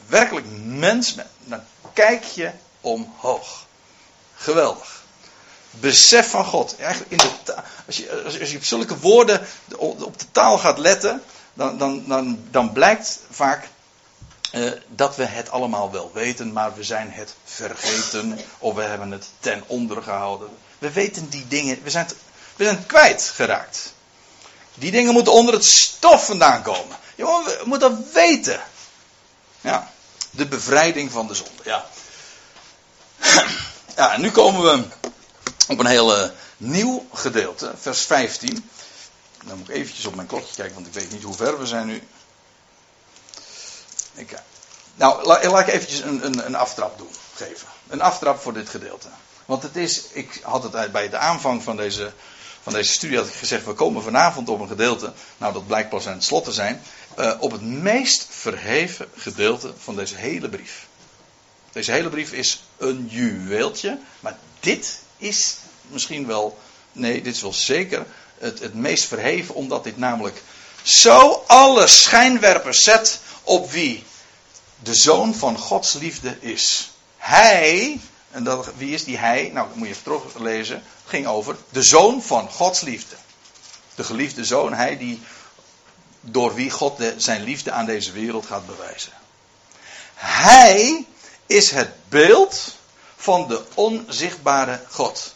werkelijk 0.10 0.46
mens 0.64 1.14
bent, 1.14 1.30
dan 1.44 1.62
kijk 1.94 2.24
je 2.24 2.52
omhoog. 2.82 3.66
Geweldig. 4.36 5.04
Besef 5.72 6.30
van 6.30 6.46
God. 6.46 6.76
Eigenlijk 6.78 7.12
in 7.12 7.18
de 7.18 7.56
als, 7.86 7.98
je, 7.98 8.24
als 8.40 8.52
je 8.52 8.58
op 8.58 8.64
zulke 8.64 9.00
woorden 9.00 9.48
op 9.78 10.20
de 10.20 10.26
taal 10.32 10.58
gaat 10.58 10.78
letten, 10.78 11.24
dan, 11.54 11.78
dan, 11.78 12.04
dan, 12.08 12.44
dan 12.52 12.72
blijkt 12.72 13.20
vaak 13.30 13.68
uh, 14.52 14.72
dat 14.88 15.16
we 15.16 15.26
het 15.26 15.50
allemaal 15.52 15.92
wel 15.92 16.12
weten, 16.14 16.54
maar 16.54 16.76
we 16.76 16.84
zijn 16.84 17.12
het 17.12 17.34
vergeten 17.44 18.40
of 18.60 18.76
we 18.76 18.82
hebben 18.82 19.12
het 19.12 19.26
ten 19.40 19.64
onder 19.68 20.04
gehouden. 20.04 20.50
We 20.78 20.92
weten 20.92 21.30
die 21.30 21.48
dingen, 21.48 21.84
we 21.84 21.90
zijn, 21.90 22.08
we 22.56 22.64
zijn 22.64 22.86
kwijtgeraakt. 22.86 23.94
Die 24.74 24.92
dingen 24.92 25.14
moeten 25.14 25.34
onder 25.34 25.54
het 25.54 25.66
stof 25.66 26.26
vandaan 26.26 26.62
komen. 26.62 26.98
Jongen, 27.16 27.44
we 27.44 27.64
moeten 27.66 27.90
dat 27.92 28.12
weten. 28.14 28.62
Ja, 29.62 29.92
de 30.32 30.48
bevrijding 30.48 31.12
van 31.12 31.28
de 31.28 31.34
zonde. 31.34 31.64
Ja. 31.64 31.86
Ja, 33.96 34.14
en 34.14 34.22
nu 34.22 34.32
komen 34.32 34.62
we 34.62 34.84
op 35.68 35.80
een 35.80 35.86
heel 35.86 36.24
uh, 36.24 36.30
nieuw 36.58 37.08
gedeelte, 37.14 37.74
vers 37.80 38.06
15. 38.06 38.70
Dan 39.46 39.58
moet 39.58 39.70
ik 39.70 39.76
eventjes 39.76 40.06
op 40.06 40.16
mijn 40.16 40.28
klokje 40.28 40.56
kijken, 40.56 40.74
want 40.74 40.88
ik 40.88 40.94
weet 40.94 41.12
niet 41.12 41.24
hoe 41.24 41.36
ver 41.36 41.60
we 41.60 41.66
zijn 41.66 41.88
nu. 41.88 42.04
Ik, 44.14 44.32
eh, 44.32 44.40
nou, 44.96 45.26
laat, 45.26 45.44
laat 45.44 45.68
ik 45.68 45.74
eventjes 45.74 46.00
een, 46.00 46.26
een, 46.26 46.46
een 46.46 46.56
aftrap 46.56 46.98
doen, 46.98 47.12
geven. 47.36 47.68
Een 47.88 48.02
aftrap 48.02 48.42
voor 48.42 48.54
dit 48.54 48.70
gedeelte. 48.70 49.08
Want 49.46 49.64
het 49.64 49.76
is, 49.76 50.04
ik 50.12 50.40
had 50.44 50.64
het 50.64 50.92
bij 50.92 51.10
de 51.10 51.18
aanvang 51.18 51.64
van 51.64 51.76
deze, 51.78 52.14
van 52.64 52.74
deze 52.74 52.92
studie 52.92 53.18
had 53.18 53.28
ik 53.28 53.34
gezegd, 53.34 53.66
we 53.66 53.74
komen 53.74 54.04
vanavond 54.04 54.50
op 54.50 54.60
een 54.60 54.68
gedeelte, 54.68 55.14
nou 55.38 55.54
dat 55.54 55.68
blijkt 55.68 55.90
pas 55.90 56.08
aan 56.08 56.14
het 56.14 56.24
slot 56.24 56.44
te 56.44 56.52
zijn, 56.52 56.84
uh, 57.20 57.34
op 57.40 57.52
het 57.52 57.62
meest 57.62 58.28
verheven 58.30 59.08
gedeelte 59.16 59.74
van 59.78 59.96
deze 59.96 60.16
hele 60.16 60.50
brief. 60.50 60.88
Deze 61.72 61.92
hele 61.92 62.10
brief 62.10 62.32
is 62.32 62.64
een 62.78 63.08
juweeltje, 63.10 64.00
maar 64.20 64.38
dit 64.60 65.00
is 65.18 65.58
misschien 65.88 66.28
wel, 66.28 66.58
nee, 66.92 67.22
dit 67.22 67.36
is 67.36 67.42
wel 67.42 67.54
zeker 67.54 68.06
het, 68.38 68.60
het 68.60 68.74
meest 68.74 69.06
verheven, 69.06 69.56
omdat 69.56 69.84
dit 69.84 69.98
namelijk 69.98 70.42
zo 70.82 71.44
alle 71.48 71.88
schijnwerpers 71.88 72.84
zet 72.84 73.20
op 73.44 73.72
wie 73.72 74.04
de 74.84 74.94
zoon 74.94 75.36
van 75.36 75.58
Gods 75.58 75.94
liefde 75.94 76.38
is. 76.40 76.92
Hij, 77.18 78.00
en 78.32 78.44
dat, 78.44 78.72
wie 78.78 78.94
is 78.94 79.04
die 79.04 79.18
hij? 79.18 79.50
Nou, 79.54 79.68
dat 79.68 79.76
moet 79.76 79.88
je 79.88 79.94
even 79.94 80.04
teruglezen. 80.04 80.76
Het 80.76 81.10
ging 81.10 81.28
over 81.28 81.58
de 81.70 81.84
zoon 81.84 82.24
van 82.24 82.50
Gods 82.50 82.82
liefde. 82.82 83.16
De 83.96 84.04
geliefde 84.04 84.46
zoon, 84.46 84.74
hij 84.74 84.98
die 84.98 85.22
door 86.22 86.54
wie 86.54 86.72
God 86.72 86.98
de, 86.98 87.14
zijn 87.18 87.44
liefde 87.44 87.72
aan 87.72 87.86
deze 87.86 88.12
wereld 88.12 88.46
gaat 88.46 88.66
bewijzen. 88.66 89.12
Hij 90.16 91.06
is 91.46 91.72
het 91.72 91.92
beeld 92.10 92.76
van 93.16 93.48
de 93.48 93.64
onzichtbare 93.74 94.82
God. 94.90 95.36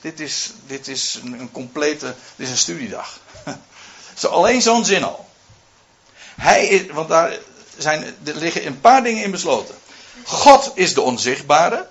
dit 0.00 0.20
is, 0.20 0.50
dit 0.66 0.88
is 0.88 1.20
een, 1.22 1.50
complete, 1.52 2.14
dit 2.36 2.46
is 2.46 2.50
een 2.52 2.58
studiedag. 2.58 3.20
Zo, 4.14 4.28
alleen 4.28 4.62
zo'n 4.62 4.84
zin 4.84 5.04
al. 5.04 5.28
Hij 6.34 6.66
is, 6.66 6.90
want 6.90 7.08
daar 7.08 7.38
zijn, 7.76 8.02
er 8.24 8.34
liggen 8.34 8.66
een 8.66 8.80
paar 8.80 9.02
dingen 9.02 9.22
in 9.22 9.30
besloten. 9.30 9.74
God 10.24 10.72
is 10.74 10.94
de 10.94 11.00
onzichtbare, 11.00 11.88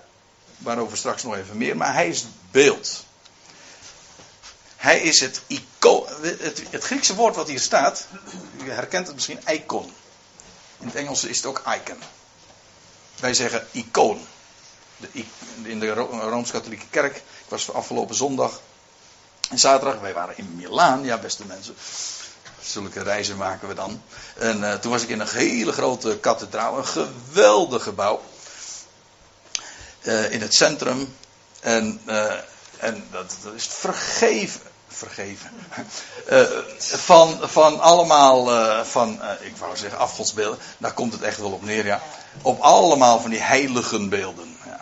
waarover 0.58 0.98
straks 0.98 1.24
nog 1.24 1.36
even 1.36 1.58
meer, 1.58 1.78
maar 1.78 1.94
hij 1.94 2.08
is 2.08 2.20
het 2.20 2.32
beeld. 2.52 3.04
Hij 4.84 5.02
is 5.02 5.20
het 5.20 5.42
icoon. 5.48 6.08
Het, 6.22 6.64
het, 6.70 6.84
Griekse 6.84 7.16
woord 7.16 7.36
wat 7.36 7.48
hier 7.48 7.60
staat, 7.60 8.08
u 8.64 8.70
herkent 8.72 9.06
het 9.06 9.16
misschien, 9.16 9.40
icon. 9.48 9.94
In 10.80 10.86
het 10.86 10.96
Engels 10.96 11.24
is 11.24 11.38
het 11.38 11.46
ook 11.46 11.64
icon. 11.66 11.98
Wij 13.20 13.34
zeggen 13.34 13.68
icoon. 13.72 14.26
De, 14.98 15.08
in 15.64 15.80
de 15.80 15.94
Rooms-Katholieke 15.94 16.86
Kerk, 16.90 17.16
ik 17.16 17.24
was 17.48 17.72
afgelopen 17.72 18.16
zondag 18.16 18.62
en 19.50 19.60
zaterdag, 19.60 20.00
wij 20.00 20.14
waren 20.14 20.38
in 20.38 20.56
Milaan, 20.56 21.04
ja 21.04 21.18
beste 21.18 21.46
mensen. 21.46 21.76
Zulke 22.62 23.04
reizen 23.04 23.38
maken 23.38 23.68
we 23.68 23.74
dan. 23.74 24.04
En 24.38 24.60
uh, 24.60 24.74
toen 24.74 24.92
was 24.92 25.04
ik 25.04 25.10
in 25.10 25.20
een 25.20 25.28
hele 25.28 25.72
grote 25.72 26.20
kathedraal, 26.20 26.78
een 26.78 26.86
geweldig 26.88 27.84
gebouw. 27.84 28.22
Uh, 30.02 30.32
in 30.32 30.42
het 30.42 30.54
centrum. 30.54 31.16
En, 31.60 32.02
uh, 32.06 32.34
en 32.78 33.08
dat, 33.12 33.36
dat, 33.44 33.54
is 33.54 33.68
vergeven. 33.68 34.72
Vergeven. 34.94 35.50
van, 36.78 37.40
van 37.42 37.80
allemaal, 37.80 38.46
van, 38.86 39.22
ik 39.40 39.58
wou 39.58 39.78
zeggen 39.78 40.00
afgodsbeelden. 40.00 40.60
Daar 40.78 40.94
komt 40.94 41.14
het 41.14 41.22
echt 41.22 41.38
wel 41.38 41.52
op 41.52 41.64
neer, 41.64 41.86
ja. 41.86 42.02
Op 42.42 42.60
allemaal 42.62 43.20
van 43.20 43.30
die 43.30 43.42
heiligenbeelden. 43.42 44.58
Ja. 44.66 44.80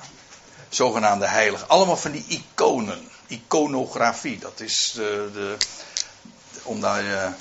Zogenaamde 0.70 1.28
heiligen. 1.28 1.70
Allemaal 1.70 1.98
van 1.98 2.12
die 2.12 2.26
iconen. 2.28 3.10
Iconografie. 3.28 4.40
Dat 4.40 4.60
is 4.60 4.92
de, 4.96 5.30
de 5.34 5.56
om 6.64 6.82
daar 6.82 7.34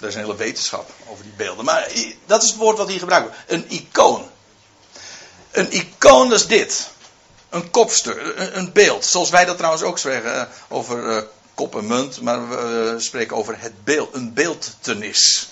er 0.00 0.08
is 0.08 0.14
een 0.14 0.20
hele 0.20 0.36
wetenschap 0.36 0.90
over 1.06 1.24
die 1.24 1.32
beelden. 1.32 1.64
Maar 1.64 1.88
dat 2.26 2.42
is 2.42 2.48
het 2.48 2.58
woord 2.58 2.78
wat 2.78 2.88
hier 2.88 2.98
gebruikt 2.98 3.26
wordt. 3.26 3.42
Een 3.46 3.64
icoon. 3.68 4.30
Een 5.50 5.72
icoon 5.72 6.32
is 6.32 6.46
dit. 6.46 6.90
Een 7.48 7.70
kopstuk, 7.70 8.34
een, 8.36 8.58
een, 8.58 8.72
beeld. 8.72 9.04
Zoals 9.04 9.30
wij 9.30 9.44
dat 9.44 9.56
trouwens 9.56 9.82
ook 9.82 9.98
zeggen 9.98 10.34
eh, 10.34 10.46
over 10.68 11.16
uh, 11.16 11.22
kop 11.60 11.76
en 11.76 11.86
munt. 11.86 12.20
Maar 12.20 12.48
we 12.48 12.92
uh, 12.94 13.00
spreken 13.00 13.36
over 13.36 13.60
het 13.60 13.84
beeld, 13.84 14.14
een 14.14 14.32
beeldtenis. 14.32 15.48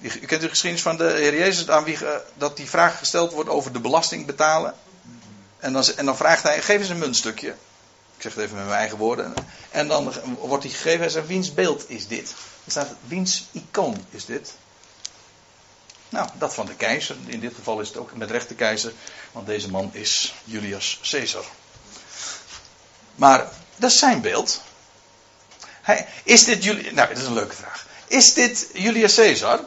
U 0.00 0.08
kent 0.08 0.40
de 0.40 0.48
geschiedenis 0.48 0.82
van 0.82 0.96
de 0.96 1.04
Heer 1.04 1.38
Jezus 1.38 1.68
aan 1.68 1.84
wie 1.84 2.06
eh, 2.06 2.16
dat 2.34 2.56
die 2.56 2.68
vraag 2.68 2.98
gesteld 2.98 3.32
wordt 3.32 3.50
over 3.50 3.72
de 3.72 3.80
belasting 3.80 4.26
betalen. 4.26 4.74
En 5.58 5.72
dan, 5.72 5.84
en 5.96 6.04
dan 6.04 6.16
vraagt 6.16 6.42
hij, 6.42 6.62
geef 6.62 6.80
eens 6.80 6.88
een 6.88 6.98
muntstukje. 6.98 7.48
Ik 8.16 8.22
zeg 8.22 8.34
het 8.34 8.44
even 8.44 8.56
met 8.56 8.64
mijn 8.66 8.78
eigen 8.78 8.98
woorden. 8.98 9.34
En 9.70 9.88
dan 9.88 10.12
wordt 10.38 10.64
hij 10.64 10.72
gegeven, 10.72 11.00
hij 11.00 11.08
zegt, 11.08 11.26
wiens 11.26 11.54
beeld 11.54 11.90
is 11.90 12.06
dit? 12.06 12.34
Er 12.64 12.70
staat, 12.70 12.94
wiens 13.06 13.44
icoon 13.52 14.06
is 14.10 14.24
dit? 14.24 14.54
Nou, 16.08 16.28
dat 16.38 16.54
van 16.54 16.66
de 16.66 16.74
keizer. 16.74 17.16
In 17.26 17.40
dit 17.40 17.54
geval 17.54 17.80
is 17.80 17.88
het 17.88 17.96
ook 17.96 18.14
met 18.14 18.30
recht 18.30 18.54
keizer, 18.54 18.92
want 19.32 19.46
deze 19.46 19.70
man 19.70 19.90
is 19.92 20.34
Julius 20.44 21.00
Caesar. 21.02 21.44
Maar 23.14 23.48
dat 23.76 23.90
is 23.90 23.98
zijn 23.98 24.20
beeld. 24.20 24.60
Is 26.22 26.44
dit 26.44 26.64
Julius. 26.64 26.92
Nou, 26.92 27.08
dat 27.08 27.18
is 27.18 27.26
een 27.26 27.32
leuke 27.32 27.54
vraag. 27.54 27.86
Is 28.06 28.34
dit 28.34 28.68
Julius 28.72 29.14
Caesar? 29.14 29.60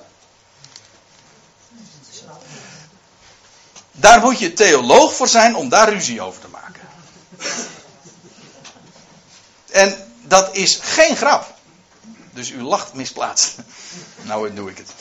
Daar 3.92 4.22
moet 4.22 4.40
je 4.40 4.54
theoloog 4.54 5.16
voor 5.16 5.28
zijn 5.28 5.56
om 5.56 5.70
daar 5.70 5.94
ruzie 5.94 6.22
over 6.22 6.42
te 6.42 6.48
maken. 6.48 6.82
En 9.72 10.12
dat 10.22 10.56
is 10.56 10.80
geen 10.82 11.16
grap. 11.16 11.56
Dus 12.32 12.50
u 12.50 12.62
lacht 12.62 12.94
misplaatst. 12.94 13.56
Nou, 14.22 14.54
doe 14.54 14.70
ik 14.70 14.78
het. 14.78 14.92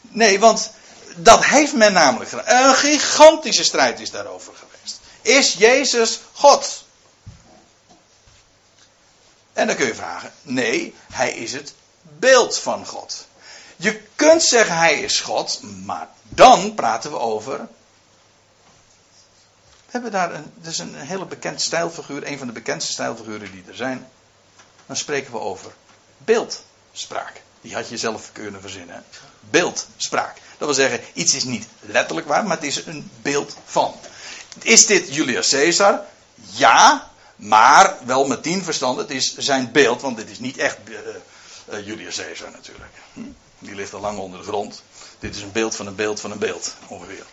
Nee, 0.00 0.38
want 0.38 0.70
dat 1.16 1.44
heeft 1.44 1.72
men 1.72 1.92
namelijk 1.92 2.30
gedaan. 2.30 2.64
Een 2.64 2.74
gigantische 2.74 3.64
strijd 3.64 4.00
is 4.00 4.10
daarover 4.10 4.52
geweest. 4.54 4.99
Is 5.22 5.52
Jezus 5.52 6.20
God? 6.32 6.84
En 9.52 9.66
dan 9.66 9.76
kun 9.76 9.86
je 9.86 9.94
vragen: 9.94 10.32
nee, 10.42 10.94
hij 11.12 11.32
is 11.32 11.52
het 11.52 11.74
beeld 12.02 12.58
van 12.58 12.86
God. 12.86 13.26
Je 13.76 14.02
kunt 14.14 14.42
zeggen 14.42 14.76
hij 14.76 15.00
is 15.00 15.20
God, 15.20 15.60
maar 15.62 16.08
dan 16.28 16.74
praten 16.74 17.10
we 17.10 17.18
over. 17.18 17.58
We 19.90 19.96
hebben 19.96 20.10
daar 20.10 20.34
een, 20.34 20.52
is 20.62 20.78
een 20.78 20.94
hele 20.94 21.24
bekend 21.24 21.60
stijlfiguur, 21.60 22.26
een 22.26 22.38
van 22.38 22.46
de 22.46 22.52
bekendste 22.52 22.92
stijlfiguren 22.92 23.50
die 23.52 23.64
er 23.68 23.74
zijn. 23.74 24.08
Dan 24.86 24.96
spreken 24.96 25.32
we 25.32 25.38
over 25.38 25.72
beeldspraak. 26.18 27.42
Die 27.60 27.74
had 27.74 27.88
je 27.88 27.96
zelf 27.96 28.30
kunnen 28.32 28.60
verzinnen. 28.60 29.04
Beeldspraak. 29.40 30.36
Dat 30.58 30.68
wil 30.68 30.74
zeggen, 30.74 31.00
iets 31.12 31.34
is 31.34 31.44
niet 31.44 31.66
letterlijk 31.80 32.26
waar, 32.26 32.44
maar 32.44 32.56
het 32.56 32.66
is 32.66 32.86
een 32.86 33.10
beeld 33.22 33.56
van. 33.64 33.94
Is 34.58 34.86
dit 34.86 35.14
Julius 35.14 35.48
Caesar? 35.48 36.00
Ja, 36.34 37.10
maar 37.36 37.96
wel 38.04 38.26
met 38.26 38.42
tien 38.42 38.64
verstand. 38.64 38.98
Het 38.98 39.10
is 39.10 39.36
zijn 39.36 39.72
beeld, 39.72 40.00
want 40.00 40.16
dit 40.16 40.30
is 40.30 40.38
niet 40.38 40.58
echt 40.58 40.76
uh, 40.84 40.98
uh, 41.72 41.86
Julius 41.86 42.16
Caesar 42.16 42.50
natuurlijk. 42.50 42.92
Hm? 43.12 43.20
Die 43.58 43.74
ligt 43.74 43.94
al 43.94 44.00
lang 44.00 44.18
onder 44.18 44.40
de 44.40 44.46
grond. 44.46 44.82
Dit 45.18 45.36
is 45.36 45.42
een 45.42 45.52
beeld 45.52 45.76
van 45.76 45.86
een 45.86 45.94
beeld 45.94 46.20
van 46.20 46.30
een 46.30 46.38
beeld, 46.38 46.74
ongeveer. 46.86 47.24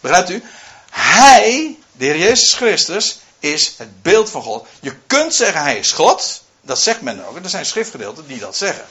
Begrijpt 0.00 0.30
u? 0.30 0.42
Hij, 0.90 1.78
de 1.92 2.04
Heer 2.04 2.18
Jezus 2.18 2.54
Christus, 2.54 3.18
is 3.38 3.74
het 3.76 4.02
beeld 4.02 4.30
van 4.30 4.42
God. 4.42 4.66
Je 4.80 4.96
kunt 5.06 5.34
zeggen 5.34 5.62
hij 5.62 5.78
is 5.78 5.92
God. 5.92 6.42
Dat 6.60 6.80
zegt 6.80 7.00
men 7.00 7.26
ook. 7.26 7.36
Er 7.36 7.48
zijn 7.48 7.66
schriftgedeelten 7.66 8.26
die 8.26 8.38
dat 8.38 8.56
zeggen. 8.56 8.84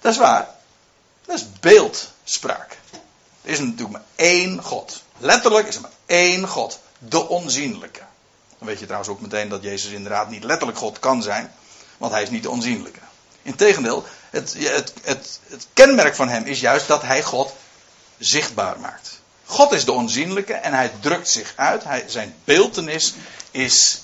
Dat 0.00 0.12
is 0.12 0.18
waar. 0.18 0.48
Dat 1.24 1.36
is 1.36 1.44
beeldspraak. 1.60 2.77
Is 3.48 3.58
natuurlijk 3.58 3.90
maar 3.90 4.02
één 4.14 4.62
God. 4.62 5.02
Letterlijk 5.18 5.68
is 5.68 5.74
er 5.74 5.80
maar 5.80 5.90
één 6.06 6.48
God. 6.48 6.78
De 6.98 7.28
onzienlijke. 7.28 8.02
Dan 8.58 8.68
weet 8.68 8.78
je 8.78 8.84
trouwens 8.84 9.10
ook 9.10 9.20
meteen 9.20 9.48
dat 9.48 9.62
Jezus 9.62 9.92
inderdaad 9.92 10.30
niet 10.30 10.44
letterlijk 10.44 10.78
God 10.78 10.98
kan 10.98 11.22
zijn. 11.22 11.54
Want 11.96 12.12
hij 12.12 12.22
is 12.22 12.30
niet 12.30 12.42
de 12.42 12.50
onzienlijke. 12.50 12.98
Integendeel, 13.42 14.04
het, 14.30 14.54
het, 14.58 14.92
het, 15.02 15.66
kenmerk 15.72 16.14
van 16.14 16.28
hem 16.28 16.44
is 16.44 16.60
juist 16.60 16.86
dat 16.86 17.02
hij 17.02 17.22
God 17.22 17.52
zichtbaar 18.18 18.80
maakt. 18.80 19.20
God 19.44 19.72
is 19.72 19.84
de 19.84 19.92
onzienlijke 19.92 20.54
en 20.54 20.72
hij 20.72 20.92
drukt 21.00 21.28
zich 21.28 21.52
uit. 21.56 21.84
Hij, 21.84 22.04
zijn 22.06 22.34
beeltenis 22.44 23.14
is 23.50 24.00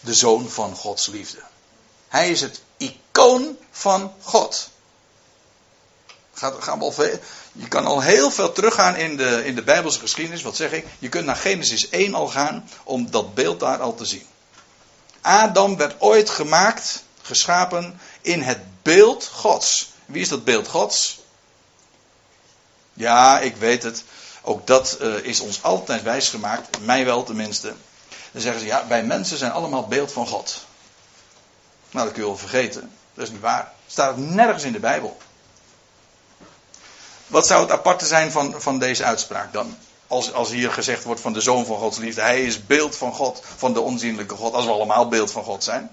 de 0.00 0.14
zoon 0.14 0.50
van 0.50 0.74
Gods 0.76 1.06
liefde. 1.06 1.42
Hij 2.08 2.30
is 2.30 2.40
het 2.40 2.60
icoon 2.76 3.58
van 3.70 4.12
God. 4.22 4.68
Gaat, 6.34 6.62
gaan 6.62 6.78
we 6.78 6.84
al 6.84 6.92
veel, 6.92 7.18
je 7.56 7.68
kan 7.68 7.86
al 7.86 8.02
heel 8.02 8.30
veel 8.30 8.52
teruggaan 8.52 8.96
in 8.96 9.16
de, 9.16 9.44
in 9.44 9.54
de 9.54 9.62
Bijbelse 9.62 9.98
geschiedenis. 10.00 10.42
Wat 10.42 10.56
zeg 10.56 10.72
ik? 10.72 10.86
Je 10.98 11.08
kunt 11.08 11.26
naar 11.26 11.36
Genesis 11.36 11.88
1 11.88 12.14
al 12.14 12.28
gaan 12.28 12.68
om 12.84 13.10
dat 13.10 13.34
beeld 13.34 13.60
daar 13.60 13.80
al 13.80 13.94
te 13.94 14.04
zien. 14.04 14.26
Adam 15.20 15.76
werd 15.76 16.00
ooit 16.00 16.30
gemaakt, 16.30 17.02
geschapen 17.22 18.00
in 18.20 18.42
het 18.42 18.58
beeld 18.82 19.30
Gods. 19.32 19.92
Wie 20.06 20.22
is 20.22 20.28
dat 20.28 20.44
beeld 20.44 20.68
Gods? 20.68 21.20
Ja, 22.92 23.40
ik 23.40 23.56
weet 23.56 23.82
het. 23.82 24.04
Ook 24.42 24.66
dat 24.66 24.98
uh, 25.00 25.16
is 25.16 25.40
ons 25.40 25.62
altijd 25.62 26.02
wijsgemaakt, 26.02 26.80
mij 26.80 27.04
wel 27.04 27.22
tenminste. 27.22 27.74
Dan 28.32 28.42
zeggen 28.42 28.60
ze, 28.60 28.66
ja, 28.66 28.86
wij 28.86 29.04
mensen 29.04 29.38
zijn 29.38 29.52
allemaal 29.52 29.86
beeld 29.86 30.12
van 30.12 30.26
God. 30.26 30.64
Nou, 31.90 32.04
dat 32.04 32.14
kun 32.14 32.22
je 32.22 32.28
wel 32.28 32.38
vergeten. 32.38 32.90
Dat 33.14 33.24
is 33.24 33.30
niet 33.30 33.40
waar. 33.40 33.72
Staat 33.86 34.16
nergens 34.16 34.62
in 34.62 34.72
de 34.72 34.80
Bijbel. 34.80 35.16
Wat 37.34 37.46
zou 37.46 37.62
het 37.62 37.70
aparte 37.70 38.06
zijn 38.06 38.30
van, 38.30 38.54
van 38.58 38.78
deze 38.78 39.04
uitspraak 39.04 39.52
dan? 39.52 39.76
Als, 40.06 40.32
als 40.32 40.50
hier 40.50 40.72
gezegd 40.72 41.04
wordt 41.04 41.20
van 41.20 41.32
de 41.32 41.40
zoon 41.40 41.66
van 41.66 41.78
Gods 41.78 41.98
liefde. 41.98 42.20
Hij 42.20 42.42
is 42.44 42.66
beeld 42.66 42.96
van 42.96 43.12
God, 43.12 43.42
van 43.56 43.72
de 43.72 43.80
onzienlijke 43.80 44.34
God. 44.34 44.52
Als 44.52 44.64
we 44.64 44.70
allemaal 44.70 45.08
beeld 45.08 45.30
van 45.30 45.44
God 45.44 45.64
zijn. 45.64 45.90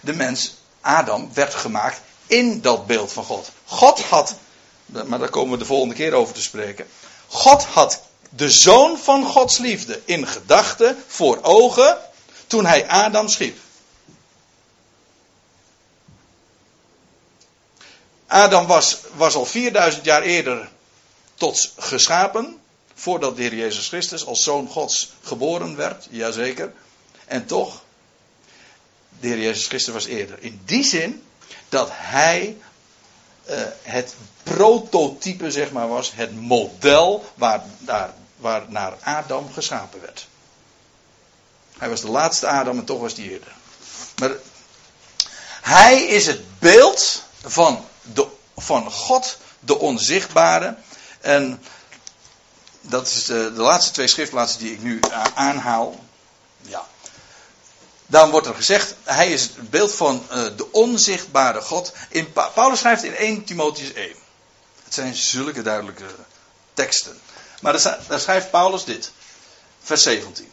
De 0.00 0.12
mens, 0.12 0.54
Adam, 0.80 1.30
werd 1.34 1.54
gemaakt 1.54 2.00
in 2.26 2.60
dat 2.60 2.86
beeld 2.86 3.12
van 3.12 3.24
God. 3.24 3.50
God 3.64 4.02
had, 4.02 4.34
maar 4.86 5.18
daar 5.18 5.28
komen 5.28 5.52
we 5.52 5.58
de 5.58 5.64
volgende 5.64 5.94
keer 5.94 6.14
over 6.14 6.34
te 6.34 6.42
spreken. 6.42 6.86
God 7.28 7.64
had 7.64 8.02
de 8.28 8.50
zoon 8.50 8.98
van 8.98 9.24
Gods 9.24 9.58
liefde 9.58 10.00
in 10.04 10.26
gedachten, 10.26 11.04
voor 11.06 11.38
ogen, 11.42 11.98
toen 12.46 12.66
hij 12.66 12.88
Adam 12.88 13.28
schiep. 13.28 13.58
Adam 18.32 18.66
was, 18.66 18.98
was 19.14 19.34
al 19.34 19.44
4000 19.44 20.04
jaar 20.04 20.22
eerder 20.22 20.68
tot 21.34 21.72
geschapen, 21.78 22.60
voordat 22.94 23.36
de 23.36 23.42
Heer 23.42 23.54
Jezus 23.54 23.88
Christus 23.88 24.26
als 24.26 24.42
zoon 24.42 24.68
Gods 24.68 25.12
geboren 25.22 25.76
werd, 25.76 26.06
jazeker. 26.10 26.72
En 27.24 27.46
toch, 27.46 27.82
de 29.20 29.28
Heer 29.28 29.38
Jezus 29.38 29.66
Christus 29.66 29.94
was 29.94 30.04
eerder. 30.04 30.42
In 30.42 30.60
die 30.64 30.84
zin 30.84 31.22
dat 31.68 31.88
hij 31.92 32.56
uh, 33.50 33.60
het 33.82 34.14
prototype, 34.42 35.50
zeg 35.50 35.70
maar, 35.70 35.88
was, 35.88 36.12
het 36.14 36.40
model 36.40 37.24
waar, 37.34 37.64
daar, 37.78 38.14
waar 38.36 38.64
naar 38.68 38.96
Adam 39.00 39.52
geschapen 39.52 40.00
werd. 40.00 40.26
Hij 41.78 41.88
was 41.88 42.00
de 42.00 42.10
laatste 42.10 42.46
Adam 42.46 42.78
en 42.78 42.84
toch 42.84 43.00
was 43.00 43.14
hij 43.14 43.24
eerder. 43.24 43.52
Maar 44.18 44.30
hij 45.60 46.02
is 46.02 46.26
het 46.26 46.58
beeld 46.58 47.22
van 47.42 47.84
van 48.56 48.90
God, 48.90 49.38
de 49.60 49.78
onzichtbare. 49.78 50.76
En 51.20 51.62
dat 52.80 53.06
is 53.06 53.24
de, 53.24 53.52
de 53.54 53.60
laatste 53.60 53.92
twee 53.92 54.06
schriftplaatsen 54.06 54.58
die 54.58 54.72
ik 54.72 54.82
nu 54.82 55.00
aanhaal. 55.34 56.04
Ja. 56.60 56.86
Daarom 58.06 58.30
wordt 58.30 58.46
er 58.46 58.54
gezegd, 58.54 58.94
hij 59.04 59.32
is 59.32 59.42
het 59.42 59.70
beeld 59.70 59.94
van 59.94 60.26
uh, 60.30 60.44
de 60.56 60.72
onzichtbare 60.72 61.60
God. 61.60 61.92
In, 62.08 62.32
Paulus 62.54 62.78
schrijft 62.78 63.02
in 63.02 63.14
1 63.14 63.44
Timotheus 63.44 63.92
1. 63.92 64.14
Het 64.84 64.94
zijn 64.94 65.14
zulke 65.14 65.62
duidelijke 65.62 66.06
teksten. 66.74 67.20
Maar 67.60 67.72
daar 68.08 68.20
schrijft 68.20 68.50
Paulus 68.50 68.84
dit. 68.84 69.10
Vers 69.82 70.02
17. 70.02 70.52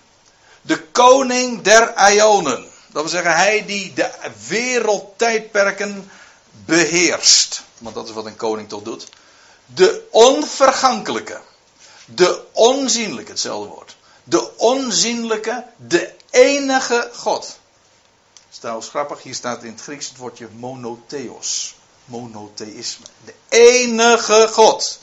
De 0.61 0.81
koning 0.81 1.61
der 1.61 2.11
Ionen. 2.11 2.67
Dat 2.87 3.01
wil 3.01 3.11
zeggen, 3.11 3.35
hij 3.35 3.65
die 3.65 3.93
de 3.93 4.11
wereldtijdperken 4.47 6.11
beheerst. 6.65 7.63
Want 7.77 7.95
dat 7.95 8.07
is 8.07 8.13
wat 8.13 8.25
een 8.25 8.35
koning 8.35 8.69
toch 8.69 8.83
doet. 8.83 9.07
De 9.65 10.07
onvergankelijke. 10.11 11.41
De 12.05 12.43
onzienlijke, 12.51 13.31
hetzelfde 13.31 13.69
woord. 13.69 13.95
De 14.23 14.57
onzienlijke, 14.57 15.65
de 15.75 16.13
enige 16.29 17.11
God. 17.13 17.57
Dat 18.59 18.83
is 18.83 18.89
grappig, 18.89 19.23
hier 19.23 19.35
staat 19.35 19.63
in 19.63 19.71
het 19.71 19.81
Grieks 19.81 20.07
het 20.07 20.17
woordje 20.17 20.47
monotheos. 20.53 21.75
Monotheïsme. 22.05 23.05
De 23.25 23.33
enige 23.49 24.47
God. 24.51 24.99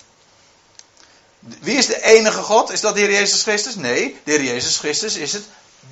Wie 1.39 1.77
is 1.77 1.87
de 1.87 2.03
enige 2.03 2.43
God? 2.43 2.71
Is 2.71 2.81
dat 2.81 2.95
de 2.95 3.01
Heer 3.01 3.11
Jezus 3.11 3.43
Christus? 3.43 3.75
Nee, 3.75 4.21
de 4.25 4.31
Heer 4.31 4.43
Jezus 4.43 4.79
Christus 4.79 5.17
is 5.17 5.33
het 5.33 5.45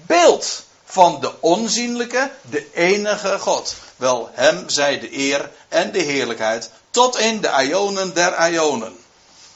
beeld 0.07 0.65
van 0.85 1.21
de 1.21 1.41
onzienlijke, 1.41 2.31
de 2.41 2.73
enige 2.75 3.39
God. 3.39 3.75
Wel, 3.97 4.31
hem 4.33 4.69
zij 4.69 5.01
de 5.01 5.17
eer 5.17 5.51
en 5.69 5.93
de 5.93 6.03
heerlijkheid 6.03 6.71
tot 6.91 7.19
in 7.19 7.41
de 7.41 7.67
ionen 7.69 8.15
der 8.15 8.51
ionen. 8.51 8.97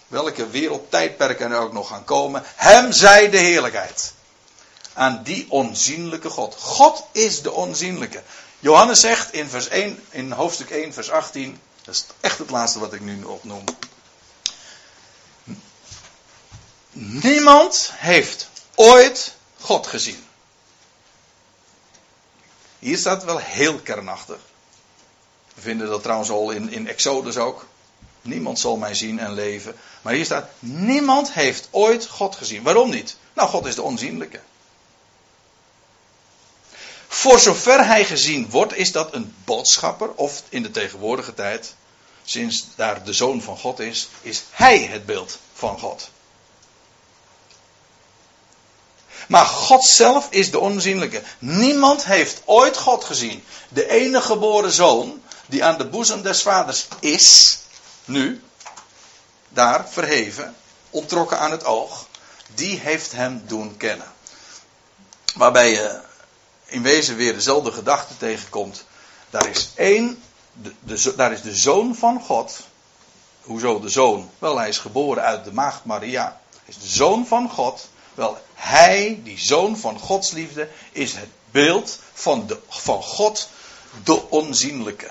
Welke 0.09 0.49
wereldtijdperken 0.49 1.51
er 1.51 1.59
ook 1.59 1.73
nog 1.73 1.89
gaan 1.89 2.05
komen, 2.05 2.43
hem 2.57 2.93
zij 2.93 3.31
de 3.31 3.37
heerlijkheid. 3.37 4.13
Aan 4.93 5.21
die 5.23 5.47
onzienlijke 5.49 6.31
God. 6.31 6.55
God 6.59 7.05
is 7.13 7.43
de 7.43 7.53
onzienlijke. 7.53 8.23
Johannes 8.59 9.01
zegt 9.01 9.33
in, 9.33 9.49
vers 9.49 9.69
1, 9.69 10.03
in 10.11 10.33
hoofdstuk 10.33 10.71
1, 10.71 10.93
vers 10.93 11.11
18. 11.11 11.61
Dat 11.85 11.95
is 11.95 12.07
echt 12.21 12.39
het 12.39 12.51
laatste 12.51 12.79
wat 12.79 12.93
ik 12.93 13.01
nu 13.01 13.23
opnoem. 13.23 13.65
Niemand 16.93 17.91
heeft 17.95 18.49
ooit 18.75 19.35
God 19.61 19.87
gezien. 19.87 20.27
Hier 22.79 22.99
staat 22.99 23.25
wel 23.25 23.39
heel 23.39 23.79
kernachtig. 23.79 24.39
We 25.55 25.61
vinden 25.61 25.89
dat 25.89 26.03
trouwens 26.03 26.31
al 26.31 26.51
in, 26.51 26.71
in 26.71 26.89
Exodus 26.89 27.37
ook. 27.37 27.67
Niemand 28.23 28.59
zal 28.59 28.77
mij 28.77 28.95
zien 28.95 29.19
en 29.19 29.33
leven. 29.33 29.77
Maar 30.03 30.13
hier 30.13 30.25
staat, 30.25 30.51
niemand 30.59 31.33
heeft 31.33 31.69
ooit 31.71 32.07
God 32.07 32.37
gezien. 32.37 32.63
Waarom 32.63 32.91
niet? 32.91 33.17
Nou, 33.35 33.49
God 33.49 33.67
is 33.67 33.75
de 33.75 33.83
onzienlijke. 33.83 34.41
Voor 37.09 37.39
zover 37.39 37.87
hij 37.87 38.05
gezien 38.05 38.51
wordt, 38.51 38.77
is 38.77 38.93
dat 38.93 39.15
een 39.15 39.35
boodschapper, 39.45 40.11
of 40.15 40.43
in 40.49 40.63
de 40.63 40.71
tegenwoordige 40.71 41.35
tijd, 41.35 41.75
sinds 42.25 42.67
daar 42.75 43.05
de 43.05 43.13
zoon 43.13 43.43
van 43.43 43.59
God 43.59 43.79
is, 43.79 44.09
is 44.23 44.45
hij 44.51 44.79
het 44.79 45.07
beeld 45.07 45.39
van 45.53 45.79
God. 45.79 46.11
Maar 49.29 49.47
God 49.47 49.85
zelf 49.85 50.27
is 50.31 50.51
de 50.51 50.59
onzienlijke. 50.59 51.23
Niemand 51.39 52.05
heeft 52.05 52.43
ooit 52.45 52.77
God 52.77 53.05
gezien. 53.05 53.45
De 53.69 53.89
enige 53.89 54.27
geboren 54.27 54.73
zoon, 54.73 55.23
die 55.47 55.65
aan 55.65 55.79
de 55.79 55.87
boezem 55.87 56.23
des 56.23 56.43
vaders 56.43 56.89
is, 57.01 57.59
nu, 58.05 58.43
daar 59.49 59.89
verheven, 59.89 60.55
ontrokken 60.91 61.39
aan 61.39 61.51
het 61.51 61.65
oog, 61.65 62.07
die 62.55 62.79
heeft 62.79 63.13
hem 63.13 63.43
doen 63.47 63.77
kennen. 63.77 64.13
Waarbij 65.35 65.71
je 65.71 66.01
in 66.65 66.83
wezen 66.83 67.17
weer 67.17 67.33
dezelfde 67.33 67.73
gedachte 67.73 68.17
tegenkomt. 68.17 68.85
Daar 69.31 69.49
is 69.49 69.71
één, 69.75 70.23
daar 71.17 71.33
is 71.33 71.43
de 71.43 71.55
zoon 71.55 71.95
van 71.95 72.21
God. 72.21 72.57
Hoezo 73.43 73.81
de 73.81 73.89
zoon? 73.89 74.31
Wel, 74.39 74.59
hij 74.59 74.69
is 74.69 74.79
geboren 74.79 75.23
uit 75.23 75.45
de 75.45 75.53
maagd 75.53 75.85
Maria. 75.85 76.41
Hij 76.51 76.61
is 76.65 76.79
de 76.79 76.87
zoon 76.87 77.27
van 77.27 77.51
God. 77.51 77.89
Wel, 78.19 78.39
hij, 78.55 79.21
die 79.25 79.39
zoon 79.39 79.77
van 79.77 79.99
Gods 79.99 80.31
liefde, 80.31 80.69
is 80.93 81.15
het 81.15 81.29
beeld 81.51 81.99
van, 82.13 82.47
de, 82.47 82.59
van 82.69 83.03
God, 83.03 83.49
de 84.05 84.31
onzienlijke. 84.31 85.11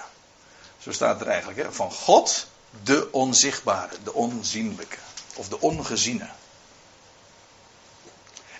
Zo 0.78 0.91
staat 0.91 1.22
er 1.22 1.28
eigenlijk, 1.28 1.60
hè? 1.60 1.72
van 1.72 1.91
God, 1.91 2.47
de 2.84 3.12
onzichtbare, 3.12 3.95
de 4.03 4.14
onzienlijke. 4.14 4.97
Of 5.36 5.47
de 5.47 5.62
ongeziene. 5.62 6.30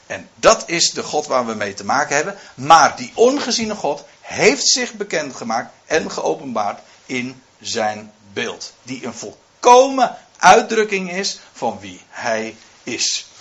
En 0.06 0.30
dat 0.36 0.64
is 0.70 0.92
de 0.92 1.04
God 1.04 1.26
waar 1.26 1.46
we 1.46 1.54
mee 1.54 1.74
te 1.74 1.86
maken 1.86 2.16
hebben. 2.16 2.38
Maar 2.56 2.98
die 2.98 3.12
ongeziene 3.14 3.76
God 3.76 4.04
heeft 4.22 4.68
zich 4.68 4.94
bekendgemaakt 4.94 5.74
en 5.86 6.12
geopenbaard 6.12 6.80
in 7.06 7.44
zijn 7.60 8.14
beeld. 8.34 8.74
Die 8.84 9.06
een 9.06 9.14
volkomen 9.14 10.18
uitdrukking 10.38 11.12
is 11.12 11.40
van 11.54 11.80
wie 11.80 12.02
hij 12.10 12.56
is. 12.84 13.27